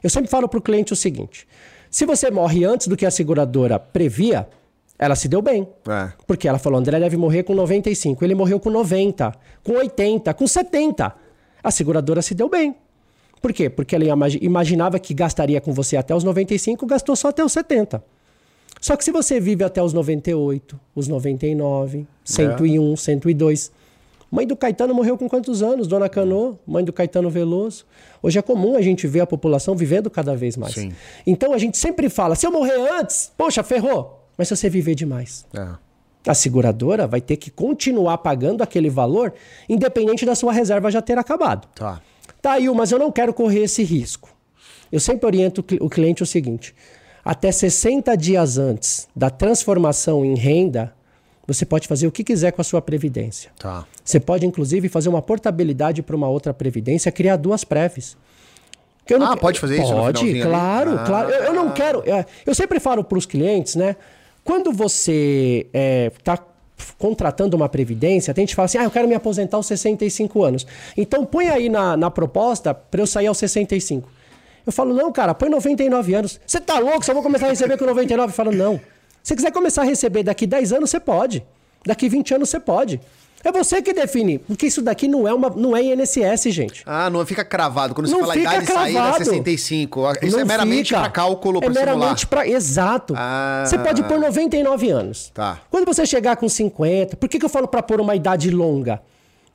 Eu 0.02 0.08
sempre 0.10 0.30
falo 0.30 0.48
para 0.48 0.58
o 0.58 0.62
cliente 0.62 0.92
o 0.92 0.96
seguinte: 0.96 1.46
se 1.90 2.06
você 2.06 2.30
morre 2.30 2.64
antes 2.64 2.86
do 2.86 2.96
que 2.96 3.04
a 3.04 3.10
seguradora 3.10 3.78
previa, 3.78 4.48
ela 4.98 5.14
se 5.14 5.28
deu 5.28 5.42
bem. 5.42 5.68
É. 5.88 6.12
Porque 6.26 6.48
ela 6.48 6.58
falou, 6.58 6.78
André 6.78 6.98
deve 6.98 7.16
morrer 7.18 7.42
com 7.42 7.54
95. 7.54 8.24
Ele 8.24 8.34
morreu 8.34 8.58
com 8.58 8.70
90, 8.70 9.32
com 9.62 9.72
80, 9.72 10.32
com 10.32 10.46
70. 10.46 11.14
A 11.62 11.70
seguradora 11.70 12.22
se 12.22 12.34
deu 12.34 12.48
bem. 12.48 12.74
Por 13.42 13.52
quê? 13.52 13.68
Porque 13.68 13.94
ela 13.94 14.04
imagi- 14.04 14.38
imaginava 14.40 14.98
que 14.98 15.12
gastaria 15.12 15.60
com 15.60 15.72
você 15.72 15.96
até 15.96 16.14
os 16.14 16.24
95, 16.24 16.86
gastou 16.86 17.14
só 17.14 17.28
até 17.28 17.44
os 17.44 17.52
70. 17.52 18.02
Só 18.80 18.96
que 18.96 19.04
se 19.04 19.10
você 19.10 19.40
vive 19.40 19.64
até 19.64 19.82
os 19.82 19.92
98, 19.92 20.78
os 20.94 21.08
99, 21.08 22.06
101, 22.24 22.96
102. 22.96 23.72
Mãe 24.30 24.46
do 24.46 24.56
Caetano 24.56 24.92
morreu 24.92 25.16
com 25.16 25.28
quantos 25.28 25.62
anos? 25.62 25.86
Dona 25.86 26.08
Canô, 26.08 26.56
mãe 26.66 26.84
do 26.84 26.92
Caetano 26.92 27.30
Veloso. 27.30 27.86
Hoje 28.22 28.38
é 28.38 28.42
comum 28.42 28.76
a 28.76 28.82
gente 28.82 29.06
ver 29.06 29.20
a 29.20 29.26
população 29.26 29.74
vivendo 29.76 30.10
cada 30.10 30.34
vez 30.34 30.56
mais. 30.56 30.74
Sim. 30.74 30.92
Então 31.26 31.52
a 31.52 31.58
gente 31.58 31.78
sempre 31.78 32.08
fala: 32.08 32.34
se 32.34 32.46
eu 32.46 32.50
morrer 32.50 32.74
antes, 32.98 33.32
poxa, 33.36 33.62
ferrou. 33.62 34.24
Mas 34.36 34.48
se 34.48 34.56
você 34.56 34.68
viver 34.68 34.94
demais, 34.94 35.46
É. 35.56 35.68
a 36.28 36.34
seguradora 36.34 37.06
vai 37.06 37.20
ter 37.20 37.36
que 37.36 37.50
continuar 37.50 38.18
pagando 38.18 38.62
aquele 38.62 38.90
valor, 38.90 39.32
independente 39.68 40.26
da 40.26 40.34
sua 40.34 40.52
reserva 40.52 40.90
já 40.90 41.00
ter 41.00 41.16
acabado. 41.16 41.66
Tá. 41.74 42.02
Tá, 42.42 42.54
Will, 42.56 42.74
mas 42.74 42.90
eu 42.92 42.98
não 42.98 43.10
quero 43.10 43.32
correr 43.32 43.60
esse 43.60 43.82
risco. 43.82 44.28
Eu 44.92 45.00
sempre 45.00 45.24
oriento 45.26 45.64
o 45.80 45.86
o 45.86 45.88
cliente 45.88 46.22
o 46.22 46.26
seguinte: 46.26 46.74
até 47.26 47.50
60 47.50 48.16
dias 48.16 48.56
antes 48.56 49.08
da 49.14 49.28
transformação 49.28 50.24
em 50.24 50.34
renda, 50.36 50.94
você 51.46 51.66
pode 51.66 51.86
fazer 51.88 52.06
o 52.06 52.12
que 52.12 52.22
quiser 52.24 52.52
com 52.52 52.60
a 52.60 52.64
sua 52.64 52.80
previdência. 52.80 53.50
Tá. 53.58 53.84
Você 54.04 54.18
pode, 54.20 54.46
inclusive, 54.46 54.88
fazer 54.88 55.08
uma 55.08 55.20
portabilidade 55.20 56.02
para 56.02 56.14
uma 56.16 56.28
outra 56.28 56.54
previdência, 56.54 57.10
criar 57.10 57.36
duas 57.36 57.64
prévias. 57.64 58.16
Não 59.10 59.24
Ah, 59.26 59.34
que- 59.34 59.40
pode 59.40 59.60
fazer 59.60 59.74
isso 59.80 59.92
Pode, 59.92 60.18
finalzinho 60.18 60.42
ali? 60.42 60.50
claro, 60.50 60.90
Ah. 60.98 61.04
claro. 61.04 61.30
Eu, 61.30 61.42
eu 61.44 61.54
não 61.54 61.70
quero. 61.72 62.02
é, 62.08 62.24
Eu 62.46 62.54
sempre 62.54 62.80
falo 62.80 63.04
para 63.04 63.18
os 63.18 63.26
clientes, 63.26 63.74
né? 63.76 63.94
Quando 64.42 64.72
você 64.72 65.66
está 66.18 66.38
contratando 66.98 67.56
uma 67.56 67.68
previdência, 67.68 68.34
tem 68.34 68.42
gente 68.42 68.50
que 68.50 68.56
fala 68.56 68.66
assim: 68.66 68.78
ah, 68.78 68.84
eu 68.84 68.90
quero 68.90 69.06
me 69.08 69.14
aposentar 69.14 69.56
aos 69.56 69.66
65 69.66 70.42
anos. 70.42 70.66
Então 70.96 71.24
põe 71.24 71.48
aí 71.48 71.68
na, 71.68 71.96
na 71.96 72.10
proposta 72.10 72.74
para 72.74 73.00
eu 73.00 73.06
sair 73.06 73.28
aos 73.28 73.38
65. 73.38 74.08
Eu 74.66 74.72
falo, 74.72 74.92
não, 74.92 75.12
cara, 75.12 75.32
põe 75.32 75.48
99 75.48 76.14
anos. 76.14 76.40
Você 76.44 76.60
tá 76.60 76.78
louco? 76.78 77.04
Só 77.04 77.14
vou 77.14 77.22
começar 77.22 77.46
a 77.46 77.50
receber 77.50 77.78
com 77.78 77.86
99? 77.86 78.30
Eu 78.30 78.34
falo, 78.34 78.50
não. 78.52 78.76
Se 79.22 79.28
você 79.30 79.36
quiser 79.36 79.52
começar 79.52 79.82
a 79.82 79.84
receber 79.84 80.22
daqui 80.24 80.46
10 80.46 80.72
anos, 80.72 80.90
você 80.90 80.98
pode. 80.98 81.44
Daqui 81.86 82.08
20 82.08 82.34
anos, 82.34 82.48
você 82.50 82.58
pode. 82.58 83.00
É 83.44 83.52
você 83.52 83.80
que 83.80 83.92
define. 83.92 84.40
Porque 84.40 84.66
isso 84.66 84.82
daqui 84.82 85.06
não 85.06 85.28
é, 85.28 85.32
uma, 85.32 85.48
não 85.50 85.76
é 85.76 85.80
INSS, 85.82 86.50
gente. 86.52 86.82
Ah, 86.84 87.08
não 87.08 87.24
fica 87.24 87.44
cravado. 87.44 87.94
Quando 87.94 88.08
você 88.08 88.14
Não 88.14 88.20
fala 88.22 88.32
fica 88.34 88.50
idade 88.50 88.66
de 88.66 88.72
saída, 88.72 88.98
cravado. 89.00 89.24
65. 89.24 90.02
Isso 90.22 90.32
Não 90.36 90.40
é 90.40 90.44
meramente 90.44 90.92
para 90.94 91.08
cálculo, 91.10 91.60
para 91.60 91.70
É 91.70 91.72
simular. 91.72 91.96
meramente 91.96 92.26
para. 92.26 92.48
Exato. 92.48 93.14
Ah. 93.16 93.62
Você 93.64 93.78
pode 93.78 94.02
pôr 94.02 94.18
99 94.18 94.90
anos. 94.90 95.30
Tá. 95.32 95.60
Quando 95.70 95.84
você 95.84 96.04
chegar 96.04 96.36
com 96.36 96.48
50, 96.48 97.16
por 97.16 97.28
que, 97.28 97.38
que 97.38 97.44
eu 97.44 97.48
falo 97.48 97.68
para 97.68 97.82
pôr 97.84 98.00
uma 98.00 98.16
idade 98.16 98.50
longa? 98.50 99.00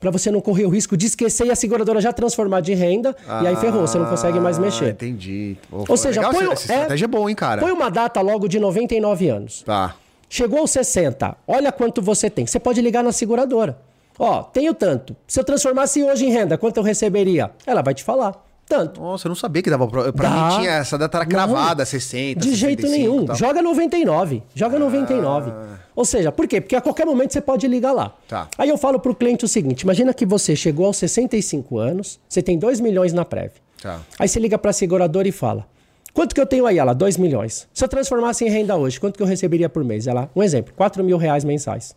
Para 0.02 0.10
você 0.10 0.32
não 0.32 0.40
correr 0.40 0.66
o 0.66 0.68
risco 0.68 0.96
de 0.96 1.06
esquecer 1.06 1.46
e 1.46 1.50
a 1.52 1.54
seguradora 1.54 2.00
já 2.00 2.12
transformar 2.12 2.60
de 2.60 2.74
renda 2.74 3.14
e 3.40 3.46
aí 3.46 3.54
ferrou, 3.54 3.86
você 3.86 3.96
não 3.98 4.06
consegue 4.06 4.40
mais 4.40 4.58
Ah, 4.58 4.60
mexer. 4.60 4.88
Entendi. 4.90 5.56
Ou 5.70 5.96
seja, 5.96 6.20
legal, 6.20 6.34
põe, 6.34 6.52
essa, 6.52 6.72
estratégia 6.72 7.04
é 7.04 7.08
boa, 7.08 7.30
hein, 7.30 7.36
cara? 7.36 7.60
põe 7.60 7.70
uma 7.70 7.88
data 7.88 8.20
logo 8.20 8.48
de 8.48 8.58
99 8.58 9.28
anos. 9.28 9.62
Tá. 9.62 9.94
Chegou 10.28 10.58
aos 10.58 10.72
60, 10.72 11.36
olha 11.46 11.70
quanto 11.70 12.02
você 12.02 12.28
tem. 12.28 12.44
Você 12.46 12.58
pode 12.58 12.80
ligar 12.82 13.04
na 13.04 13.12
seguradora. 13.12 13.78
Ó, 14.18 14.42
tenho 14.42 14.74
tanto. 14.74 15.14
Se 15.28 15.38
eu 15.38 15.44
transformasse 15.44 16.02
hoje 16.02 16.26
em 16.26 16.30
renda, 16.30 16.58
quanto 16.58 16.78
eu 16.78 16.82
receberia? 16.82 17.52
Ela 17.64 17.80
vai 17.80 17.94
te 17.94 18.02
falar. 18.02 18.34
Tanto. 18.72 19.00
Nossa, 19.02 19.26
eu 19.26 19.30
não 19.30 19.36
sabia 19.36 19.62
que 19.62 19.68
dava 19.68 19.86
pra... 19.86 20.12
Pra 20.12 20.28
Dá. 20.30 20.34
mim 20.48 20.56
tinha 20.60 20.70
essa 20.72 20.96
data 20.96 21.18
era 21.18 21.24
Não, 21.24 21.30
cravada, 21.30 21.84
60, 21.84 22.40
De 22.40 22.54
jeito 22.54 22.82
65 22.82 22.90
nenhum. 22.90 23.24
e 23.24 23.26
tal. 23.26 23.36
Joga 23.36 23.60
99. 23.60 24.42
Joga 24.54 24.78
99. 24.78 25.52
Ou 25.94 26.04
seja, 26.06 26.32
por 26.32 26.46
quê? 26.48 26.58
Porque 26.60 26.74
a 26.74 26.80
qualquer 26.80 27.04
momento 27.04 27.32
você 27.34 27.40
pode 27.42 27.68
ligar 27.68 27.92
lá. 27.92 28.16
Tá. 28.26 28.48
Aí 28.56 28.70
eu 28.70 28.78
falo 28.78 28.98
pro 28.98 29.14
cliente 29.14 29.44
o 29.44 29.48
seguinte: 29.48 29.82
imagina 29.82 30.14
que 30.14 30.24
você 30.24 30.56
chegou 30.56 30.86
aos 30.86 30.96
65 30.96 31.76
anos, 31.78 32.18
você 32.26 32.40
tem 32.40 32.58
2 32.58 32.80
milhões 32.80 33.12
na 33.12 33.26
Prev. 33.26 33.50
Tá. 33.82 34.00
Aí 34.18 34.26
você 34.26 34.40
liga 34.40 34.56
pra 34.56 34.72
seguradora 34.72 35.28
e 35.28 35.32
fala: 35.32 35.66
quanto 36.14 36.34
que 36.34 36.40
eu 36.40 36.46
tenho 36.46 36.64
aí? 36.64 36.78
Ela, 36.78 36.94
2 36.94 37.18
milhões. 37.18 37.68
Se 37.74 37.84
eu 37.84 37.88
transformasse 37.88 38.42
em 38.42 38.48
renda 38.48 38.74
hoje, 38.74 38.98
quanto 38.98 39.18
que 39.18 39.22
eu 39.22 39.26
receberia 39.26 39.68
por 39.68 39.84
mês? 39.84 40.06
Ela, 40.06 40.30
um 40.34 40.42
exemplo, 40.42 40.72
4 40.74 41.04
mil 41.04 41.18
reais 41.18 41.44
mensais. 41.44 41.94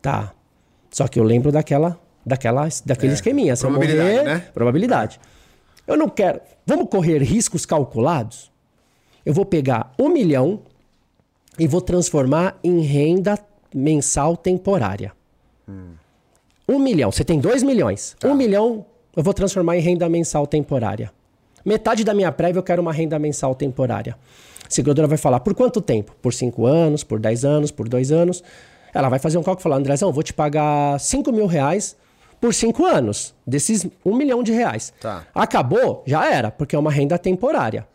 Tá. 0.00 0.30
Só 0.92 1.08
que 1.08 1.18
eu 1.18 1.24
lembro 1.24 1.50
daquela, 1.50 1.98
daquela, 2.24 2.68
daquele 2.86 3.12
É, 3.12 3.14
esqueminha. 3.14 3.56
Se 3.56 3.64
eu 3.64 3.70
probabilidade, 3.70 4.08
morrer, 4.10 4.24
né? 4.24 4.44
probabilidade. 4.54 5.20
Eu 5.90 5.96
não 5.96 6.08
quero. 6.08 6.40
Vamos 6.64 6.88
correr 6.88 7.20
riscos 7.20 7.66
calculados? 7.66 8.48
Eu 9.26 9.34
vou 9.34 9.44
pegar 9.44 9.92
um 9.98 10.08
milhão 10.08 10.60
e 11.58 11.66
vou 11.66 11.80
transformar 11.80 12.56
em 12.62 12.80
renda 12.80 13.36
mensal 13.74 14.36
temporária. 14.36 15.12
Um 16.68 16.78
milhão. 16.78 17.10
Você 17.10 17.24
tem 17.24 17.40
dois 17.40 17.64
milhões. 17.64 18.16
Um 18.24 18.34
milhão 18.34 18.86
eu 19.16 19.24
vou 19.24 19.34
transformar 19.34 19.76
em 19.76 19.80
renda 19.80 20.08
mensal 20.08 20.46
temporária. 20.46 21.12
Metade 21.64 22.04
da 22.04 22.14
minha 22.14 22.30
prévia 22.30 22.60
eu 22.60 22.62
quero 22.62 22.80
uma 22.80 22.92
renda 22.92 23.18
mensal 23.18 23.56
temporária. 23.56 24.16
A 24.64 24.70
seguradora 24.70 25.08
vai 25.08 25.18
falar 25.18 25.40
por 25.40 25.56
quanto 25.56 25.80
tempo? 25.80 26.14
Por 26.22 26.32
cinco 26.32 26.66
anos, 26.66 27.02
por 27.02 27.18
dez 27.18 27.44
anos, 27.44 27.72
por 27.72 27.88
dois 27.88 28.12
anos. 28.12 28.44
Ela 28.94 29.08
vai 29.08 29.18
fazer 29.18 29.38
um 29.38 29.42
cálculo 29.42 29.60
e 29.60 29.64
falar, 29.64 29.76
Andrezão, 29.76 30.12
vou 30.12 30.22
te 30.22 30.32
pagar 30.32 31.00
cinco 31.00 31.32
mil 31.32 31.46
reais 31.46 31.96
por 32.40 32.54
cinco 32.54 32.84
anos, 32.86 33.34
desses 33.46 33.86
um 34.04 34.14
milhão 34.16 34.42
de 34.42 34.52
reais. 34.52 34.92
Tá. 35.00 35.26
Acabou? 35.34 36.02
Já 36.06 36.26
era, 36.32 36.50
porque 36.50 36.74
é 36.74 36.78
uma 36.78 36.90
renda 36.90 37.18
temporária. 37.18 37.86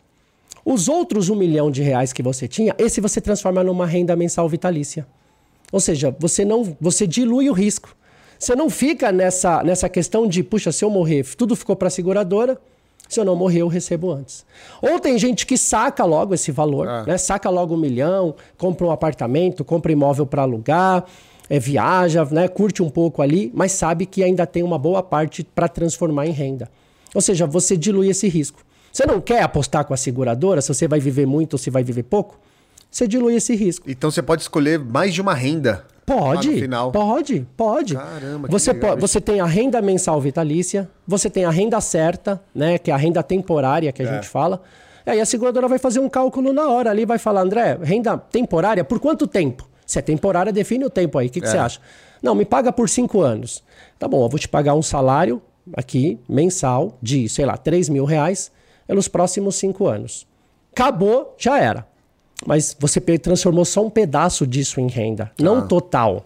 Os 0.64 0.88
outros 0.88 1.30
um 1.30 1.36
milhão 1.36 1.70
de 1.72 1.82
reais 1.82 2.14
que 2.14 2.22
você 2.24 2.48
tinha, 2.48 2.76
esse 2.78 3.00
você 3.02 3.20
transforma 3.22 3.64
numa 3.64 3.86
renda 3.86 4.16
mensal 4.16 4.48
vitalícia. 4.50 5.06
Ou 5.72 5.80
seja, 5.80 6.16
você 6.20 6.46
não, 6.46 6.76
você 6.80 7.06
dilui 7.08 7.50
o 7.50 7.54
risco. 7.54 7.96
Você 8.38 8.56
não 8.56 8.70
fica 8.70 9.12
nessa, 9.12 9.64
nessa 9.64 9.88
questão 9.90 10.28
de, 10.28 10.44
puxa, 10.44 10.72
se 10.72 10.84
eu 10.84 10.90
morrer, 10.90 11.24
tudo 11.36 11.56
ficou 11.56 11.76
para 11.76 11.88
a 11.88 11.92
seguradora. 11.92 12.60
Se 13.08 13.20
eu 13.20 13.26
não 13.26 13.36
morrer, 13.36 13.62
eu 13.62 13.68
recebo 13.68 14.12
antes. 14.12 14.44
Ou 14.82 15.00
tem 15.00 15.18
gente 15.20 15.46
que 15.46 15.58
saca 15.58 16.04
logo 16.04 16.34
esse 16.34 16.52
valor, 16.52 16.88
Ah. 16.88 17.04
né? 17.06 17.18
Saca 17.18 17.50
logo 17.52 17.76
um 17.76 17.78
milhão, 17.78 18.34
compra 18.58 18.88
um 18.88 18.92
apartamento, 18.92 19.64
compra 19.64 19.92
imóvel 19.92 20.26
para 20.26 20.42
alugar, 20.42 21.06
é, 21.50 21.60
viaja, 21.60 22.26
né? 22.26 22.48
Curte 22.48 22.82
um 22.82 22.90
pouco 22.90 23.22
ali, 23.22 23.52
mas 23.54 23.72
sabe 23.72 24.06
que 24.06 24.24
ainda 24.24 24.46
tem 24.46 24.64
uma 24.64 24.78
boa 24.80 25.04
parte 25.04 25.44
para 25.44 25.68
transformar 25.68 26.26
em 26.28 26.32
renda. 26.32 26.70
Ou 27.14 27.22
seja, 27.22 27.46
você 27.46 27.78
dilui 27.78 28.10
esse 28.10 28.28
risco. 28.28 28.60
Você 28.92 29.06
não 29.06 29.20
quer 29.22 29.42
apostar 29.42 29.86
com 29.86 29.94
a 29.94 29.98
seguradora 29.98 30.62
se 30.62 30.68
você 30.74 30.88
vai 30.88 31.00
viver 31.00 31.26
muito 31.26 31.54
ou 31.54 31.60
se 31.60 31.70
vai 31.70 31.84
viver 31.84 32.04
pouco? 32.04 32.40
Você 32.90 33.08
dilui 33.08 33.36
esse 33.36 33.54
risco. 33.56 33.90
Então 33.90 34.10
você 34.10 34.22
pode 34.22 34.42
escolher 34.42 34.80
mais 34.80 35.14
de 35.14 35.22
uma 35.22 35.34
renda. 35.34 35.86
Pode, 36.06 36.48
Lá 36.50 36.54
no 36.54 36.62
final. 36.62 36.92
pode, 36.92 37.48
pode. 37.58 37.96
Caramba, 37.96 38.48
você, 38.48 38.72
legal 38.72 38.92
po- 38.92 38.98
isso. 39.00 39.08
você 39.08 39.20
tem 39.20 39.40
a 39.40 39.46
renda 39.46 39.82
mensal 39.82 40.22
vitalícia, 40.22 40.88
você 41.06 41.30
tem 41.32 41.46
a 41.46 41.50
renda 41.50 41.82
certa, 41.82 42.40
né, 42.54 42.78
que 42.78 42.92
é 42.92 42.94
a 42.94 42.98
renda 42.98 43.24
temporária 43.24 43.92
que 43.92 44.04
a 44.04 44.06
É. 44.06 44.14
gente 44.14 44.30
fala. 44.30 44.62
Aí 45.06 45.20
a 45.20 45.26
seguradora 45.26 45.68
vai 45.68 45.80
fazer 45.80 46.00
um 46.00 46.08
cálculo 46.08 46.54
na 46.54 46.70
hora 46.70 46.92
ali, 46.92 47.06
vai 47.06 47.18
falar, 47.18 47.42
André, 47.42 47.78
renda 47.82 48.18
temporária, 48.18 48.84
por 48.84 49.00
quanto 49.00 49.26
tempo? 49.28 49.68
Se 49.86 50.00
é 50.00 50.02
temporária, 50.02 50.52
define 50.52 50.86
o 50.86 50.90
tempo 50.90 51.18
aí. 51.18 51.28
O 51.28 51.30
que, 51.30 51.40
que 51.42 51.48
É. 51.48 51.52
você 51.52 51.58
acha? 51.58 51.80
Não, 52.22 52.34
me 52.34 52.46
paga 52.46 52.72
por 52.72 52.90
cinco 52.90 53.22
anos. 53.22 53.64
Tá 54.00 54.08
bom, 54.08 54.24
eu 54.24 54.30
vou 54.30 54.40
te 54.40 54.48
pagar 54.48 54.74
um 54.74 54.82
salário 54.82 55.42
aqui, 55.74 56.20
mensal, 56.28 56.98
de, 57.02 57.30
sei 57.30 57.46
lá, 57.46 57.58
3 57.58 57.90
mil 57.90 58.06
reais 58.06 58.52
pelos 58.88 59.08
próximos 59.08 59.56
cinco 59.56 59.88
anos. 59.88 60.28
Acabou, 60.72 61.36
já 61.38 61.60
era. 61.60 61.88
Mas 62.46 62.76
você 62.80 63.00
transformou 63.00 63.64
só 63.64 63.86
um 63.86 63.90
pedaço 63.90 64.46
disso 64.46 64.80
em 64.80 64.88
renda, 64.88 65.32
não 65.40 65.68
total. 65.68 66.26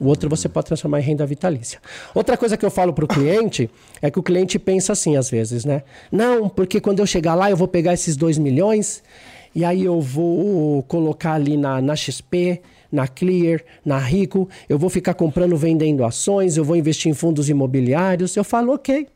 O 0.00 0.06
outro 0.06 0.28
você 0.28 0.48
pode 0.48 0.66
transformar 0.66 1.00
em 1.00 1.02
renda 1.02 1.24
vitalícia. 1.24 1.78
Outra 2.14 2.36
coisa 2.36 2.56
que 2.56 2.64
eu 2.64 2.70
falo 2.70 2.92
para 2.92 3.04
o 3.04 3.08
cliente 3.08 3.70
é 4.02 4.10
que 4.10 4.18
o 4.18 4.22
cliente 4.22 4.58
pensa 4.58 4.92
assim 4.92 5.16
às 5.16 5.30
vezes, 5.30 5.64
né? 5.64 5.82
Não, 6.10 6.48
porque 6.48 6.80
quando 6.80 6.98
eu 6.98 7.06
chegar 7.06 7.34
lá 7.34 7.50
eu 7.50 7.56
vou 7.56 7.68
pegar 7.68 7.92
esses 7.94 8.16
2 8.16 8.38
milhões 8.38 9.02
e 9.54 9.64
aí 9.64 9.84
eu 9.84 10.00
vou 10.00 10.82
colocar 10.84 11.34
ali 11.34 11.56
na, 11.56 11.80
na 11.80 11.94
XP, 11.94 12.60
na 12.94 13.08
Clear, 13.08 13.60
na 13.84 13.98
Rico, 13.98 14.48
eu 14.68 14.78
vou 14.78 14.88
ficar 14.88 15.14
comprando, 15.14 15.56
vendendo 15.56 16.04
ações, 16.04 16.56
eu 16.56 16.64
vou 16.64 16.76
investir 16.76 17.10
em 17.10 17.14
fundos 17.14 17.50
imobiliários. 17.50 18.36
Eu 18.36 18.44
falo, 18.44 18.72
ok. 18.72 19.08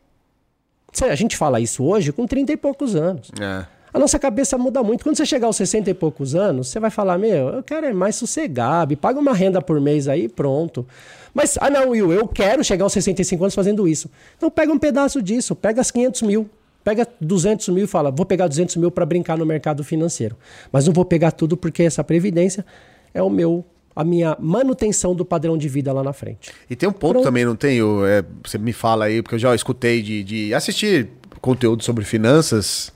A 1.03 1.15
gente 1.15 1.37
fala 1.37 1.61
isso 1.61 1.85
hoje 1.85 2.13
com 2.13 2.27
30 2.27 2.53
e 2.53 2.57
poucos 2.57 2.97
anos. 2.97 3.31
É. 3.41 3.65
A 3.93 3.99
nossa 3.99 4.19
cabeça 4.19 4.59
muda 4.59 4.83
muito. 4.83 5.03
Quando 5.03 5.17
você 5.17 5.25
chegar 5.25 5.47
aos 5.47 5.57
60 5.57 5.91
e 5.91 5.95
poucos 5.95 6.35
anos, 6.35 6.69
você 6.69 6.79
vai 6.79 6.91
falar: 6.91 7.19
Meu, 7.19 7.49
eu 7.49 7.63
quero 7.63 7.87
é 7.87 7.93
mais 7.93 8.17
sossegado, 8.17 8.97
paga 8.97 9.19
uma 9.19 9.33
renda 9.33 9.63
por 9.63 9.81
mês 9.81 10.09
aí, 10.09 10.29
pronto. 10.29 10.87
Mas, 11.33 11.57
ah, 11.61 11.71
não, 11.71 11.91
Will, 11.91 12.13
eu 12.13 12.27
quero 12.27 12.65
chegar 12.65 12.85
aos 12.85 12.93
65 12.93 13.45
anos 13.45 13.55
fazendo 13.55 13.87
isso. 13.87 14.11
Então, 14.37 14.51
pega 14.51 14.73
um 14.73 14.79
pedaço 14.79 15.23
disso, 15.23 15.55
pega 15.55 15.81
as 15.81 15.91
500 15.91 16.23
mil, 16.23 16.51
pega 16.85 17.07
200 17.21 17.69
mil 17.69 17.85
e 17.85 17.87
fala: 17.87 18.11
Vou 18.11 18.27
pegar 18.27 18.49
200 18.49 18.77
mil 18.77 18.91
para 18.91 19.07
brincar 19.07 19.39
no 19.39 19.47
mercado 19.47 19.83
financeiro. 19.83 20.37
Mas 20.71 20.87
não 20.87 20.93
vou 20.93 21.05
pegar 21.05 21.33
tudo 21.33 21.57
porque 21.57 21.83
essa 21.83 22.05
previdência 22.05 22.65
é 23.13 23.23
o 23.23 23.31
meu. 23.31 23.65
A 23.97 24.05
minha 24.05 24.37
manutenção 24.39 25.13
do 25.13 25.25
padrão 25.25 25.59
de 25.59 25.69
vida 25.69 25.93
lá 25.93 26.05
na 26.05 26.13
frente. 26.13 26.53
E 26.71 26.77
tem 26.77 26.89
um 26.89 26.93
ponto 26.93 27.15
Pronto. 27.15 27.25
também, 27.25 27.45
não 27.45 27.57
tem? 27.57 27.81
É, 27.81 28.25
você 28.45 28.57
me 28.57 28.73
fala 28.73 29.07
aí, 29.07 29.21
porque 29.23 29.35
eu 29.35 29.39
já 29.41 29.53
escutei 29.57 30.01
de, 30.03 30.23
de 30.23 30.55
assistir 30.55 31.09
conteúdo 31.41 31.83
sobre 31.83 32.05
finanças. 32.05 32.93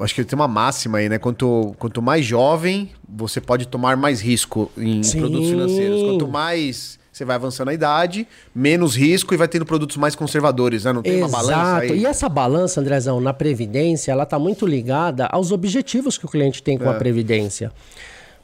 Acho 0.00 0.14
que 0.14 0.22
tem 0.22 0.38
uma 0.38 0.46
máxima 0.46 0.98
aí, 0.98 1.08
né? 1.08 1.18
Quanto, 1.18 1.74
quanto 1.76 2.00
mais 2.00 2.24
jovem, 2.24 2.90
você 3.08 3.40
pode 3.40 3.66
tomar 3.66 3.96
mais 3.96 4.20
risco 4.20 4.70
em 4.78 5.02
Sim. 5.02 5.18
produtos 5.18 5.48
financeiros. 5.50 6.02
Quanto 6.02 6.28
mais 6.28 7.00
você 7.12 7.24
vai 7.24 7.34
avançando 7.34 7.70
a 7.70 7.74
idade, 7.74 8.26
menos 8.54 8.94
risco 8.94 9.34
e 9.34 9.36
vai 9.36 9.48
tendo 9.48 9.66
produtos 9.66 9.96
mais 9.96 10.14
conservadores, 10.14 10.84
né? 10.84 10.92
Não 10.92 11.02
tem 11.02 11.18
uma 11.18 11.28
balança 11.28 11.78
aí. 11.78 11.98
E 11.98 12.06
essa 12.06 12.28
balança, 12.28 12.80
Andrezão, 12.80 13.20
na 13.20 13.34
Previdência, 13.34 14.12
ela 14.12 14.22
está 14.22 14.38
muito 14.38 14.64
ligada 14.66 15.26
aos 15.26 15.50
objetivos 15.50 16.16
que 16.16 16.26
o 16.26 16.28
cliente 16.28 16.62
tem 16.62 16.78
com 16.78 16.84
É. 16.84 16.90
a 16.90 16.94
Previdência. 16.94 17.72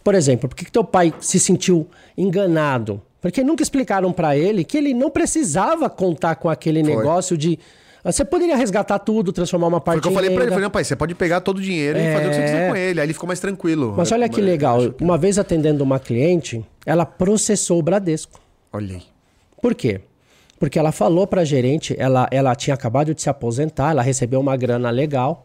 Por 0.08 0.14
exemplo, 0.14 0.48
por 0.48 0.56
que, 0.56 0.64
que 0.64 0.72
teu 0.72 0.82
pai 0.82 1.12
se 1.20 1.38
sentiu 1.38 1.86
enganado? 2.16 3.02
Porque 3.20 3.44
nunca 3.44 3.62
explicaram 3.62 4.10
para 4.10 4.34
ele 4.38 4.64
que 4.64 4.78
ele 4.78 4.94
não 4.94 5.10
precisava 5.10 5.90
contar 5.90 6.36
com 6.36 6.48
aquele 6.48 6.82
Foi. 6.82 6.96
negócio 6.96 7.36
de. 7.36 7.58
ah, 8.02 8.10
Você 8.10 8.24
poderia 8.24 8.56
resgatar 8.56 8.98
tudo, 9.00 9.34
transformar 9.34 9.66
uma 9.66 9.80
Foi 9.80 9.84
parte 9.84 9.98
o 9.98 10.02
que 10.02 10.08
eu 10.08 10.12
falei 10.12 10.30
pra 10.30 10.34
ele. 10.36 10.44
renda. 10.44 10.52
Falei, 10.54 10.62
não, 10.64 10.70
pai, 10.70 10.82
você 10.82 10.96
pode 10.96 11.14
pegar 11.14 11.42
todo 11.42 11.58
o 11.58 11.60
dinheiro 11.60 11.98
e 11.98 12.12
fazer 12.14 12.26
o 12.26 12.28
que 12.30 12.36
você 12.36 12.42
quiser 12.42 12.70
com 12.70 12.76
ele. 12.76 13.00
Aí 13.00 13.06
ele 13.06 13.12
ficou 13.12 13.26
mais 13.26 13.38
tranquilo. 13.38 13.92
Mas 13.98 14.10
olha 14.10 14.26
que 14.30 14.40
É, 14.40 14.44
legal. 14.44 14.78
que- 14.92 15.04
Uma 15.04 15.18
vez 15.18 15.38
atendendo 15.38 15.84
uma 15.84 15.98
cliente, 15.98 16.64
ela 16.86 17.04
processou 17.04 17.78
o 17.78 17.82
Bradesco. 17.82 18.40
Olha 18.72 18.94
aí. 18.96 19.02
Por 19.60 19.74
quê? 19.74 20.00
Porque 20.58 20.78
ela 20.78 20.90
falou 20.90 21.26
pra 21.26 21.44
gerente, 21.44 21.94
ela, 21.98 22.26
ela 22.30 22.54
tinha 22.54 22.72
acabado 22.72 23.14
de 23.14 23.20
se 23.20 23.28
aposentar, 23.28 23.90
ela 23.90 24.00
recebeu 24.00 24.40
uma 24.40 24.56
grana 24.56 24.88
legal, 24.88 25.44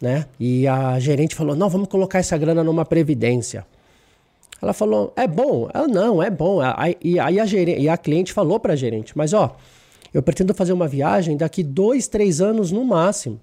né? 0.00 0.26
E 0.40 0.66
a 0.66 0.98
gerente 0.98 1.34
falou: 1.36 1.54
não, 1.54 1.68
vamos 1.68 1.88
colocar 1.88 2.18
essa 2.18 2.36
grana 2.36 2.64
numa 2.64 2.84
previdência. 2.84 3.64
Ela 4.62 4.72
falou: 4.72 5.12
é 5.16 5.26
bom? 5.26 5.68
Ela, 5.74 5.88
não, 5.88 6.22
é 6.22 6.30
bom. 6.30 6.60
E 7.02 7.18
aí 7.18 7.40
a, 7.40 7.44
gerente, 7.44 7.80
e 7.80 7.88
a 7.88 7.96
cliente 7.96 8.32
falou 8.32 8.60
para 8.60 8.74
a 8.74 8.76
gerente: 8.76 9.12
mas 9.18 9.32
ó, 9.32 9.56
eu 10.14 10.22
pretendo 10.22 10.54
fazer 10.54 10.72
uma 10.72 10.86
viagem 10.86 11.36
daqui 11.36 11.64
dois, 11.64 12.06
três 12.06 12.40
anos 12.40 12.70
no 12.70 12.84
máximo. 12.84 13.40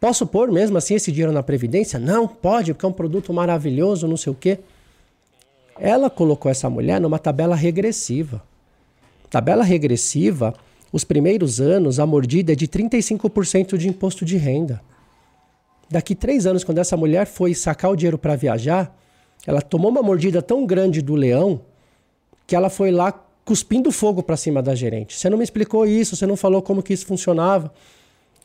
Posso 0.00 0.26
pôr 0.26 0.50
mesmo 0.50 0.78
assim 0.78 0.94
esse 0.94 1.12
dinheiro 1.12 1.32
na 1.32 1.42
Previdência? 1.42 1.98
Não, 1.98 2.26
pode, 2.26 2.72
porque 2.72 2.86
é 2.86 2.88
um 2.88 2.92
produto 2.92 3.32
maravilhoso, 3.32 4.08
não 4.08 4.16
sei 4.16 4.32
o 4.32 4.36
quê. 4.36 4.60
Ela 5.78 6.08
colocou 6.08 6.50
essa 6.50 6.70
mulher 6.70 7.00
numa 7.00 7.18
tabela 7.18 7.54
regressiva. 7.54 8.42
Tabela 9.28 9.62
regressiva, 9.62 10.54
os 10.92 11.04
primeiros 11.04 11.60
anos, 11.60 12.00
a 12.00 12.06
mordida 12.06 12.52
é 12.52 12.56
de 12.56 12.66
35% 12.66 13.76
de 13.76 13.88
imposto 13.88 14.24
de 14.24 14.36
renda. 14.36 14.80
Daqui 15.90 16.14
três 16.14 16.46
anos, 16.46 16.64
quando 16.64 16.78
essa 16.78 16.96
mulher 16.96 17.26
foi 17.26 17.54
sacar 17.54 17.90
o 17.90 17.96
dinheiro 17.96 18.18
para 18.18 18.36
viajar, 18.36 18.96
ela 19.46 19.60
tomou 19.60 19.90
uma 19.90 20.02
mordida 20.02 20.42
tão 20.42 20.66
grande 20.66 21.00
do 21.00 21.14
leão 21.14 21.60
que 22.46 22.56
ela 22.56 22.70
foi 22.70 22.90
lá 22.90 23.12
cuspindo 23.44 23.90
fogo 23.90 24.22
para 24.22 24.36
cima 24.36 24.62
da 24.62 24.74
gerente. 24.74 25.18
Você 25.18 25.30
não 25.30 25.38
me 25.38 25.44
explicou 25.44 25.86
isso, 25.86 26.14
você 26.14 26.26
não 26.26 26.36
falou 26.36 26.60
como 26.60 26.82
que 26.82 26.92
isso 26.92 27.06
funcionava. 27.06 27.72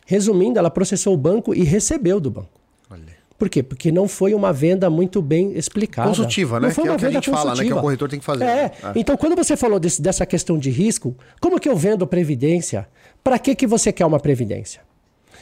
Resumindo, 0.05 0.59
ela 0.59 0.69
processou 0.69 1.13
o 1.13 1.17
banco 1.17 1.53
e 1.53 1.63
recebeu 1.63 2.19
do 2.19 2.31
banco. 2.31 2.49
Olha. 2.89 3.03
Por 3.37 3.49
quê? 3.49 3.61
Porque 3.61 3.91
não 3.91 4.07
foi 4.07 4.33
uma 4.33 4.53
venda 4.53 4.89
muito 4.89 5.21
bem 5.21 5.57
explicada. 5.57 6.07
Consultiva, 6.07 6.59
né? 6.59 6.67
Não 6.67 6.73
foi 6.73 6.83
que 6.83 6.89
uma 6.89 6.93
é 6.93 6.95
o 6.95 6.99
que 6.99 7.05
a 7.05 7.11
gente 7.11 7.29
consultiva. 7.29 7.37
fala, 7.37 7.61
né? 7.61 7.67
Que 7.67 7.73
o 7.73 7.81
corretor 7.81 8.09
tem 8.09 8.19
que 8.19 8.25
fazer. 8.25 8.43
É. 8.45 8.71
Né? 8.81 8.93
Então, 8.95 9.17
quando 9.17 9.35
você 9.35 9.57
falou 9.57 9.79
desse, 9.79 10.01
dessa 10.01 10.25
questão 10.25 10.57
de 10.57 10.69
risco, 10.69 11.15
como 11.41 11.59
que 11.59 11.67
eu 11.67 11.75
vendo 11.75 12.07
previdência? 12.07 12.87
Para 13.21 13.37
que, 13.37 13.55
que 13.55 13.67
você 13.67 13.91
quer 13.91 14.05
uma 14.05 14.19
previdência? 14.19 14.81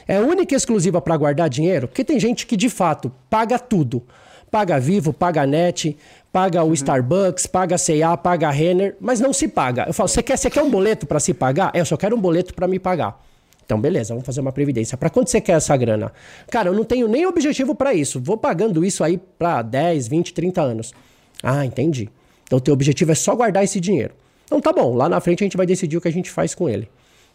É 0.08 0.20
única 0.20 0.56
e 0.56 0.58
exclusiva 0.58 1.00
para 1.00 1.16
guardar 1.16 1.50
dinheiro? 1.50 1.88
Porque 1.88 2.04
tem 2.04 2.20
gente 2.20 2.48
que, 2.48 2.58
de 2.58 2.70
fato, 2.70 3.12
paga 3.30 3.60
tudo. 3.60 4.04
Paga 4.52 4.78
Vivo, 4.78 5.14
paga 5.14 5.46
Net, 5.48 5.98
paga 6.30 6.62
o. 6.62 6.74
Starbucks, 6.74 7.48
paga 7.48 7.78
C&A, 7.78 8.18
paga 8.18 8.52
Renner, 8.52 8.98
mas 9.00 9.22
não 9.22 9.32
se 9.32 9.48
paga. 9.48 9.86
Eu 9.88 9.94
falo, 9.94 10.10
você 10.10 10.22
quer, 10.22 10.38
quer 10.38 10.62
um 10.62 10.70
boleto 10.70 11.08
para 11.08 11.22
se 11.22 11.34
pagar? 11.34 11.72
É, 11.74 11.80
eu 11.80 11.86
só 11.86 11.96
quero 11.96 12.18
um 12.18 12.20
boleto 12.20 12.54
para 12.54 12.68
me 12.68 12.78
pagar. 12.78 13.24
Então, 13.66 13.80
beleza, 13.80 14.14
vamos 14.14 14.26
fazer 14.26 14.42
uma 14.42 14.52
previdência. 14.52 14.98
Para 14.98 15.10
quanto 15.10 15.30
você 15.30 15.40
quer 15.40 15.54
essa 15.54 15.78
grana? 15.78 16.12
Cara, 16.50 16.68
eu 16.68 16.74
não 16.74 16.84
tenho 16.84 17.08
nem 17.08 17.26
objetivo 17.26 17.74
para 17.74 17.94
isso. 17.94 18.20
Vou 18.20 18.36
pagando 18.36 18.84
isso 18.84 19.02
aí 19.02 19.18
para 19.18 19.62
10, 19.62 20.10
20, 20.10 20.34
30 20.34 20.62
anos. 20.62 20.94
Ah, 21.42 21.66
entendi. 21.66 22.10
Então, 22.44 22.58
o 22.58 22.62
teu 22.62 22.74
objetivo 22.74 23.14
é 23.14 23.16
só 23.16 23.34
guardar 23.34 23.64
esse 23.64 23.80
dinheiro. 23.80 24.14
Então, 24.44 24.60
tá 24.60 24.74
bom. 24.74 24.94
Lá 24.94 25.08
na 25.08 25.22
frente 25.22 25.42
a 25.42 25.46
gente 25.46 25.56
vai 25.56 25.66
decidir 25.66 25.96
o 25.96 26.02
que 26.02 26.10
a 26.10 26.12
gente 26.12 26.30
faz 26.30 26.54
com 26.54 26.68
ele. 26.68 26.90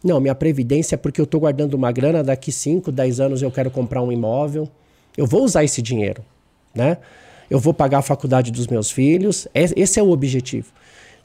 Não, 0.05 0.21
minha 0.21 0.35
previdência 0.35 0.95
é 0.95 0.99
porque 0.99 1.19
eu 1.19 1.25
estou 1.25 1.41
guardando 1.41 1.73
uma 1.73 1.91
grana, 1.91 2.23
daqui 2.23 2.53
5, 2.53 2.93
10 2.93 3.21
anos 3.21 3.41
eu 3.41 3.51
quero 3.51 3.71
comprar 3.71 4.03
um 4.03 4.13
imóvel. 4.13 4.69
Eu 5.17 5.27
vou 5.27 5.43
usar 5.43 5.65
esse 5.65 5.81
dinheiro, 5.81 6.23
né? 6.77 6.99
Eu 7.49 7.59
vou 7.59 7.73
pagar 7.73 7.99
a 7.99 8.03
faculdade 8.03 8.51
dos 8.51 8.67
meus 8.67 8.91
filhos. 8.91 9.47
Esse 9.55 10.01
é 10.01 10.03
o 10.03 10.11
objetivo. 10.11 10.73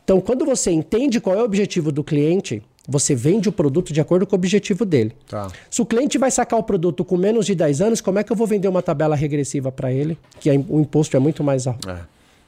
Então, 0.03 0.19
quando 0.21 0.45
você 0.45 0.71
entende 0.71 1.19
qual 1.19 1.35
é 1.35 1.41
o 1.41 1.45
objetivo 1.45 1.91
do 1.91 2.03
cliente, 2.03 2.61
você 2.87 3.13
vende 3.15 3.47
o 3.47 3.51
produto 3.51 3.93
de 3.93 4.01
acordo 4.01 4.25
com 4.25 4.35
o 4.35 4.37
objetivo 4.37 4.85
dele. 4.85 5.13
Tá. 5.27 5.47
Se 5.69 5.81
o 5.81 5.85
cliente 5.85 6.17
vai 6.17 6.31
sacar 6.31 6.59
o 6.59 6.63
produto 6.63 7.05
com 7.05 7.17
menos 7.17 7.45
de 7.45 7.55
10 7.55 7.81
anos, 7.81 8.01
como 8.01 8.19
é 8.19 8.23
que 8.23 8.31
eu 8.31 8.35
vou 8.35 8.47
vender 8.47 8.67
uma 8.67 8.81
tabela 8.81 9.15
regressiva 9.15 9.71
para 9.71 9.91
ele? 9.91 10.17
Que 10.39 10.49
o 10.49 10.79
imposto 10.79 11.15
é 11.15 11.19
muito 11.19 11.43
mais 11.43 11.67
alto. 11.67 11.89
É. 11.89 11.99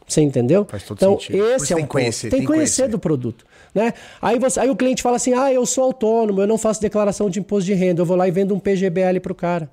Você 0.07 0.21
entendeu? 0.21 0.65
Faz 0.65 0.83
todo 0.83 0.97
então, 0.97 1.19
sentido. 1.19 1.45
esse 1.45 1.71
é 1.71 1.75
um 1.75 1.79
tem 1.79 1.87
conhecer, 1.87 2.29
Tem 2.29 2.41
que 2.41 2.45
conhecer, 2.45 2.81
conhecer 2.81 2.91
do 2.91 2.99
produto. 2.99 3.45
Né? 3.73 3.93
Aí, 4.21 4.37
você, 4.37 4.59
aí 4.59 4.69
o 4.69 4.75
cliente 4.75 5.01
fala 5.01 5.15
assim: 5.15 5.33
ah, 5.33 5.51
eu 5.51 5.65
sou 5.65 5.85
autônomo, 5.85 6.41
eu 6.41 6.47
não 6.47 6.57
faço 6.57 6.81
declaração 6.81 7.29
de 7.29 7.39
imposto 7.39 7.65
de 7.65 7.73
renda, 7.73 8.01
eu 8.01 8.05
vou 8.05 8.17
lá 8.17 8.27
e 8.27 8.31
vendo 8.31 8.53
um 8.53 8.59
PGBL 8.59 9.19
para 9.21 9.31
o 9.31 9.35
cara. 9.35 9.69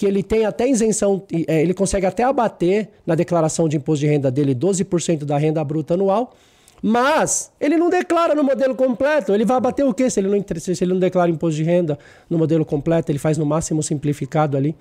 Que 0.00 0.06
ele 0.06 0.22
tem 0.22 0.46
até 0.46 0.66
isenção, 0.66 1.22
é, 1.46 1.60
ele 1.60 1.74
consegue 1.74 2.06
até 2.06 2.22
abater 2.22 2.88
na 3.04 3.14
declaração 3.14 3.68
de 3.68 3.76
imposto 3.76 4.00
de 4.00 4.10
renda 4.10 4.30
dele 4.30 4.54
12% 4.54 5.26
da 5.26 5.36
renda 5.36 5.62
bruta 5.62 5.92
anual 5.92 6.34
mas 6.82 7.52
ele 7.60 7.76
não 7.76 7.90
declara 7.90 8.34
no 8.34 8.42
modelo 8.42 8.74
completo. 8.74 9.34
Ele 9.34 9.44
vai 9.44 9.58
abater 9.58 9.84
o 9.84 9.92
quê 9.92 10.08
se 10.08 10.18
ele 10.18 10.28
não, 10.28 10.42
se 10.58 10.82
ele 10.82 10.94
não 10.94 10.98
declara 10.98 11.30
imposto 11.30 11.56
de 11.56 11.62
renda 11.62 11.98
no 12.30 12.38
modelo 12.38 12.64
completo? 12.64 13.12
Ele 13.12 13.18
faz 13.18 13.36
no 13.36 13.44
máximo 13.44 13.82
simplificado 13.82 14.56
ali. 14.56 14.74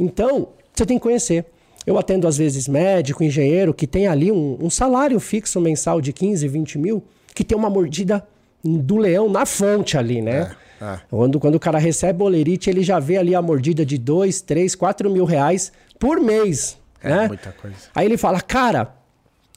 Então, 0.00 0.48
você 0.72 0.86
tem 0.86 0.96
que 0.96 1.02
conhecer. 1.02 1.44
Eu 1.86 1.98
atendo 1.98 2.26
às 2.26 2.38
vezes 2.38 2.66
médico, 2.66 3.22
engenheiro, 3.22 3.74
que 3.74 3.86
tem 3.86 4.06
ali 4.06 4.32
um, 4.32 4.56
um 4.58 4.70
salário 4.70 5.20
fixo 5.20 5.60
mensal 5.60 6.00
de 6.00 6.14
15, 6.14 6.48
20 6.48 6.78
mil, 6.78 7.04
que 7.34 7.44
tem 7.44 7.58
uma 7.58 7.68
mordida 7.68 8.26
do 8.64 8.96
leão 8.96 9.28
na 9.28 9.44
fonte 9.44 9.98
ali, 9.98 10.22
né? 10.22 10.40
É, 10.50 10.61
é. 10.82 10.98
Quando, 11.08 11.38
quando 11.38 11.54
o 11.54 11.60
cara 11.60 11.78
recebe 11.78 12.18
bolerite, 12.18 12.68
ele 12.68 12.82
já 12.82 12.98
vê 12.98 13.16
ali 13.16 13.36
a 13.36 13.40
mordida 13.40 13.86
de 13.86 13.96
2, 13.96 14.40
3, 14.40 14.74
4 14.74 15.08
mil 15.08 15.24
reais 15.24 15.70
por 15.96 16.20
mês. 16.20 16.76
É 17.00 17.08
né? 17.08 17.28
muita 17.28 17.52
coisa. 17.52 17.76
Aí 17.94 18.04
ele 18.04 18.16
fala, 18.16 18.40
cara, 18.40 18.92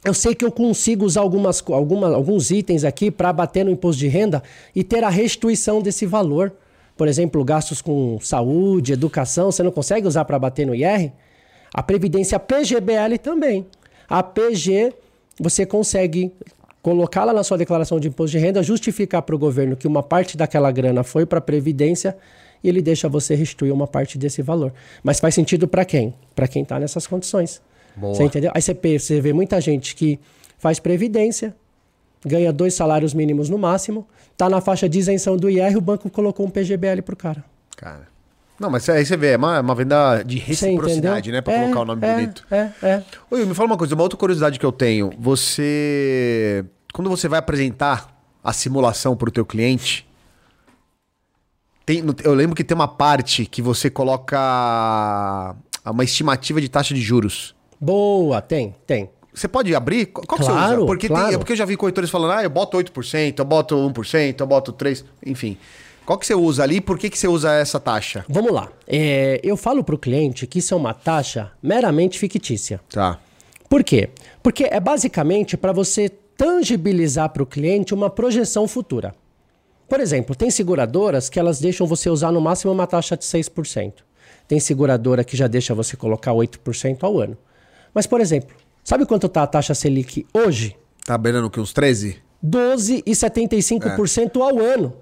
eu 0.03 0.13
sei 0.13 0.35
que 0.35 0.45
eu 0.45 0.51
consigo 0.51 1.03
usar 1.03 1.21
algumas, 1.21 1.63
alguma, 1.67 2.13
alguns 2.13 2.51
itens 2.51 2.83
aqui 2.83 3.09
para 3.09 3.33
bater 3.33 3.65
no 3.65 3.71
imposto 3.71 3.99
de 3.99 4.07
renda 4.07 4.43
e 4.75 4.83
ter 4.83 5.03
a 5.03 5.09
restituição 5.09 5.81
desse 5.81 6.05
valor. 6.05 6.53
Por 6.95 7.07
exemplo, 7.07 7.43
gastos 7.43 7.81
com 7.81 8.19
saúde, 8.21 8.93
educação, 8.93 9.51
você 9.51 9.63
não 9.63 9.71
consegue 9.71 10.07
usar 10.07 10.25
para 10.25 10.37
bater 10.37 10.67
no 10.67 10.75
IR? 10.75 11.11
A 11.73 11.81
Previdência 11.81 12.39
PGBL 12.39 13.17
também. 13.21 13.65
A 14.07 14.21
PG, 14.21 14.93
você 15.39 15.65
consegue 15.65 16.31
colocá-la 16.85 17.33
na 17.33 17.43
sua 17.43 17.57
declaração 17.57 17.99
de 17.99 18.09
imposto 18.09 18.37
de 18.37 18.37
renda, 18.37 18.61
justificar 18.61 19.23
para 19.23 19.35
o 19.35 19.39
governo 19.39 19.75
que 19.75 19.87
uma 19.87 20.03
parte 20.03 20.37
daquela 20.37 20.69
grana 20.69 21.03
foi 21.03 21.25
para 21.25 21.39
a 21.39 21.41
Previdência 21.41 22.15
e 22.63 22.69
ele 22.69 22.79
deixa 22.79 23.09
você 23.09 23.33
restituir 23.33 23.73
uma 23.73 23.87
parte 23.87 24.19
desse 24.19 24.43
valor. 24.43 24.71
Mas 25.03 25.19
faz 25.19 25.33
sentido 25.33 25.67
para 25.67 25.83
quem? 25.83 26.13
Para 26.35 26.47
quem 26.47 26.61
está 26.61 26.79
nessas 26.79 27.07
condições. 27.07 27.59
Boa. 27.95 28.13
Você 28.13 28.23
entendeu? 28.23 28.51
Aí 28.53 28.61
você, 28.61 28.75
você 28.75 29.19
vê 29.19 29.33
muita 29.33 29.59
gente 29.59 29.95
que 29.95 30.19
faz 30.59 30.79
previdência, 30.79 31.55
ganha 32.23 32.53
dois 32.53 32.75
salários 32.75 33.15
mínimos 33.15 33.49
no 33.49 33.57
máximo, 33.57 34.05
tá 34.37 34.47
na 34.47 34.61
faixa 34.61 34.87
de 34.87 34.99
isenção 34.99 35.35
do 35.35 35.49
IR, 35.49 35.75
o 35.75 35.81
banco 35.81 36.07
colocou 36.07 36.45
um 36.45 36.51
PGBL 36.51 37.01
pro 37.03 37.15
cara. 37.15 37.43
Cara. 37.75 38.14
Não, 38.59 38.69
mas 38.69 38.87
aí 38.87 39.05
você 39.05 39.17
vê, 39.17 39.31
é 39.31 39.37
uma, 39.37 39.59
uma 39.59 39.75
venda 39.75 40.23
de 40.23 40.37
reciprocidade, 40.37 41.31
né? 41.31 41.41
Pra 41.41 41.53
é, 41.53 41.61
colocar 41.61 41.81
o 41.81 41.85
nome 41.85 42.07
é, 42.07 42.13
bonito. 42.15 42.45
É, 42.49 42.71
é. 42.81 43.03
Oi, 43.29 43.45
me 43.45 43.53
fala 43.53 43.67
uma 43.67 43.77
coisa, 43.77 43.93
uma 43.93 44.03
outra 44.03 44.17
curiosidade 44.17 44.57
que 44.57 44.65
eu 44.65 44.71
tenho. 44.71 45.11
Você. 45.19 46.63
Quando 46.93 47.09
você 47.09 47.27
vai 47.27 47.39
apresentar 47.39 48.15
a 48.41 48.53
simulação 48.53 49.15
pro 49.17 49.29
teu 49.29 49.45
cliente, 49.45 50.07
tem, 51.85 52.03
eu 52.23 52.33
lembro 52.33 52.55
que 52.55 52.63
tem 52.63 52.73
uma 52.73 52.87
parte 52.87 53.45
que 53.45 53.61
você 53.61 53.89
coloca 53.89 55.55
uma 55.85 56.03
estimativa 56.03 56.61
de 56.61 56.69
taxa 56.69 56.93
de 56.93 57.01
juros. 57.01 57.53
Boa, 57.79 58.41
tem, 58.41 58.73
tem. 58.87 59.09
Você 59.33 59.49
pode 59.49 59.75
abrir? 59.75 60.05
Qual 60.05 60.25
claro, 60.25 60.43
que 60.43 60.45
você 60.45 60.75
usa? 60.75 60.85
Porque, 60.85 61.07
claro. 61.09 61.29
tem, 61.29 61.37
porque 61.37 61.51
eu 61.51 61.57
já 61.57 61.65
vi 61.65 61.75
corretores 61.75 62.09
falando, 62.09 62.31
ah, 62.31 62.43
eu 62.43 62.49
boto 62.49 62.77
8%, 62.77 63.37
eu 63.37 63.45
boto 63.45 63.75
1%, 63.75 64.39
eu 64.39 64.47
boto 64.47 64.71
3%, 64.71 65.03
enfim. 65.25 65.57
Qual 66.05 66.19
que 66.19 66.25
você 66.25 66.35
usa 66.35 66.63
ali? 66.63 66.79
Por 66.79 66.99
que, 66.99 67.09
que 67.09 67.17
você 67.17 67.27
usa 67.27 67.51
essa 67.53 67.79
taxa? 67.79 68.23
Vamos 68.29 68.51
lá. 68.51 68.69
É, 68.87 69.39
eu 69.43 69.57
falo 69.57 69.83
para 69.83 69.95
o 69.95 69.97
cliente 69.97 70.45
que 70.45 70.59
isso 70.59 70.73
é 70.73 70.77
uma 70.77 70.93
taxa 70.93 71.51
meramente 71.61 72.19
fictícia. 72.19 72.79
Tá. 72.89 73.19
Por 73.67 73.83
quê? 73.83 74.09
Porque 74.43 74.65
é 74.65 74.79
basicamente 74.79 75.57
para 75.57 75.71
você 75.71 76.09
tangibilizar 76.37 77.29
para 77.29 77.41
o 77.41 77.45
cliente 77.45 77.93
uma 77.93 78.09
projeção 78.09 78.67
futura. 78.67 79.15
Por 79.89 79.99
exemplo, 79.99 80.35
tem 80.35 80.51
seguradoras 80.51 81.29
que 81.29 81.39
elas 81.39 81.59
deixam 81.59 81.87
você 81.87 82.09
usar 82.09 82.31
no 82.31 82.41
máximo 82.41 82.71
uma 82.71 82.85
taxa 82.85 83.17
de 83.17 83.23
6%. 83.23 83.93
Tem 84.47 84.59
seguradora 84.59 85.23
que 85.23 85.35
já 85.35 85.47
deixa 85.47 85.73
você 85.73 85.97
colocar 85.97 86.31
8% 86.31 87.03
ao 87.03 87.19
ano. 87.19 87.37
Mas, 87.93 88.05
por 88.05 88.21
exemplo, 88.21 88.55
sabe 88.83 89.05
quanto 89.05 89.27
está 89.27 89.43
a 89.43 89.47
taxa 89.47 89.73
Selic 89.73 90.25
hoje? 90.33 90.75
Tá 91.03 91.17
beirando 91.17 91.49
que 91.49 91.59
uns 91.59 91.73
13? 91.73 92.17
12,75% 92.43 94.35
é. 94.35 94.41
ao 94.41 94.59
ano. 94.59 94.93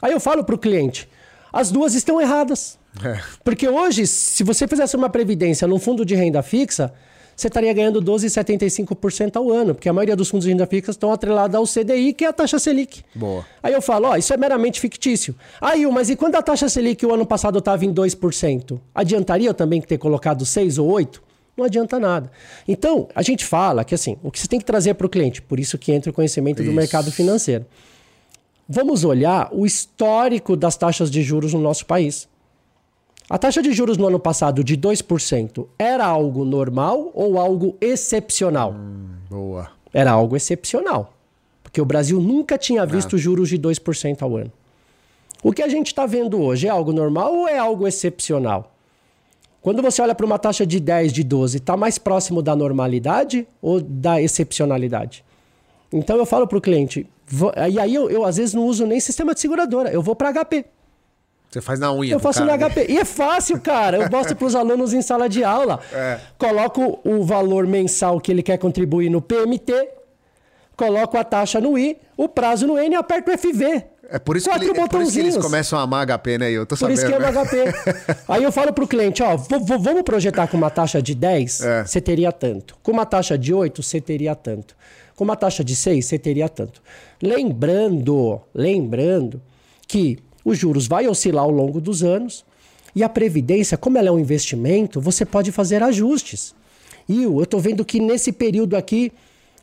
Aí 0.00 0.12
eu 0.12 0.20
falo 0.20 0.44
para 0.44 0.54
o 0.54 0.58
cliente, 0.58 1.08
as 1.52 1.70
duas 1.70 1.94
estão 1.94 2.20
erradas. 2.20 2.78
É. 3.04 3.20
Porque 3.44 3.68
hoje, 3.68 4.06
se 4.06 4.42
você 4.42 4.66
fizesse 4.66 4.96
uma 4.96 5.08
previdência 5.08 5.66
num 5.68 5.78
fundo 5.78 6.04
de 6.04 6.14
renda 6.14 6.42
fixa, 6.42 6.92
você 7.38 7.46
estaria 7.46 7.72
ganhando 7.72 8.02
12,75% 8.02 9.36
ao 9.36 9.52
ano, 9.52 9.72
porque 9.72 9.88
a 9.88 9.92
maioria 9.92 10.16
dos 10.16 10.28
fundos 10.28 10.44
de 10.44 10.50
renda 10.50 10.66
fixa 10.66 10.90
estão 10.90 11.12
atrelados 11.12 11.54
ao 11.54 11.64
CDI, 11.64 12.12
que 12.12 12.24
é 12.24 12.28
a 12.28 12.32
taxa 12.32 12.58
Selic. 12.58 13.04
Boa. 13.14 13.46
Aí 13.62 13.72
eu 13.72 13.80
falo, 13.80 14.08
ó, 14.08 14.16
isso 14.16 14.34
é 14.34 14.36
meramente 14.36 14.80
fictício. 14.80 15.36
Aí, 15.60 15.86
mas 15.86 16.10
e 16.10 16.16
quando 16.16 16.34
a 16.34 16.42
taxa 16.42 16.68
Selic 16.68 17.06
o 17.06 17.14
ano 17.14 17.24
passado 17.24 17.60
estava 17.60 17.84
em 17.84 17.94
2%? 17.94 18.80
Adiantaria 18.92 19.48
eu 19.48 19.54
também 19.54 19.80
ter 19.80 19.98
colocado 19.98 20.44
6 20.44 20.78
ou 20.78 20.88
8? 20.90 21.22
Não 21.56 21.64
adianta 21.64 22.00
nada. 22.00 22.30
Então, 22.66 23.08
a 23.14 23.22
gente 23.22 23.44
fala 23.44 23.84
que 23.84 23.94
assim, 23.94 24.16
o 24.22 24.32
que 24.32 24.40
você 24.40 24.48
tem 24.48 24.58
que 24.58 24.64
trazer 24.64 24.94
para 24.94 25.06
o 25.06 25.10
cliente, 25.10 25.40
por 25.40 25.60
isso 25.60 25.78
que 25.78 25.92
entra 25.92 26.10
o 26.10 26.14
conhecimento 26.14 26.60
isso. 26.60 26.70
do 26.70 26.74
mercado 26.74 27.12
financeiro. 27.12 27.64
Vamos 28.70 29.02
olhar 29.02 29.48
o 29.50 29.64
histórico 29.64 30.54
das 30.54 30.76
taxas 30.76 31.10
de 31.10 31.22
juros 31.22 31.54
no 31.54 31.60
nosso 31.60 31.86
país. 31.86 32.28
A 33.30 33.38
taxa 33.38 33.62
de 33.62 33.72
juros 33.72 33.96
no 33.96 34.06
ano 34.06 34.20
passado 34.20 34.62
de 34.62 34.76
2% 34.76 35.66
era 35.78 36.04
algo 36.04 36.44
normal 36.44 37.10
ou 37.14 37.38
algo 37.38 37.78
excepcional? 37.80 38.72
Hum, 38.72 39.08
boa. 39.30 39.70
Era 39.90 40.10
algo 40.10 40.36
excepcional. 40.36 41.14
Porque 41.62 41.80
o 41.80 41.84
Brasil 41.86 42.20
nunca 42.20 42.58
tinha 42.58 42.84
visto 42.84 43.16
ah. 43.16 43.18
juros 43.18 43.48
de 43.48 43.58
2% 43.58 44.20
ao 44.20 44.36
ano. 44.36 44.52
O 45.42 45.50
que 45.50 45.62
a 45.62 45.68
gente 45.68 45.86
está 45.86 46.04
vendo 46.04 46.38
hoje 46.38 46.66
é 46.66 46.70
algo 46.70 46.92
normal 46.92 47.34
ou 47.34 47.48
é 47.48 47.56
algo 47.56 47.86
excepcional? 47.86 48.74
Quando 49.62 49.80
você 49.80 50.02
olha 50.02 50.14
para 50.14 50.26
uma 50.26 50.38
taxa 50.38 50.66
de 50.66 50.78
10, 50.78 51.12
de 51.12 51.24
12, 51.24 51.56
está 51.56 51.74
mais 51.74 51.96
próximo 51.96 52.42
da 52.42 52.54
normalidade 52.54 53.48
ou 53.62 53.80
da 53.80 54.20
excepcionalidade? 54.20 55.24
Então 55.90 56.16
eu 56.16 56.26
falo 56.26 56.46
para 56.46 56.58
o 56.58 56.60
cliente, 56.60 57.06
vou, 57.28 57.52
e 57.70 57.78
aí 57.78 57.94
eu, 57.94 58.10
eu, 58.10 58.24
às 58.24 58.36
vezes 58.36 58.54
não 58.54 58.64
uso 58.66 58.86
nem 58.86 58.98
sistema 59.00 59.34
de 59.34 59.40
seguradora, 59.40 59.90
eu 59.90 60.02
vou 60.02 60.14
para 60.16 60.32
HP. 60.32 60.64
Você 61.50 61.62
faz 61.62 61.80
na 61.80 61.90
unha. 61.92 62.12
Eu 62.12 62.20
faço 62.20 62.44
cara, 62.44 62.58
no 62.58 62.68
HP. 62.70 62.86
E 62.90 62.98
é 62.98 63.04
fácil, 63.06 63.58
cara. 63.58 63.96
Eu 63.96 64.10
mostro 64.10 64.36
para 64.36 64.46
os 64.46 64.54
alunos 64.54 64.92
em 64.92 65.00
sala 65.00 65.30
de 65.30 65.42
aula. 65.42 65.80
É. 65.94 66.18
Coloco 66.36 67.00
o 67.02 67.24
valor 67.24 67.66
mensal 67.66 68.20
que 68.20 68.30
ele 68.30 68.42
quer 68.42 68.58
contribuir 68.58 69.08
no 69.08 69.22
PMT, 69.22 69.88
coloco 70.76 71.16
a 71.16 71.24
taxa 71.24 71.58
no 71.60 71.78
I, 71.78 71.96
o 72.18 72.28
prazo 72.28 72.66
no 72.66 72.78
N 72.78 72.94
e 72.94 72.98
aperto 72.98 73.30
o 73.30 73.38
FV. 73.38 73.82
É 74.10 74.18
por 74.18 74.36
isso, 74.36 74.44
que, 74.44 74.50
Quatro 74.50 74.68
ele- 74.70 74.80
é 74.80 74.86
por 74.88 75.02
isso 75.02 75.12
que 75.12 75.18
eles 75.20 75.36
começam 75.36 75.78
a 75.78 75.82
amar 75.82 76.06
HP, 76.06 76.38
né? 76.38 76.50
Eu 76.50 76.64
tô 76.64 76.74
Por 76.74 76.80
sabendo. 76.80 76.96
isso 76.98 77.06
que 77.06 77.12
é 77.14 77.18
né? 77.18 77.28
o 77.30 77.32
HP. 77.44 77.56
Aí 78.28 78.42
eu 78.42 78.50
falo 78.52 78.72
pro 78.72 78.86
cliente, 78.86 79.22
ó, 79.22 79.36
vamos 79.36 80.02
projetar 80.02 80.46
com 80.48 80.56
uma 80.56 80.70
taxa 80.70 81.02
de 81.02 81.14
10, 81.14 81.60
É. 81.62 81.84
você 81.84 82.00
teria 82.00 82.32
tanto. 82.32 82.74
Com 82.82 82.92
uma 82.92 83.04
taxa 83.04 83.36
de 83.36 83.52
8, 83.52 83.82
você 83.82 84.00
teria 84.00 84.34
tanto. 84.34 84.74
Com 85.18 85.24
uma 85.24 85.34
taxa 85.34 85.64
de 85.64 85.74
6, 85.74 86.06
você 86.06 86.16
teria 86.16 86.48
tanto. 86.48 86.80
Lembrando, 87.20 88.40
lembrando 88.54 89.42
que 89.88 90.16
os 90.44 90.56
juros 90.56 90.86
vai 90.86 91.08
oscilar 91.08 91.42
ao 91.42 91.50
longo 91.50 91.80
dos 91.80 92.04
anos 92.04 92.44
e 92.94 93.02
a 93.02 93.08
previdência, 93.08 93.76
como 93.76 93.98
ela 93.98 94.10
é 94.10 94.12
um 94.12 94.18
investimento, 94.20 95.00
você 95.00 95.26
pode 95.26 95.50
fazer 95.50 95.82
ajustes. 95.82 96.54
E 97.08 97.24
eu 97.24 97.44
tô 97.46 97.58
vendo 97.58 97.84
que 97.84 97.98
nesse 97.98 98.30
período 98.30 98.76
aqui 98.76 99.10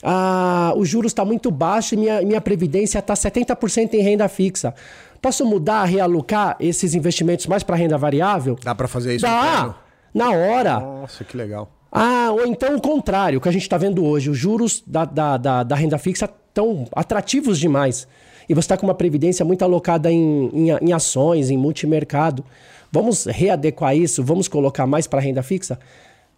ah, 0.03 0.73
o 0.75 0.83
juros 0.83 1.11
está 1.13 1.23
muito 1.23 1.49
baixo 1.49 1.95
e 1.95 1.97
minha, 1.99 2.21
minha 2.21 2.41
previdência 2.41 2.99
está 2.99 3.13
70% 3.13 3.93
em 3.93 4.01
renda 4.01 4.27
fixa. 4.27 4.75
Posso 5.21 5.45
mudar, 5.45 5.85
realocar 5.85 6.57
esses 6.59 6.93
investimentos 6.93 7.47
mais 7.47 7.63
para 7.63 7.77
renda 7.77 7.97
variável? 7.97 8.57
Dá 8.61 8.75
pra 8.75 8.89
fazer 8.89 9.15
isso 9.15 9.25
Dá! 9.25 9.73
Na 10.13 10.31
hora. 10.31 10.81
Nossa, 10.81 11.23
que 11.23 11.37
legal. 11.37 11.71
Ah, 11.97 12.29
ou 12.33 12.45
então 12.45 12.75
o 12.75 12.81
contrário, 12.81 13.39
o 13.39 13.41
que 13.41 13.47
a 13.47 13.51
gente 13.53 13.61
está 13.61 13.77
vendo 13.77 14.03
hoje. 14.03 14.29
Os 14.29 14.37
juros 14.37 14.83
da, 14.85 15.05
da, 15.05 15.37
da, 15.37 15.63
da 15.63 15.75
renda 15.77 15.97
fixa 15.97 16.29
estão 16.49 16.85
atrativos 16.91 17.57
demais. 17.57 18.05
E 18.49 18.53
você 18.53 18.65
está 18.65 18.75
com 18.75 18.85
uma 18.85 18.93
previdência 18.93 19.45
muito 19.45 19.63
alocada 19.63 20.11
em, 20.11 20.49
em, 20.53 20.89
em 20.89 20.91
ações, 20.91 21.49
em 21.49 21.57
multimercado. 21.57 22.43
Vamos 22.91 23.23
readequar 23.23 23.95
isso? 23.95 24.21
Vamos 24.21 24.49
colocar 24.49 24.85
mais 24.85 25.07
para 25.07 25.21
renda 25.21 25.41
fixa? 25.41 25.79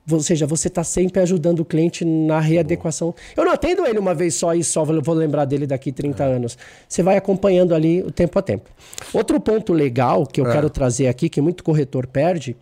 Ou 0.10 0.20
seja, 0.20 0.46
você 0.46 0.68
está 0.68 0.84
sempre 0.84 1.22
ajudando 1.24 1.62
o 1.62 1.66
cliente 1.66 2.06
na 2.06 2.40
readequação. 2.40 3.16
Eu 3.36 3.44
não 3.44 3.52
atendo 3.52 3.84
ele 3.84 3.98
uma 3.98 4.14
vez 4.14 4.36
só 4.36 4.54
e 4.54 4.64
só 4.64 4.86
vou 4.86 5.16
lembrar 5.16 5.46
dele 5.46 5.66
daqui 5.66 5.92
30 5.92 6.24
anos. 6.24 6.56
Você 6.88 7.02
vai 7.02 7.18
acompanhando 7.18 7.74
ali 7.74 8.04
o 8.04 8.12
tempo 8.12 8.38
a 8.38 8.44
tempo. 8.44 8.70
Outro 9.12 9.40
ponto 9.40 9.74
legal 9.74 10.28
que 10.28 10.40
eu 10.40 10.46
quero 10.46 10.70
trazer 10.70 11.08
aqui, 11.08 11.28
que 11.28 11.42
muito 11.42 11.64
corretor 11.64 12.06
perde, 12.06 12.56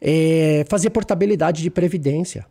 é 0.00 0.64
fazer 0.68 0.90
portabilidade 0.90 1.62
de 1.62 1.70
previdência. 1.70 2.46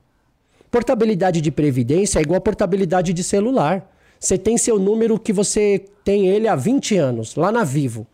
Portabilidade 0.70 1.42
de 1.42 1.52
previdência 1.52 2.20
é 2.20 2.22
igual 2.22 2.38
a 2.38 2.42
portabilidade 2.42 3.12
de 3.12 3.24
celular. 3.24 3.90
Você 4.20 4.38
tem 4.38 4.58
seu 4.58 4.78
número 4.78 5.20
que 5.20 5.34
você 5.34 5.86
tem 6.04 6.28
ele 6.28 6.48
há 6.48 6.56
20 6.56 6.98
anos, 6.98 7.36
lá 7.36 7.52
na 7.52 7.64
Vivo. 7.64 8.06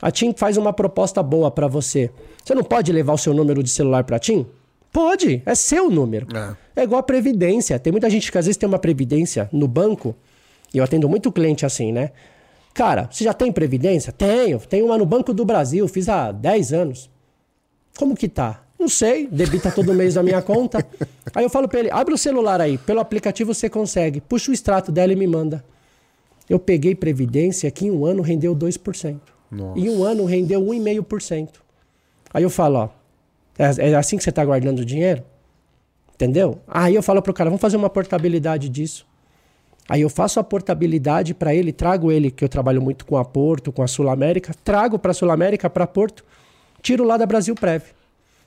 A 0.00 0.10
TIM 0.10 0.34
faz 0.36 0.56
uma 0.56 0.72
proposta 0.72 1.22
boa 1.22 1.50
para 1.50 1.68
você. 1.68 2.10
Você 2.44 2.54
não 2.54 2.64
pode 2.64 2.90
levar 2.90 3.12
o 3.12 3.18
seu 3.18 3.32
número 3.32 3.62
de 3.62 3.70
celular 3.70 4.02
para 4.02 4.16
a 4.16 4.18
TIM? 4.18 4.44
Pode, 4.92 5.42
é 5.46 5.54
seu 5.54 5.88
número. 5.88 6.26
É. 6.36 6.80
É 6.80 6.84
igual 6.84 6.98
a 6.98 7.04
previdência. 7.04 7.78
Tem 7.78 7.92
muita 7.92 8.10
gente 8.10 8.32
que 8.32 8.36
às 8.36 8.46
vezes 8.46 8.56
tem 8.56 8.68
uma 8.68 8.78
previdência 8.78 9.48
no 9.52 9.68
banco, 9.68 10.16
e 10.74 10.78
eu 10.78 10.84
atendo 10.84 11.08
muito 11.08 11.30
cliente 11.30 11.64
assim, 11.64 11.92
né? 11.92 12.10
Cara, 12.74 13.08
você 13.10 13.24
já 13.24 13.32
tem 13.32 13.52
previdência? 13.52 14.12
Tenho. 14.12 14.58
Tenho 14.58 14.86
uma 14.86 14.98
no 14.98 15.04
Banco 15.04 15.32
do 15.32 15.44
Brasil, 15.44 15.86
fiz 15.86 16.08
há 16.08 16.32
10 16.32 16.72
anos. 16.72 17.10
Como 17.96 18.16
que 18.16 18.28
tá? 18.28 18.61
Não 18.82 18.88
sei, 18.88 19.28
debita 19.28 19.70
todo 19.70 19.94
mês 19.94 20.14
da 20.14 20.24
minha 20.24 20.42
conta. 20.42 20.84
Aí 21.32 21.44
eu 21.44 21.48
falo 21.48 21.68
pra 21.68 21.78
ele, 21.78 21.88
abre 21.92 22.12
o 22.12 22.18
celular 22.18 22.60
aí, 22.60 22.76
pelo 22.78 22.98
aplicativo 22.98 23.54
você 23.54 23.70
consegue. 23.70 24.20
Puxa 24.20 24.50
o 24.50 24.54
extrato 24.54 24.90
dela 24.90 25.12
e 25.12 25.14
me 25.14 25.24
manda. 25.24 25.64
Eu 26.50 26.58
peguei 26.58 26.92
previdência 26.92 27.70
que 27.70 27.86
em 27.86 27.92
um 27.92 28.04
ano 28.04 28.22
rendeu 28.22 28.56
2%. 28.56 29.20
Nossa. 29.52 29.78
Em 29.78 29.88
um 29.88 30.02
ano 30.02 30.24
rendeu 30.24 30.60
1,5%. 30.60 31.50
Aí 32.34 32.42
eu 32.42 32.50
falo, 32.50 32.76
ó, 32.76 32.88
é, 33.56 33.90
é 33.90 33.94
assim 33.94 34.16
que 34.16 34.24
você 34.24 34.32
tá 34.32 34.44
guardando 34.44 34.80
o 34.80 34.84
dinheiro? 34.84 35.22
Entendeu? 36.12 36.58
Aí 36.66 36.96
eu 36.96 37.04
falo 37.04 37.22
pro 37.22 37.32
cara, 37.32 37.50
vamos 37.50 37.60
fazer 37.60 37.76
uma 37.76 37.88
portabilidade 37.88 38.68
disso. 38.68 39.06
Aí 39.88 40.00
eu 40.00 40.10
faço 40.10 40.40
a 40.40 40.44
portabilidade 40.44 41.34
para 41.34 41.54
ele, 41.54 41.72
trago 41.72 42.10
ele, 42.10 42.32
que 42.32 42.42
eu 42.42 42.48
trabalho 42.48 42.82
muito 42.82 43.06
com 43.06 43.16
a 43.16 43.24
Porto, 43.24 43.70
com 43.70 43.80
a 43.80 43.86
Sul 43.86 44.10
América, 44.10 44.52
trago 44.64 44.98
para 44.98 45.12
a 45.12 45.14
Sul 45.14 45.30
América, 45.30 45.70
para 45.70 45.86
Porto, 45.86 46.24
tiro 46.82 47.04
lá 47.04 47.16
da 47.16 47.24
Brasil 47.24 47.54
Prev. 47.54 47.84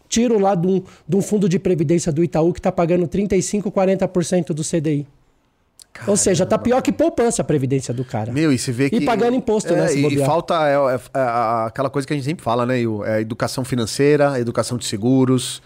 Tiro 0.07 0.39
lá 0.39 0.55
de 0.55 0.67
um, 0.67 0.83
de 1.07 1.15
um 1.15 1.21
fundo 1.21 1.49
de 1.49 1.59
previdência 1.59 2.11
do 2.11 2.23
Itaú 2.23 2.53
que 2.53 2.59
está 2.59 2.71
pagando 2.71 3.07
35%, 3.07 3.71
40% 3.71 4.47
do 4.47 4.63
CDI. 4.63 5.07
Ou 6.07 6.17
seja, 6.17 6.45
tá 6.45 6.57
pior 6.57 6.81
que 6.81 6.91
poupança 6.91 7.41
a 7.41 7.45
previdência 7.45 7.93
do 7.93 8.03
cara. 8.03 8.31
Meu, 8.31 8.51
e 8.51 8.57
você 8.57 8.71
vê 8.71 8.89
que. 8.89 8.97
E 8.97 9.05
pagando 9.05 9.35
imposto, 9.35 9.73
é, 9.73 9.77
né, 9.77 9.87
se 9.87 9.99
E, 9.99 10.01
bobear. 10.01 10.25
falta 10.25 10.53
é, 10.67 10.73
é, 10.73 10.95
é, 10.95 11.21
aquela 11.67 11.89
coisa 11.89 12.05
que 12.05 12.13
a 12.13 12.15
gente 12.15 12.25
sempre 12.25 12.43
fala, 12.43 12.65
né? 12.65 12.79
É 13.05 13.21
educação 13.21 13.63
financeira, 13.63 14.39
educação 14.39 14.77
de 14.77 14.85
seguros. 14.85 15.61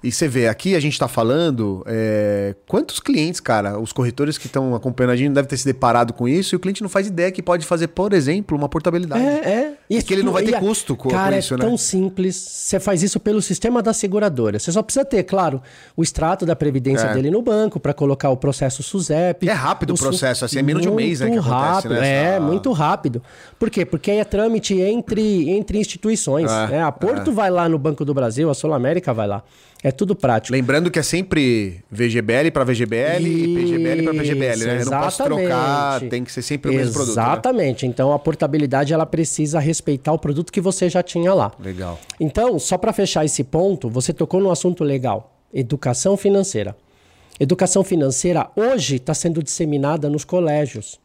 E 0.00 0.12
você 0.12 0.28
vê, 0.28 0.46
aqui 0.46 0.76
a 0.76 0.80
gente 0.80 0.96
tá 0.96 1.08
falando. 1.08 1.82
é, 1.86 2.54
quantos 2.68 3.00
clientes, 3.00 3.40
cara, 3.40 3.78
os 3.80 3.92
corretores 3.92 4.38
que 4.38 4.46
estão 4.46 4.74
acompanhando 4.74 5.10
a 5.10 5.16
gente 5.16 5.26
não 5.26 5.34
devem 5.34 5.48
ter 5.48 5.56
se 5.56 5.64
deparado 5.64 6.12
com 6.12 6.28
isso 6.28 6.54
e 6.54 6.56
o 6.56 6.60
cliente 6.60 6.82
não 6.82 6.88
faz 6.88 7.08
ideia 7.08 7.32
que 7.32 7.42
pode 7.42 7.66
fazer, 7.66 7.88
por 7.88 8.12
exemplo, 8.12 8.56
uma 8.56 8.68
portabilidade. 8.68 9.20
É, 9.24 9.74
é. 9.90 9.96
É 9.96 10.02
que 10.02 10.12
ele 10.14 10.22
não 10.22 10.32
vai 10.32 10.44
ter 10.44 10.52
e 10.52 10.54
a- 10.54 10.60
custo 10.60 10.94
com- 10.94 11.08
cara, 11.08 11.32
com 11.32 11.38
isso, 11.38 11.54
é 11.54 11.56
né? 11.56 11.64
tão 11.64 11.76
simples. 11.76 12.36
Você 12.36 12.78
faz 12.78 13.02
isso 13.02 13.18
pelo 13.18 13.40
sistema 13.42 13.82
da 13.82 13.92
seguradora. 13.92 14.58
Você 14.58 14.70
só 14.70 14.82
precisa 14.82 15.04
ter, 15.04 15.24
claro, 15.24 15.60
o 15.96 16.02
extrato 16.02 16.44
da 16.46 16.54
previdência 16.54 17.06
É. 17.06 17.14
dele 17.14 17.30
no 17.30 17.42
banco 17.42 17.80
para 17.80 17.92
colocar 17.94 18.28
o 18.30 18.36
processo 18.36 18.82
SUSEP. 18.82 19.48
É 19.48 19.52
rápido 19.52 19.94
o 19.94 19.98
processo, 19.98 20.44
assim, 20.44 20.58
é 20.58 20.62
menos 20.62 20.82
de 20.82 20.88
um 20.88 20.94
mês, 20.94 21.20
né, 21.20 21.30
que 21.30 21.38
acontece, 21.38 21.54
rápido, 21.56 21.94
né, 21.94 22.08
É, 22.08 22.24
essa- 22.34 22.40
muito 22.40 22.70
rápido. 22.72 23.20
Por 23.58 23.68
quê? 23.70 23.84
Porque 23.84 24.10
aí 24.12 24.18
é 24.18 24.24
trâmite 24.24 24.78
entre, 24.80 25.50
entre 25.50 25.78
instituições. 25.78 26.50
É, 26.52 26.66
né? 26.68 26.82
A 26.82 26.92
Porto 26.92 27.32
vai 27.32 27.50
lá 27.50 27.68
no 27.68 27.78
Banco 27.78 28.04
do 28.04 28.12
Brasil, 28.14 28.48
a 28.50 28.54
Sul 28.54 28.72
América 28.74 29.12
vai 29.12 29.26
lá. 29.26 29.42
É 29.82 29.87
tudo 29.92 30.14
prático. 30.16 30.52
Lembrando 30.52 30.90
que 30.90 30.98
é 30.98 31.02
sempre 31.02 31.82
VGBL 31.90 32.50
para 32.52 32.64
VGBL 32.64 33.22
e 33.26 33.54
PGBL 33.54 34.02
para 34.04 34.14
PGBL, 34.14 34.64
né? 34.64 34.80
Eu 34.82 34.86
não 34.86 35.00
posso 35.00 35.24
trocar, 35.24 35.42
Exatamente. 35.44 36.10
tem 36.10 36.24
que 36.24 36.32
ser 36.32 36.42
sempre 36.42 36.70
o 36.70 36.74
mesmo 36.74 36.92
produto. 36.92 37.16
né? 37.16 37.22
Exatamente. 37.22 37.86
Então 37.86 38.12
a 38.12 38.18
portabilidade 38.18 38.92
ela 38.92 39.06
precisa 39.06 39.58
respeitar 39.58 40.12
o 40.12 40.18
produto 40.18 40.52
que 40.52 40.60
você 40.60 40.88
já 40.88 41.02
tinha 41.02 41.32
lá. 41.34 41.52
Legal. 41.58 41.98
Então, 42.18 42.58
só 42.58 42.76
para 42.76 42.92
fechar 42.92 43.24
esse 43.24 43.44
ponto, 43.44 43.88
você 43.88 44.12
tocou 44.12 44.40
num 44.40 44.50
assunto 44.50 44.82
legal: 44.84 45.36
educação 45.52 46.16
financeira. 46.16 46.76
Educação 47.40 47.84
financeira 47.84 48.48
hoje 48.56 48.96
está 48.96 49.14
sendo 49.14 49.42
disseminada 49.42 50.08
nos 50.08 50.24
colégios. 50.24 50.98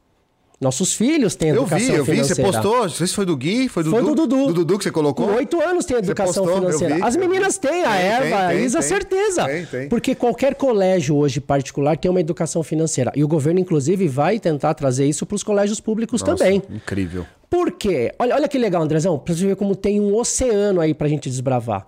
Nossos 0.64 0.94
filhos 0.94 1.36
têm 1.36 1.50
Eu 1.50 1.56
educação 1.58 1.80
vi, 1.88 1.94
eu 1.96 2.04
vi, 2.06 2.12
você 2.18 2.34
financeira. 2.36 2.52
postou, 2.52 2.82
não 2.84 2.90
sei 2.90 3.06
se 3.08 3.14
foi 3.14 3.26
do 3.26 3.36
Gui, 3.38 3.68
foi 3.70 3.84
do 3.84 3.92
Foi 3.92 4.02
Dudu. 4.02 4.16
do 4.16 4.28
Dudu. 4.28 4.48
Do 4.48 4.54
Dudu 4.54 4.78
que 4.78 4.84
você 4.86 4.92
colocou? 4.92 5.28
Com 5.28 5.34
oito 5.36 5.62
anos 5.62 5.86
tem 5.86 5.98
educação 5.98 6.44
postou, 6.44 6.50
eu 6.50 6.56
financeira. 6.72 6.96
vi, 6.96 7.02
As 7.04 7.16
eu 7.16 7.22
vi. 7.22 7.28
meninas 7.28 7.58
têm, 7.58 7.84
a 7.84 7.92
Tem, 7.92 8.02
Eva, 8.08 8.24
tem, 8.24 8.34
a 8.36 8.56
Isa, 8.56 8.80
tem. 8.80 8.88
certeza. 8.88 9.46
Tem, 9.46 9.66
tem. 9.66 9.90
Porque 9.90 10.16
qualquer 10.16 10.56
colégio 10.56 11.16
hoje 11.18 11.40
particular 11.42 11.98
tem 11.98 12.10
uma 12.10 12.20
educação 12.22 12.64
financeira. 12.64 13.12
E 13.16 13.24
o 13.24 13.28
governo, 13.28 13.60
inclusive, 13.60 14.08
vai 14.08 14.40
tentar 14.40 14.74
trazer 14.74 15.06
isso 15.06 15.26
para 15.26 15.36
os 15.36 15.44
colégios 15.44 15.80
públicos 15.80 16.22
Nossa, 16.22 16.36
também. 16.38 16.62
Incrível. 16.70 17.26
Por 17.50 17.72
quê? 17.74 18.12
Olha, 18.18 18.34
olha 18.36 18.48
que 18.48 18.58
legal, 18.58 18.82
Andrezão, 18.82 19.20
pra 19.20 19.34
você 19.36 19.46
ver 19.46 19.56
como 19.56 19.76
tem 19.76 20.00
um 20.02 20.16
oceano 20.16 20.80
aí 20.82 20.94
pra 20.94 21.08
gente 21.08 21.30
desbravar. 21.30 21.86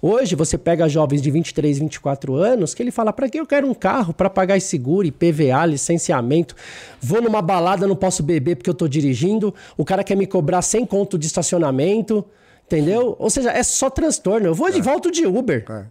Hoje 0.00 0.36
você 0.36 0.56
pega 0.56 0.88
jovens 0.88 1.20
de 1.20 1.30
23, 1.30 1.78
24 1.78 2.34
anos 2.34 2.72
que 2.72 2.82
ele 2.82 2.90
fala: 2.90 3.12
"Pra 3.12 3.28
que 3.28 3.38
eu 3.40 3.46
quero 3.46 3.68
um 3.68 3.74
carro 3.74 4.14
para 4.14 4.30
pagar 4.30 4.60
seguro, 4.60 5.06
IPVA, 5.06 5.66
licenciamento? 5.66 6.54
Vou 7.00 7.20
numa 7.20 7.42
balada, 7.42 7.86
não 7.86 7.96
posso 7.96 8.22
beber 8.22 8.56
porque 8.56 8.70
eu 8.70 8.74
tô 8.74 8.86
dirigindo. 8.86 9.52
O 9.76 9.84
cara 9.84 10.04
quer 10.04 10.16
me 10.16 10.26
cobrar 10.26 10.62
100 10.62 10.86
conto 10.86 11.18
de 11.18 11.26
estacionamento, 11.26 12.24
entendeu? 12.64 13.16
Ou 13.18 13.28
seja, 13.28 13.50
é 13.50 13.62
só 13.62 13.90
transtorno. 13.90 14.46
Eu 14.46 14.54
vou 14.54 14.70
de 14.70 14.80
volta 14.80 15.10
de 15.10 15.26
Uber. 15.26 15.64
É. 15.68 15.84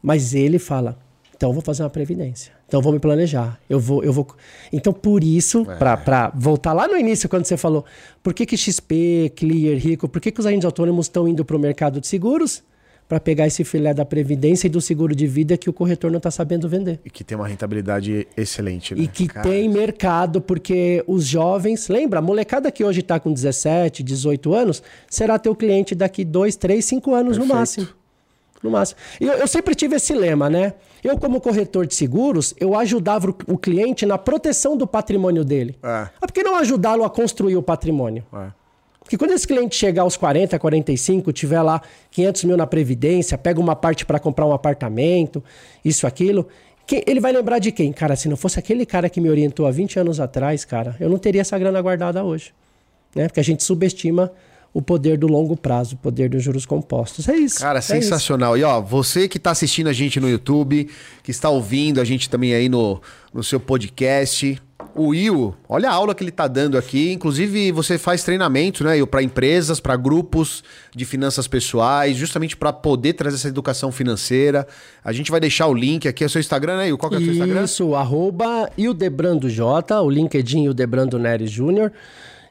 Mas 0.00 0.32
ele 0.32 0.60
fala: 0.60 0.96
então 1.36 1.48
eu 1.50 1.52
vou 1.52 1.62
fazer 1.62 1.82
uma 1.82 1.90
previdência. 1.90 2.52
Então 2.68 2.78
eu 2.78 2.84
vou 2.84 2.92
me 2.92 3.00
planejar. 3.00 3.58
Eu 3.68 3.80
vou, 3.80 4.04
eu 4.04 4.12
vou. 4.12 4.28
Então 4.72 4.92
por 4.92 5.24
isso, 5.24 5.66
É. 5.68 5.74
pra 5.74 5.96
para 5.96 6.30
voltar 6.36 6.72
lá 6.72 6.86
no 6.86 6.96
início 6.96 7.28
quando 7.28 7.46
você 7.46 7.56
falou, 7.56 7.84
por 8.22 8.32
que 8.32 8.46
que 8.46 8.56
XP, 8.56 9.32
Clear, 9.34 9.76
Rico, 9.76 10.08
por 10.08 10.20
que 10.20 10.30
que 10.30 10.38
os 10.38 10.46
agentes 10.46 10.64
autônomos 10.66 11.06
estão 11.06 11.26
indo 11.26 11.44
para 11.44 11.56
o 11.56 11.58
mercado 11.58 12.00
de 12.00 12.06
seguros? 12.06 12.62
Para 13.08 13.18
pegar 13.18 13.46
esse 13.46 13.64
filé 13.64 13.94
da 13.94 14.04
previdência 14.04 14.66
e 14.66 14.70
do 14.70 14.82
seguro 14.82 15.16
de 15.16 15.26
vida 15.26 15.56
que 15.56 15.70
o 15.70 15.72
corretor 15.72 16.10
não 16.10 16.18
está 16.18 16.30
sabendo 16.30 16.68
vender. 16.68 17.00
E 17.04 17.08
que 17.08 17.24
tem 17.24 17.38
uma 17.38 17.48
rentabilidade 17.48 18.28
excelente, 18.36 18.94
né? 18.94 19.02
E 19.02 19.08
que 19.08 19.26
Cara, 19.26 19.48
tem 19.48 19.66
mercado, 19.66 20.42
porque 20.42 21.02
os 21.06 21.24
jovens, 21.24 21.88
lembra, 21.88 22.18
a 22.18 22.22
molecada 22.22 22.70
que 22.70 22.84
hoje 22.84 23.00
está 23.00 23.18
com 23.18 23.32
17, 23.32 24.02
18 24.02 24.52
anos, 24.52 24.82
será 25.08 25.38
teu 25.38 25.56
cliente 25.56 25.94
daqui 25.94 26.22
2, 26.22 26.54
3, 26.56 26.84
5 26.84 27.14
anos 27.14 27.38
no 27.38 27.44
Perfeito. 27.44 27.58
máximo. 27.58 27.88
No 28.62 28.70
máximo. 28.70 29.00
E 29.20 29.24
Eu, 29.24 29.34
eu 29.34 29.46
sempre 29.46 29.74
tive 29.74 29.96
esse 29.96 30.12
lema, 30.14 30.50
né? 30.50 30.74
Eu, 31.02 31.16
como 31.16 31.40
corretor 31.40 31.86
de 31.86 31.94
seguros, 31.94 32.54
eu 32.58 32.76
ajudava 32.76 33.30
o, 33.30 33.54
o 33.54 33.56
cliente 33.56 34.04
na 34.04 34.18
proteção 34.18 34.76
do 34.76 34.86
patrimônio 34.86 35.44
dele. 35.44 35.78
É. 35.82 36.08
Mas 36.20 36.30
por 36.30 36.32
que 36.32 36.42
não 36.42 36.56
ajudá-lo 36.56 37.04
a 37.04 37.10
construir 37.10 37.56
o 37.56 37.62
patrimônio? 37.62 38.24
É. 38.34 38.48
Porque 39.08 39.16
quando 39.16 39.30
esse 39.30 39.48
cliente 39.48 39.74
chegar 39.74 40.02
aos 40.02 40.18
40, 40.18 40.58
45, 40.58 41.32
tiver 41.32 41.62
lá 41.62 41.80
500 42.10 42.44
mil 42.44 42.58
na 42.58 42.66
Previdência, 42.66 43.38
pega 43.38 43.58
uma 43.58 43.74
parte 43.74 44.04
para 44.04 44.18
comprar 44.18 44.44
um 44.44 44.52
apartamento, 44.52 45.42
isso, 45.82 46.06
aquilo, 46.06 46.46
ele 47.06 47.18
vai 47.18 47.32
lembrar 47.32 47.58
de 47.58 47.72
quem? 47.72 47.90
Cara, 47.90 48.14
se 48.16 48.28
não 48.28 48.36
fosse 48.36 48.58
aquele 48.58 48.84
cara 48.84 49.08
que 49.08 49.18
me 49.18 49.30
orientou 49.30 49.66
há 49.66 49.70
20 49.70 49.98
anos 49.98 50.20
atrás, 50.20 50.62
cara, 50.62 50.94
eu 51.00 51.08
não 51.08 51.16
teria 51.16 51.40
essa 51.40 51.58
grana 51.58 51.80
guardada 51.80 52.22
hoje. 52.22 52.52
Né? 53.14 53.28
Porque 53.28 53.40
a 53.40 53.42
gente 53.42 53.64
subestima 53.64 54.30
o 54.72 54.82
poder 54.82 55.18
do 55.18 55.26
longo 55.26 55.56
prazo, 55.56 55.94
o 55.94 55.98
poder 55.98 56.28
dos 56.28 56.42
juros 56.42 56.66
compostos. 56.66 57.28
É 57.28 57.36
isso. 57.36 57.60
Cara, 57.60 57.78
é 57.78 57.82
sensacional. 57.82 58.56
Isso. 58.56 58.64
E 58.64 58.68
ó, 58.68 58.80
você 58.80 59.28
que 59.28 59.38
está 59.38 59.50
assistindo 59.50 59.88
a 59.88 59.92
gente 59.92 60.20
no 60.20 60.28
YouTube, 60.28 60.88
que 61.22 61.30
está 61.30 61.48
ouvindo 61.48 62.00
a 62.00 62.04
gente 62.04 62.28
também 62.28 62.54
aí 62.54 62.68
no, 62.68 63.00
no 63.32 63.42
seu 63.42 63.58
podcast, 63.58 64.60
o 64.94 65.08
Will, 65.08 65.54
olha 65.68 65.88
a 65.88 65.92
aula 65.92 66.14
que 66.14 66.22
ele 66.22 66.30
está 66.30 66.48
dando 66.48 66.76
aqui. 66.76 67.12
Inclusive, 67.12 67.70
você 67.72 67.96
faz 67.96 68.24
treinamento, 68.24 68.82
né, 68.82 69.04
para 69.06 69.22
empresas, 69.22 69.80
para 69.80 69.96
grupos 69.96 70.64
de 70.94 71.04
finanças 71.04 71.46
pessoais, 71.46 72.16
justamente 72.16 72.56
para 72.56 72.72
poder 72.72 73.12
trazer 73.12 73.36
essa 73.36 73.48
educação 73.48 73.92
financeira. 73.92 74.66
A 75.04 75.12
gente 75.12 75.30
vai 75.30 75.40
deixar 75.40 75.66
o 75.68 75.74
link 75.74 76.08
aqui, 76.08 76.24
é 76.24 76.26
o 76.26 76.30
seu 76.30 76.40
Instagram, 76.40 76.78
né, 76.78 76.84
Will? 76.86 76.98
Qual 76.98 77.10
que 77.10 77.16
é 77.16 77.18
o 77.20 77.22
seu 77.22 77.32
Instagram? 77.32 77.64
Isso, 77.64 77.94
arroba 77.94 78.70
Ildebrando 78.76 79.48
J, 79.48 80.00
o 80.00 80.10
LinkedIn 80.10 80.64
Ildebrando 80.64 81.18
Neres 81.18 81.50
Júnior. 81.50 81.92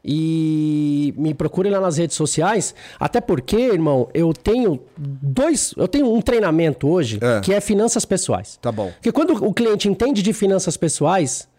E 0.10 1.14
me 1.18 1.34
procure 1.34 1.70
lá 1.70 1.82
nas 1.82 1.98
redes 1.98 2.16
sociais. 2.16 2.74
Até 2.98 3.20
porque, 3.20 3.58
irmão, 3.58 4.08
eu 4.14 4.32
tenho 4.32 4.80
dois. 4.98 5.74
Eu 5.76 5.88
tenho 5.88 6.14
um 6.14 6.22
treinamento 6.22 6.88
hoje 6.88 7.20
é. 7.22 7.42
que 7.42 7.54
é 7.54 7.60
finanças 7.60 8.06
pessoais. 8.06 8.58
Tá 8.62 8.72
bom. 8.72 8.90
Porque 8.94 9.12
quando 9.12 9.46
o 9.46 9.54
cliente 9.54 9.90
entende 9.90 10.22
de 10.22 10.32
finanças 10.32 10.78
pessoais, 10.78 11.50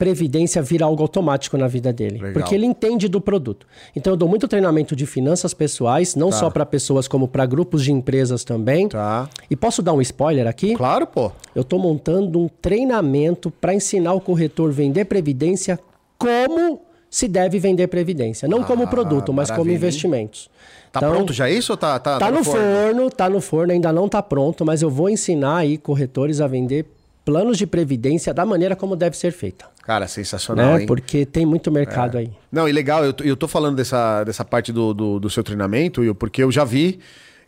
previdência 0.00 0.62
vira 0.62 0.84
algo 0.84 1.02
automático 1.02 1.56
na 1.56 1.68
vida 1.68 1.90
dele. 1.90 2.18
Legal. 2.18 2.32
Porque 2.32 2.54
ele 2.54 2.64
entende 2.66 3.08
do 3.08 3.20
produto. 3.20 3.66
Então 3.94 4.12
eu 4.12 4.16
dou 4.16 4.28
muito 4.28 4.46
treinamento 4.46 4.94
de 4.94 5.06
finanças 5.06 5.54
pessoais, 5.54 6.14
não 6.14 6.28
tá. 6.28 6.36
só 6.36 6.50
para 6.50 6.66
pessoas 6.66 7.08
como 7.08 7.28
para 7.28 7.44
grupos 7.46 7.84
de 7.84 7.92
empresas 7.92 8.44
também. 8.44 8.88
Tá. 8.88 9.28
E 9.50 9.56
posso 9.56 9.82
dar 9.82 9.94
um 9.94 10.00
spoiler 10.02 10.46
aqui? 10.46 10.74
Claro, 10.74 11.06
pô. 11.06 11.32
Eu 11.54 11.62
estou 11.62 11.78
montando 11.78 12.40
um 12.40 12.48
treinamento 12.48 13.50
para 13.50 13.74
ensinar 13.74 14.12
o 14.12 14.20
corretor 14.20 14.70
vender 14.70 15.06
previdência 15.06 15.78
como 16.18 16.80
se 17.10 17.26
deve 17.26 17.58
vender 17.58 17.88
previdência, 17.88 18.48
não 18.48 18.62
ah, 18.62 18.64
como 18.64 18.86
produto, 18.86 19.32
mas 19.32 19.50
como 19.50 19.70
investimentos. 19.70 20.48
Tá 20.92 21.00
então, 21.00 21.12
pronto 21.12 21.32
já 21.32 21.50
isso 21.50 21.72
ou 21.72 21.76
tá 21.76 21.98
tá, 21.98 22.18
tá, 22.18 22.30
no, 22.30 22.42
forno? 22.42 22.60
forno? 22.60 23.10
Tá 23.10 23.28
no 23.28 23.40
forno, 23.40 23.72
ainda 23.72 23.92
não 23.92 24.08
tá 24.08 24.22
pronto, 24.22 24.64
mas 24.64 24.82
eu 24.82 24.90
vou 24.90 25.10
ensinar 25.10 25.58
aí 25.58 25.76
corretores 25.76 26.40
a 26.40 26.46
vender 26.46 26.86
planos 27.24 27.58
de 27.58 27.66
previdência 27.66 28.32
da 28.32 28.44
maneira 28.44 28.74
como 28.74 28.96
deve 28.96 29.16
ser 29.16 29.32
feita. 29.32 29.66
Cara, 29.82 30.06
sensacional, 30.08 30.78
né? 30.78 30.86
Porque 30.86 31.24
tem 31.26 31.44
muito 31.44 31.70
mercado 31.70 32.16
é. 32.16 32.22
aí. 32.22 32.30
Não, 32.50 32.68
e 32.68 32.72
legal, 32.72 33.04
eu, 33.04 33.14
eu 33.24 33.36
tô 33.36 33.46
falando 33.46 33.76
dessa, 33.76 34.24
dessa 34.24 34.44
parte 34.44 34.72
do, 34.72 34.94
do, 34.94 35.20
do 35.20 35.30
seu 35.30 35.42
treinamento, 35.42 36.14
porque 36.14 36.42
eu 36.42 36.50
já 36.50 36.64
vi 36.64 37.00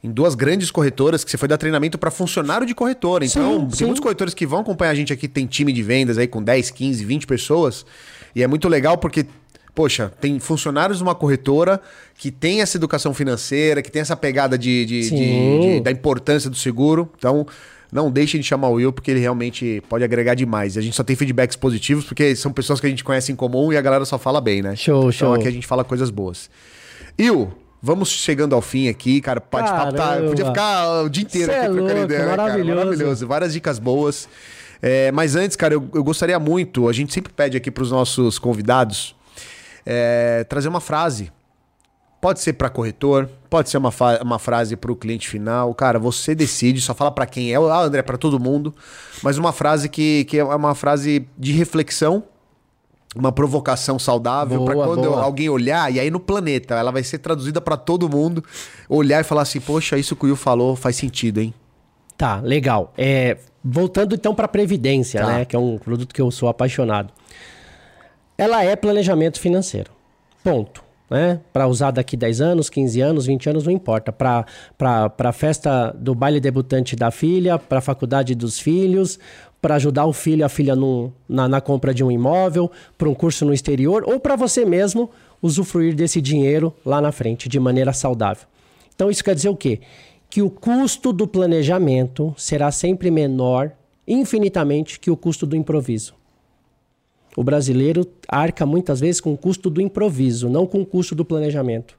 em 0.03 0.11
duas 0.11 0.35
grandes 0.35 0.71
corretoras 0.71 1.23
que 1.23 1.31
você 1.31 1.39
foi 1.39 1.49
dar 1.49 1.57
treinamento 1.57 1.97
para 1.97 2.11
funcionário 2.11 2.67
de 2.67 2.75
corretora. 2.75 3.25
Então, 3.25 3.61
sim, 3.61 3.67
tem 3.67 3.77
sim. 3.77 3.85
muitos 3.85 4.01
corretores 4.01 4.35
que 4.35 4.45
vão 4.45 4.61
acompanhar 4.61 4.91
a 4.91 4.95
gente 4.95 5.13
aqui, 5.13 5.29
tem 5.29 5.47
time 5.47 5.73
de 5.73 5.83
vendas 5.83 6.19
aí 6.19 6.27
com 6.27 6.43
10, 6.43 6.71
15, 6.71 7.05
20 7.05 7.27
pessoas. 7.27 7.87
E 8.35 8.43
é 8.43 8.47
muito 8.47 8.69
legal 8.69 8.99
porque 8.99 9.27
poxa, 9.75 10.13
tem 10.21 10.39
funcionários 10.39 10.99
de 10.99 11.05
uma 11.05 11.15
corretora 11.15 11.81
que 12.15 12.31
tem 12.31 12.61
essa 12.61 12.77
educação 12.77 13.15
financeira, 13.15 13.83
que 13.83 13.91
tem 13.91 14.03
essa 14.03 14.17
pegada 14.17 14.59
de, 14.59 14.85
de, 14.85 15.11
de, 15.11 15.61
de 15.61 15.81
da 15.81 15.91
importância 15.91 16.51
do 16.51 16.57
seguro. 16.57 17.11
Então, 17.17 17.47
não 17.91 18.11
deixe 18.11 18.39
de 18.39 18.45
chamar 18.45 18.69
o 18.69 18.75
Will, 18.75 18.93
porque 18.93 19.11
ele 19.11 19.21
realmente 19.21 19.83
pode 19.89 20.03
agregar 20.03 20.35
demais. 20.35 20.77
E 20.77 20.79
a 20.79 20.83
gente 20.83 20.97
só 20.97 21.03
tem 21.03 21.15
feedbacks 21.15 21.57
positivos, 21.57 22.05
porque 22.05 22.35
são 22.35 22.53
pessoas 22.53 22.81
que 22.81 22.87
a 22.87 22.91
gente 22.91 23.05
conhece 23.05 23.31
em 23.33 23.37
comum 23.37 23.73
e 23.73 23.77
a 23.77 23.83
galera 23.83 24.05
só 24.05 24.19
fala 24.19 24.41
bem, 24.41 24.63
né? 24.63 24.75
Show, 24.77 25.01
então, 25.01 25.13
show. 25.13 25.29
Então 25.29 25.41
aqui 25.41 25.49
a 25.49 25.51
gente 25.51 25.67
fala 25.67 25.85
coisas 25.85 26.11
boas. 26.11 26.49
Will, 27.21 27.53
vamos 27.83 28.09
chegando 28.09 28.55
ao 28.55 28.63
fim 28.63 28.89
aqui, 28.89 29.21
cara. 29.21 29.41
Pode 29.41 29.67
tá, 29.67 30.17
podia 30.27 30.47
ficar 30.47 31.03
o 31.03 31.09
dia 31.11 31.23
inteiro 31.25 31.53
Cê 31.53 31.59
aqui 31.59 31.67
é 31.67 31.69
trocando 31.69 31.99
louco, 31.99 32.05
ideia, 32.05 32.27
maravilhoso. 32.27 32.65
Né, 32.65 32.75
cara? 32.75 32.85
Maravilhoso. 32.85 33.27
Várias 33.27 33.53
dicas 33.53 33.79
boas. 33.79 34.29
É, 34.81 35.13
mas 35.13 35.37
antes, 35.37 35.55
cara, 35.55 35.75
eu, 35.75 35.87
eu 35.95 36.03
gostaria 36.03 36.39
muito, 36.41 36.89
a 36.89 36.93
gente 36.93 37.13
sempre 37.13 37.33
pede 37.33 37.57
aqui 37.57 37.71
para 37.71 37.83
os 37.83 37.91
nossos 37.91 38.39
convidados 38.39 39.15
é, 39.85 40.45
trazer 40.45 40.69
uma 40.69 40.81
frase 40.81 41.33
Pode 42.23 42.39
ser 42.39 42.53
para 42.53 42.71
corretor, 42.71 43.29
pode 43.51 43.69
ser 43.69 43.79
uma, 43.79 43.91
uma 44.23 44.39
frase 44.39 44.77
para 44.77 44.93
o 44.93 44.95
cliente 44.95 45.29
final. 45.29 45.75
Cara, 45.75 45.99
você 45.99 46.37
decide, 46.37 46.81
só 46.81 46.95
fala 46.95 47.11
para 47.11 47.27
quem 47.27 47.53
é. 47.53 47.57
Ah, 47.57 47.81
André, 47.81 48.01
para 48.01 48.17
todo 48.17 48.39
mundo. 48.39 48.73
Mas 49.25 49.39
uma 49.39 49.53
frase 49.53 49.89
que, 49.89 50.25
que 50.27 50.39
é 50.39 50.45
uma 50.45 50.73
frase 50.77 51.27
de 51.37 51.51
reflexão, 51.51 52.23
uma 53.17 53.33
provocação 53.33 53.99
saudável 53.99 54.65
para 54.65 54.73
quando 54.73 55.09
boa. 55.09 55.21
alguém 55.21 55.49
olhar 55.49 55.93
e 55.93 55.99
aí 55.99 56.13
no 56.13 56.21
planeta 56.21 56.77
ela 56.77 56.93
vai 56.93 57.03
ser 57.03 57.19
traduzida 57.19 57.61
para 57.61 57.77
todo 57.77 58.09
mundo 58.09 58.45
olhar 58.89 59.21
e 59.21 59.25
falar 59.25 59.43
assim: 59.43 59.59
poxa, 59.59 59.99
isso 59.99 60.15
que 60.15 60.25
o 60.25 60.29
Will 60.29 60.37
falou 60.37 60.77
faz 60.77 60.95
sentido, 60.95 61.41
hein? 61.41 61.53
Tá, 62.17 62.37
legal. 62.37 62.93
É, 62.97 63.37
voltando 63.65 64.15
então 64.15 64.33
para 64.33 64.47
previdência, 64.47 65.23
tá. 65.23 65.27
né? 65.27 65.45
Que 65.45 65.57
é 65.57 65.59
um 65.59 65.77
produto 65.77 66.15
que 66.15 66.23
eu 66.23 66.31
sou 66.31 66.49
apaixonado. 66.49 67.13
Ela 68.37 68.65
é 68.65 68.75
planejamento 68.75 69.39
financeiro. 69.41 69.91
Ponto 70.43 70.83
né? 71.13 71.41
Para 71.53 71.69
usar 71.69 71.91
daqui 71.91 72.17
10 72.17 72.41
anos, 72.41 72.71
15 72.71 73.01
anos, 73.03 73.27
20 73.27 73.51
anos, 73.51 73.67
não 73.67 73.73
importa. 73.73 74.11
Para 74.11 74.47
a 75.19 75.33
festa 75.33 75.95
do 75.99 76.15
baile 76.15 76.41
debutante 76.41 76.97
da 76.97 77.11
filha, 77.11 77.59
para 77.59 77.79
a 77.79 77.83
faculdade 77.83 78.35
dos 78.35 78.59
filhos, 78.59 79.19
para 79.61 79.75
ajudar 79.75 80.07
o 80.07 80.13
filho, 80.15 80.43
a 80.43 80.49
filha 80.49 80.75
no, 80.75 81.13
na, 81.29 81.47
na 81.47 81.61
compra 81.61 81.93
de 81.93 82.03
um 82.03 82.11
imóvel, 82.11 82.71
para 82.97 83.11
um 83.11 83.15
curso 83.15 83.45
no 83.45 83.53
exterior, 83.53 84.05
ou 84.07 84.19
para 84.19 84.37
você 84.37 84.65
mesmo 84.65 85.11
usufruir 85.43 85.95
desse 85.95 86.19
dinheiro 86.19 86.75
lá 86.85 86.99
na 86.99 87.13
frente, 87.13 87.47
de 87.47 87.61
maneira 87.61 87.93
saudável. 87.93 88.47
Então, 88.95 89.11
isso 89.11 89.23
quer 89.23 89.35
dizer 89.35 89.51
o 89.51 89.57
quê? 89.57 89.81
Que 90.31 90.41
o 90.41 90.49
custo 90.49 91.13
do 91.13 91.27
planejamento 91.29 92.35
será 92.39 92.73
sempre 92.73 93.11
menor, 93.11 93.73
infinitamente, 94.09 94.99
que 94.99 95.11
o 95.11 95.17
custo 95.17 95.45
do 95.45 95.55
improviso. 95.55 96.15
O 97.37 97.43
brasileiro 97.43 98.07
arca 98.29 98.67
muitas 98.67 99.01
vezes 99.01 99.21
com 99.21 99.33
o 99.33 99.39
custo 99.39 99.71
do 99.71 99.81
improviso, 99.81 100.49
não 100.49 100.67
com 100.67 100.83
o 100.83 100.87
custo 100.87 101.15
do 101.15 101.25
planejamento. 101.25 101.99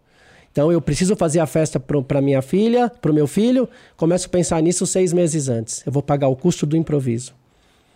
Então 0.52 0.72
eu 0.72 0.80
preciso 0.80 1.16
fazer 1.16 1.40
a 1.40 1.48
festa 1.48 1.80
para 1.80 2.22
minha 2.22 2.42
filha, 2.42 2.88
para 3.02 3.12
o 3.12 3.14
meu 3.14 3.26
filho, 3.26 3.68
começo 3.98 4.28
a 4.28 4.30
pensar 4.30 4.62
nisso 4.62 4.86
seis 4.86 5.12
meses 5.12 5.50
antes. 5.50 5.84
Eu 5.86 5.92
vou 5.92 6.04
pagar 6.04 6.28
o 6.28 6.36
custo 6.36 6.68
do 6.68 6.78
improviso. 6.78 7.34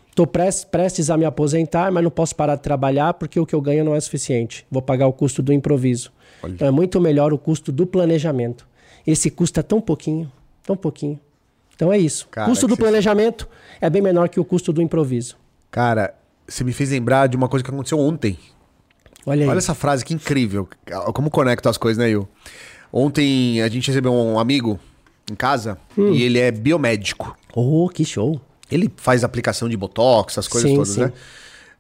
Estou 0.10 0.26
prestes 0.26 1.12
a 1.12 1.18
me 1.18 1.26
aposentar, 1.26 1.92
mas 1.92 2.04
não 2.04 2.10
posso 2.10 2.36
parar 2.36 2.56
de 2.56 2.64
trabalhar 2.64 3.14
porque 3.14 3.40
o 3.40 3.46
que 3.46 3.54
eu 3.54 3.62
ganho 3.62 3.86
não 3.86 3.94
é 3.94 4.00
suficiente. 4.00 4.66
Vou 4.72 4.82
pagar 4.82 5.06
o 5.06 5.14
custo 5.14 5.44
do 5.44 5.54
improviso. 5.54 6.12
Olha. 6.42 6.54
Então 6.54 6.68
é 6.68 6.72
muito 6.72 7.00
melhor 7.00 7.32
o 7.32 7.38
custo 7.38 7.72
do 7.72 7.86
planejamento. 7.86 8.68
Esse 9.06 9.30
custa 9.30 9.62
tão 9.62 9.80
pouquinho, 9.80 10.32
tão 10.64 10.76
pouquinho. 10.76 11.20
Então 11.76 11.94
é 11.94 12.00
isso. 12.00 12.28
O 12.36 12.46
custo 12.46 12.68
do 12.68 12.76
planejamento 12.76 13.48
é 13.80 13.88
bem 13.88 14.02
menor 14.02 14.30
que 14.30 14.40
o 14.40 14.44
custo 14.44 14.74
do 14.74 14.82
improviso. 14.82 15.38
Cara, 15.70 16.16
você 16.48 16.64
me 16.64 16.72
fez 16.72 16.92
lembrar 16.92 17.28
de 17.28 17.36
uma 17.36 17.50
coisa 17.50 17.64
que 17.64 17.70
aconteceu 17.70 18.00
ontem. 18.00 18.38
Olha 19.26 19.44
aí. 19.44 19.50
Olha 19.50 19.58
essa 19.58 19.76
frase 19.76 20.06
que 20.06 20.14
incrível. 20.14 20.68
Como 21.14 21.30
conecta 21.30 21.70
as 21.70 21.78
coisas, 21.78 21.98
né, 21.98 22.06
Will? 22.06 22.28
Ontem 22.92 23.62
a 23.62 23.68
gente 23.68 23.88
recebeu 23.88 24.14
um 24.14 24.40
amigo 24.40 24.80
em 25.30 25.36
casa 25.36 25.78
hum. 25.98 26.14
e 26.14 26.24
ele 26.24 26.40
é 26.40 26.52
biomédico. 26.52 27.36
Oh, 27.54 27.90
que 27.90 28.06
show. 28.06 28.40
Ele 28.72 28.92
faz 28.98 29.24
aplicação 29.24 29.68
de 29.68 29.76
botox, 29.76 30.34
essas 30.34 30.48
coisas 30.48 30.70
sim, 30.70 30.76
todas, 30.76 30.94
sim. 30.94 31.02
né? 31.02 31.14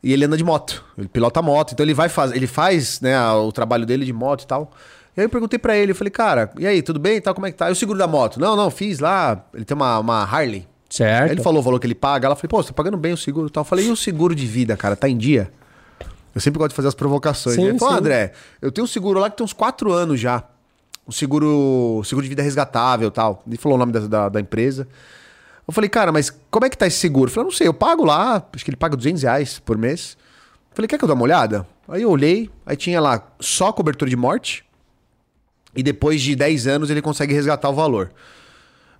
E 0.03 0.13
ele 0.13 0.26
anda 0.26 0.38
de 0.38 0.43
moto, 0.43 0.86
ele 0.97 1.07
pilota 1.07 1.41
moto, 1.41 1.74
então 1.74 1.84
ele 1.84 1.93
vai 1.93 2.07
fazer, 2.07 2.36
ele 2.36 2.47
faz, 2.47 3.01
né, 3.01 3.20
o 3.32 3.51
trabalho 3.51 3.86
dele 3.86 4.05
de 4.05 4.13
moto 4.13 4.43
e 4.43 4.47
tal. 4.47 4.72
E 5.15 5.20
aí 5.20 5.26
eu 5.26 5.30
perguntei 5.30 5.57
para 5.57 5.76
ele, 5.76 5.91
eu 5.91 5.95
falei, 5.95 6.11
cara, 6.11 6.51
e 6.59 6.68
aí, 6.68 6.82
tudo 6.84 6.99
bem 6.99 7.18
e 7.18 7.22
tal, 7.22 7.34
como 7.34 7.47
é 7.47 7.51
que 7.51 7.57
tá? 7.57 7.68
E 7.70 7.72
o 7.72 7.76
seguro 7.76 7.97
da 7.97 8.07
moto? 8.07 8.39
Não, 8.39 8.55
não, 8.55 8.70
fiz 8.70 8.99
lá, 8.99 9.43
ele 9.53 9.65
tem 9.65 9.76
uma, 9.76 9.97
uma 9.99 10.24
Harley. 10.24 10.68
Certo. 10.89 11.25
Aí 11.25 11.31
ele 11.31 11.41
falou 11.41 11.59
o 11.59 11.63
valor 11.63 11.79
que 11.79 11.88
ele 11.88 11.95
paga. 11.95 12.27
Ela 12.27 12.35
falou, 12.35 12.49
pô, 12.49 12.63
você 12.63 12.69
tá 12.69 12.73
pagando 12.73 12.97
bem 12.97 13.13
o 13.13 13.17
seguro 13.17 13.47
e 13.47 13.49
tal. 13.49 13.61
Eu 13.61 13.65
falei, 13.65 13.88
e 13.88 13.91
o 13.91 13.95
seguro 13.95 14.33
de 14.33 14.45
vida, 14.45 14.77
cara, 14.77 14.95
tá 14.95 15.09
em 15.09 15.17
dia? 15.17 15.51
Eu 16.33 16.41
sempre 16.41 16.59
gosto 16.59 16.69
de 16.69 16.75
fazer 16.75 16.88
as 16.88 16.95
provocações. 16.95 17.55
Sim, 17.55 17.65
ele 17.65 17.79
falou, 17.79 17.95
sim. 17.95 17.99
André, 17.99 18.31
eu 18.61 18.71
tenho 18.71 18.85
um 18.85 18.88
seguro 18.88 19.19
lá 19.19 19.29
que 19.29 19.38
tem 19.38 19.43
uns 19.43 19.53
quatro 19.53 19.91
anos 19.91 20.19
já. 20.19 20.43
Um 21.07 21.11
seguro, 21.11 22.01
seguro 22.05 22.23
de 22.23 22.29
vida 22.29 22.41
resgatável 22.41 23.07
e 23.07 23.11
tal. 23.11 23.43
Ele 23.47 23.57
falou 23.57 23.75
o 23.75 23.79
nome 23.79 23.91
da, 23.91 23.99
da, 24.01 24.29
da, 24.29 24.39
empresa. 24.39 24.88
Eu 25.67 25.73
falei, 25.73 25.89
cara, 25.89 26.11
mas 26.11 26.29
como 26.51 26.65
é 26.65 26.69
que 26.69 26.77
tá 26.77 26.85
esse 26.85 26.97
seguro? 26.97 27.29
Eu 27.29 27.33
falei, 27.33 27.49
não 27.49 27.55
sei, 27.55 27.67
eu 27.67 27.73
pago 27.73 28.05
lá, 28.05 28.45
acho 28.53 28.63
que 28.63 28.69
ele 28.69 28.77
paga 28.77 28.95
200 28.95 29.23
reais 29.23 29.59
por 29.59 29.77
mês. 29.77 30.17
Eu 30.69 30.75
falei, 30.75 30.88
quer 30.88 30.97
que 30.97 31.03
eu 31.03 31.07
dê 31.07 31.13
uma 31.13 31.23
olhada? 31.23 31.65
Aí 31.88 32.01
eu 32.01 32.11
olhei, 32.11 32.49
aí 32.65 32.75
tinha 32.75 33.01
lá 33.01 33.25
só 33.39 33.71
cobertura 33.71 34.09
de 34.09 34.15
morte. 34.15 34.63
E 35.75 35.81
depois 35.81 36.21
de 36.21 36.35
10 36.35 36.67
anos 36.67 36.89
ele 36.89 37.01
consegue 37.01 37.33
resgatar 37.33 37.69
o 37.69 37.73
valor. 37.73 38.11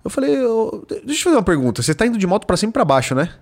Eu 0.08 0.10
falei, 0.10 0.34
eu, 0.34 0.86
deixa 1.04 1.20
eu 1.20 1.24
fazer 1.24 1.36
uma 1.36 1.42
pergunta. 1.42 1.82
Você 1.82 1.94
tá 1.94 2.06
indo 2.06 2.16
de 2.16 2.26
moto 2.26 2.46
para 2.46 2.56
cima 2.56 2.70
e 2.70 2.72
pra 2.72 2.82
baixo, 2.82 3.14
né? 3.14 3.34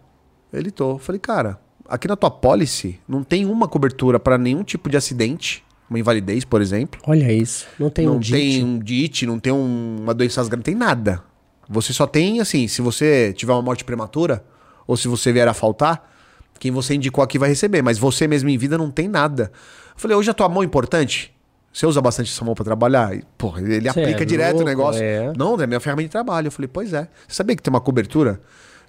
Ele 0.52 0.72
tô. 0.72 0.94
Eu 0.94 0.98
falei, 0.98 1.20
cara, 1.20 1.60
aqui 1.88 2.08
na 2.08 2.16
tua 2.16 2.28
policy 2.28 2.98
não 3.08 3.22
tem 3.22 3.46
uma 3.46 3.68
cobertura 3.68 4.18
para 4.18 4.36
nenhum 4.36 4.64
tipo 4.64 4.90
de 4.90 4.96
acidente, 4.96 5.62
uma 5.88 5.96
invalidez, 5.96 6.44
por 6.44 6.60
exemplo. 6.60 7.00
Olha 7.06 7.32
isso. 7.32 7.68
Não 7.78 7.88
tem 7.88 8.06
não 8.06 8.16
um 8.16 8.18
DIT. 8.18 8.32
Não 8.32 8.40
tem 8.40 8.64
um 8.64 8.78
DIT, 8.80 9.26
não 9.26 9.38
tem 9.38 9.52
um, 9.52 9.96
uma 10.00 10.12
doença 10.12 10.40
grave, 10.42 10.56
não 10.56 10.62
tem 10.64 10.74
nada. 10.74 11.22
Você 11.68 11.92
só 11.92 12.04
tem, 12.04 12.40
assim, 12.40 12.66
se 12.66 12.82
você 12.82 13.32
tiver 13.32 13.52
uma 13.52 13.62
morte 13.62 13.84
prematura, 13.84 14.44
ou 14.88 14.96
se 14.96 15.06
você 15.06 15.32
vier 15.32 15.46
a 15.46 15.54
faltar, 15.54 16.12
quem 16.58 16.72
você 16.72 16.96
indicou 16.96 17.22
aqui 17.22 17.38
vai 17.38 17.48
receber. 17.48 17.80
Mas 17.80 17.96
você 17.96 18.26
mesmo 18.26 18.48
em 18.48 18.58
vida 18.58 18.76
não 18.76 18.90
tem 18.90 19.06
nada. 19.06 19.52
Eu 19.94 20.00
falei, 20.00 20.16
hoje 20.16 20.30
a 20.30 20.34
tua 20.34 20.48
mão 20.48 20.64
é 20.64 20.66
importante? 20.66 21.32
Você 21.77 21.85
usa 21.85 22.01
bastante 22.01 22.33
essa 22.33 22.43
mão 22.43 22.55
pra 22.55 22.64
trabalhar? 22.64 23.14
E, 23.14 23.22
Porra, 23.37 23.61
ele 23.61 23.83
Cê 23.83 24.01
aplica 24.01 24.22
é 24.22 24.24
direto 24.24 24.53
louco, 24.55 24.62
o 24.64 24.66
negócio. 24.66 25.03
é. 25.03 25.31
Não, 25.37 25.61
é 25.61 25.66
minha 25.66 25.79
ferramenta 25.79 26.09
de 26.09 26.12
trabalho. 26.12 26.47
Eu 26.47 26.51
falei, 26.51 26.70
pois 26.72 26.95
é. 26.95 27.03
Você 27.29 27.35
sabia 27.37 27.55
que 27.55 27.62
tem 27.62 27.68
uma 27.70 27.83
cobertura? 27.83 28.41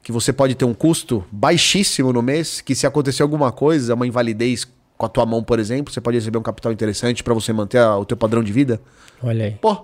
Que 0.02 0.10
você 0.10 0.32
pode 0.32 0.56
ter 0.56 0.64
um 0.64 0.74
custo 0.74 1.22
baixíssimo 1.30 2.14
no 2.14 2.22
mês, 2.22 2.62
que 2.62 2.74
se 2.74 2.88
acontecer 2.88 3.24
alguma 3.24 3.52
coisa, 3.52 3.94
uma 3.94 4.08
invalidez 4.08 4.66
com 4.98 5.06
a 5.06 5.10
tua 5.10 5.26
mão, 5.26 5.44
por 5.44 5.60
exemplo, 5.60 5.94
você 5.94 6.00
pode 6.00 6.16
receber 6.18 6.38
um 6.38 6.42
capital 6.42 6.72
interessante 6.72 7.22
pra 7.26 7.34
você 7.34 7.52
manter 7.52 7.80
a- 7.80 7.98
o 7.98 8.06
teu 8.06 8.16
padrão 8.16 8.42
de 8.42 8.54
vida? 8.54 8.80
Olha 9.22 9.44
aí. 9.48 9.52
Pô. 9.52 9.84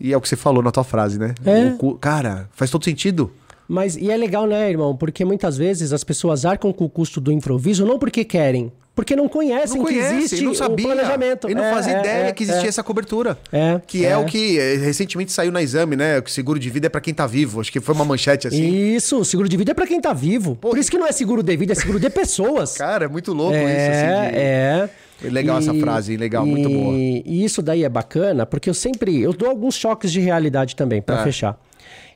E 0.00 0.14
é 0.14 0.16
o 0.16 0.20
que 0.22 0.30
você 0.30 0.34
falou 0.36 0.62
na 0.62 0.70
tua 0.70 0.84
frase, 0.84 1.18
né? 1.18 1.34
É. 1.44 1.76
O 1.78 1.94
Cara, 1.96 2.48
faz 2.52 2.70
todo 2.70 2.82
sentido. 2.86 3.30
Mas, 3.72 3.96
e 3.96 4.10
é 4.10 4.16
legal, 4.18 4.46
né, 4.46 4.68
irmão? 4.68 4.94
Porque 4.94 5.24
muitas 5.24 5.56
vezes 5.56 5.94
as 5.94 6.04
pessoas 6.04 6.44
arcam 6.44 6.72
com 6.74 6.84
o 6.84 6.90
custo 6.90 7.20
do 7.22 7.32
improviso 7.32 7.86
não 7.86 7.98
porque 7.98 8.22
querem, 8.22 8.70
porque 8.94 9.16
não 9.16 9.26
conhecem 9.30 9.78
Não 9.78 9.86
que 9.86 9.94
conhece, 9.94 10.14
existe 10.16 10.44
não 10.44 10.54
sabia. 10.54 10.84
o 10.84 10.88
planejamento. 10.90 11.48
E 11.48 11.54
não 11.54 11.64
É, 11.64 11.72
fazia 11.72 11.94
é, 11.96 12.00
ideia 12.00 12.24
é, 12.26 12.32
que 12.32 12.42
existia 12.42 12.66
é. 12.66 12.68
essa 12.68 12.82
cobertura. 12.82 13.38
É, 13.50 13.80
Que 13.86 14.04
é, 14.04 14.10
é. 14.10 14.16
o 14.18 14.26
que 14.26 14.58
eh, 14.58 14.74
recentemente 14.76 15.32
saiu 15.32 15.50
na 15.50 15.62
exame, 15.62 15.96
né? 15.96 16.20
Que 16.20 16.30
seguro 16.30 16.58
de 16.58 16.68
vida 16.68 16.88
é 16.88 16.90
pra 16.90 17.00
quem 17.00 17.14
tá 17.14 17.26
vivo. 17.26 17.62
Acho 17.62 17.72
que 17.72 17.80
foi 17.80 17.94
uma 17.94 18.04
manchete 18.04 18.46
assim. 18.46 18.62
Isso, 18.94 19.24
seguro 19.24 19.48
de 19.48 19.56
vida 19.56 19.70
é 19.70 19.74
pra 19.74 19.86
quem 19.86 19.98
tá 19.98 20.12
vivo. 20.12 20.54
Por 20.56 20.76
isso 20.76 20.90
que 20.90 20.98
não 20.98 21.06
é 21.06 21.12
seguro 21.12 21.42
de 21.42 21.56
vida, 21.56 21.72
é 21.72 21.74
seguro 21.74 21.98
de 21.98 22.10
pessoas. 22.10 22.76
Cara, 22.76 23.06
é 23.06 23.08
muito 23.08 23.32
louco 23.32 23.54
é, 23.56 23.62
isso. 23.62 23.90
Assim, 23.90 24.32
de- 24.32 24.38
é. 24.38 24.90
Legal 25.30 25.58
essa 25.58 25.74
frase? 25.74 26.16
Legal, 26.16 26.44
muito 26.46 26.68
boa. 26.68 26.94
E 26.96 27.44
isso 27.44 27.62
daí 27.62 27.84
é 27.84 27.88
bacana, 27.88 28.44
porque 28.46 28.68
eu 28.68 28.74
sempre. 28.74 29.20
Eu 29.20 29.32
dou 29.32 29.48
alguns 29.48 29.74
choques 29.74 30.10
de 30.12 30.20
realidade 30.20 30.74
também, 30.76 31.00
pra 31.02 31.20
É. 31.20 31.24
fechar. 31.24 31.58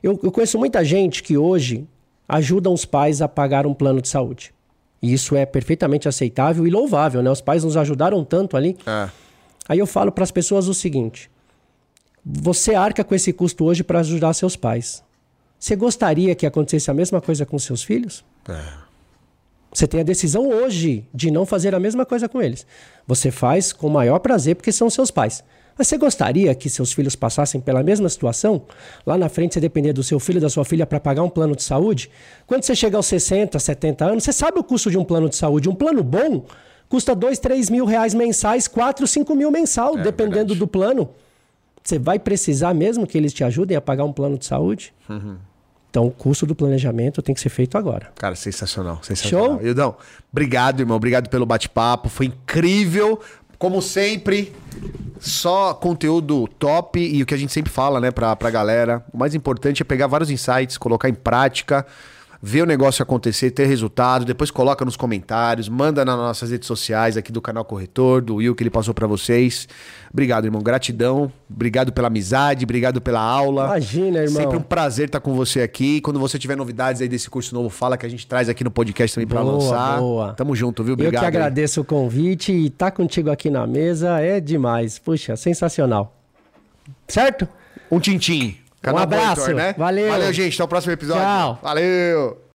Eu, 0.01 0.19
eu 0.23 0.31
conheço 0.31 0.57
muita 0.57 0.83
gente 0.83 1.23
que 1.23 1.37
hoje 1.37 1.85
ajudam 2.27 2.73
os 2.73 2.85
pais 2.85 3.21
a 3.21 3.27
pagar 3.27 3.65
um 3.65 3.73
plano 3.73 4.01
de 4.01 4.07
saúde. 4.09 4.53
E 5.01 5.13
isso 5.13 5.35
é 5.35 5.45
perfeitamente 5.45 6.07
aceitável 6.07 6.65
e 6.65 6.69
louvável, 6.69 7.21
né? 7.21 7.29
Os 7.29 7.41
pais 7.41 7.63
nos 7.63 7.77
ajudaram 7.77 8.23
tanto 8.23 8.57
ali. 8.57 8.75
É. 8.85 9.09
Aí 9.69 9.79
eu 9.79 9.85
falo 9.87 10.11
para 10.11 10.23
as 10.23 10.31
pessoas 10.31 10.67
o 10.67 10.73
seguinte: 10.73 11.29
você 12.25 12.73
arca 12.75 13.03
com 13.03 13.13
esse 13.15 13.31
custo 13.31 13.63
hoje 13.65 13.83
para 13.83 13.99
ajudar 13.99 14.33
seus 14.33 14.55
pais. 14.55 15.03
Você 15.59 15.75
gostaria 15.75 16.35
que 16.35 16.45
acontecesse 16.45 16.91
a 16.91 16.93
mesma 16.93 17.19
coisa 17.21 17.45
com 17.45 17.57
seus 17.57 17.83
filhos? 17.83 18.23
Você 19.77 19.85
tem 19.85 19.99
a 19.99 20.03
decisão 20.03 20.49
hoje 20.49 21.05
de 21.13 21.29
não 21.29 21.45
fazer 21.45 21.75
a 21.75 21.79
mesma 21.79 22.03
coisa 22.03 22.27
com 22.27 22.41
eles. 22.41 22.65
Você 23.05 23.29
faz 23.29 23.71
com 23.71 23.85
o 23.85 23.91
maior 23.91 24.17
prazer 24.17 24.55
porque 24.55 24.71
são 24.71 24.89
seus 24.89 25.11
pais. 25.11 25.43
Mas 25.77 25.87
você 25.87 25.99
gostaria 25.99 26.55
que 26.55 26.67
seus 26.67 26.91
filhos 26.91 27.15
passassem 27.15 27.61
pela 27.61 27.83
mesma 27.83 28.09
situação? 28.09 28.63
Lá 29.05 29.19
na 29.19 29.29
frente 29.29 29.53
você 29.53 29.59
depender 29.59 29.93
do 29.93 30.01
seu 30.01 30.19
filho 30.19 30.37
e 30.37 30.41
da 30.41 30.49
sua 30.49 30.65
filha 30.65 30.87
para 30.87 30.99
pagar 30.99 31.21
um 31.21 31.29
plano 31.29 31.55
de 31.55 31.61
saúde? 31.61 32.09
Quando 32.47 32.63
você 32.63 32.75
chega 32.75 32.97
aos 32.97 33.05
60, 33.05 33.59
70 33.59 34.03
anos, 34.03 34.23
você 34.23 34.33
sabe 34.33 34.57
o 34.57 34.63
custo 34.63 34.89
de 34.89 34.97
um 34.97 35.03
plano 35.03 35.29
de 35.29 35.35
saúde. 35.35 35.69
Um 35.69 35.75
plano 35.75 36.01
bom 36.01 36.43
custa 36.89 37.13
2, 37.13 37.37
3 37.37 37.69
mil 37.69 37.85
reais 37.85 38.15
mensais, 38.15 38.67
4, 38.67 39.05
5 39.05 39.35
mil 39.35 39.51
mensal, 39.51 39.95
dependendo 39.95 40.55
verdade. 40.55 40.59
do 40.59 40.67
plano. 40.67 41.07
Você 41.83 41.99
vai 41.99 42.17
precisar 42.17 42.73
mesmo 42.73 43.05
que 43.05 43.15
eles 43.15 43.31
te 43.31 43.43
ajudem 43.43 43.77
a 43.77 43.81
pagar 43.81 44.05
um 44.05 44.11
plano 44.11 44.39
de 44.39 44.45
saúde? 44.47 44.91
Então 45.89 46.05
o 46.05 46.11
custo 46.11 46.45
do 46.45 46.53
planejamento 46.53 47.21
tem 47.21 47.33
que 47.33 47.41
ser 47.41 47.49
feito 47.49 47.77
agora. 47.77 48.11
Cara, 48.15 48.35
sensacional, 48.35 48.99
sensacional. 49.01 49.57
Show? 49.57 49.65
Ildão, 49.65 49.95
obrigado, 50.31 50.81
irmão. 50.81 50.97
Obrigado 50.97 51.29
pelo 51.29 51.45
bate-papo. 51.45 52.09
Foi 52.09 52.27
incrível. 52.27 53.19
Como 53.57 53.81
sempre, 53.81 54.53
só 55.19 55.73
conteúdo 55.73 56.47
top 56.59 56.99
e 56.99 57.23
o 57.23 57.25
que 57.25 57.33
a 57.33 57.37
gente 57.37 57.51
sempre 57.51 57.71
fala, 57.71 57.99
né, 57.99 58.11
pra, 58.11 58.35
pra 58.35 58.51
galera. 58.51 59.03
O 59.11 59.17
mais 59.17 59.33
importante 59.33 59.81
é 59.81 59.85
pegar 59.85 60.05
vários 60.05 60.29
insights, 60.29 60.77
colocar 60.77 61.09
em 61.09 61.13
prática, 61.15 61.85
ver 62.41 62.61
o 62.61 62.65
negócio 62.65 63.01
acontecer, 63.03 63.51
ter 63.51 63.65
resultado, 63.65 64.23
depois 64.25 64.51
coloca 64.51 64.85
nos 64.85 64.95
comentários, 64.95 65.67
manda 65.67 66.05
nas 66.05 66.15
nossas 66.15 66.51
redes 66.51 66.67
sociais 66.67 67.17
aqui 67.17 67.31
do 67.31 67.41
canal 67.41 67.65
Corretor, 67.65 68.21
do 68.21 68.35
Will 68.35 68.55
que 68.55 68.63
ele 68.63 68.69
passou 68.69 68.93
pra 68.93 69.07
vocês. 69.07 69.67
Obrigado, 70.11 70.45
irmão. 70.45 70.61
Gratidão. 70.61 71.31
Obrigado 71.49 71.91
pela 71.91 72.07
amizade, 72.07 72.63
obrigado 72.63 73.01
pela 73.01 73.19
aula. 73.19 73.65
Imagina, 73.65 74.19
irmão. 74.19 74.41
Sempre 74.41 74.57
um 74.57 74.61
prazer 74.61 75.07
estar 75.07 75.19
com 75.19 75.33
você 75.33 75.61
aqui. 75.61 75.99
Quando 76.01 76.19
você 76.19 76.37
tiver 76.39 76.55
novidades 76.55 77.01
aí 77.01 77.07
desse 77.07 77.29
curso 77.29 77.53
novo, 77.53 77.69
fala 77.69 77.97
que 77.97 78.05
a 78.05 78.09
gente 78.09 78.25
traz 78.27 78.49
aqui 78.49 78.63
no 78.63 78.71
podcast 78.71 79.15
também 79.15 79.27
pra 79.27 79.41
Boa, 79.41 79.53
lançar. 79.53 79.99
boa. 79.99 80.33
Tamo 80.33 80.55
junto, 80.55 80.83
viu? 80.83 80.91
Eu 80.91 80.93
Obrigado. 80.93 81.21
que 81.21 81.25
aí. 81.25 81.27
agradeço 81.27 81.81
o 81.81 81.83
convite 81.85 82.51
e 82.51 82.67
estar 82.67 82.91
contigo 82.91 83.29
aqui 83.29 83.49
na 83.49 83.65
mesa 83.67 84.19
é 84.19 84.39
demais. 84.39 84.97
Puxa, 84.99 85.35
sensacional. 85.35 86.13
Certo? 87.07 87.47
Um 87.91 87.99
tintim. 87.99 88.57
Um 88.85 88.97
abraço. 88.97 89.53
né? 89.53 89.73
Valeu. 89.77 90.09
Valeu, 90.11 90.33
gente. 90.33 90.53
Até 90.55 90.63
o 90.63 90.67
próximo 90.67 90.93
episódio. 90.93 91.23
Tchau. 91.23 91.59
Valeu. 91.61 92.41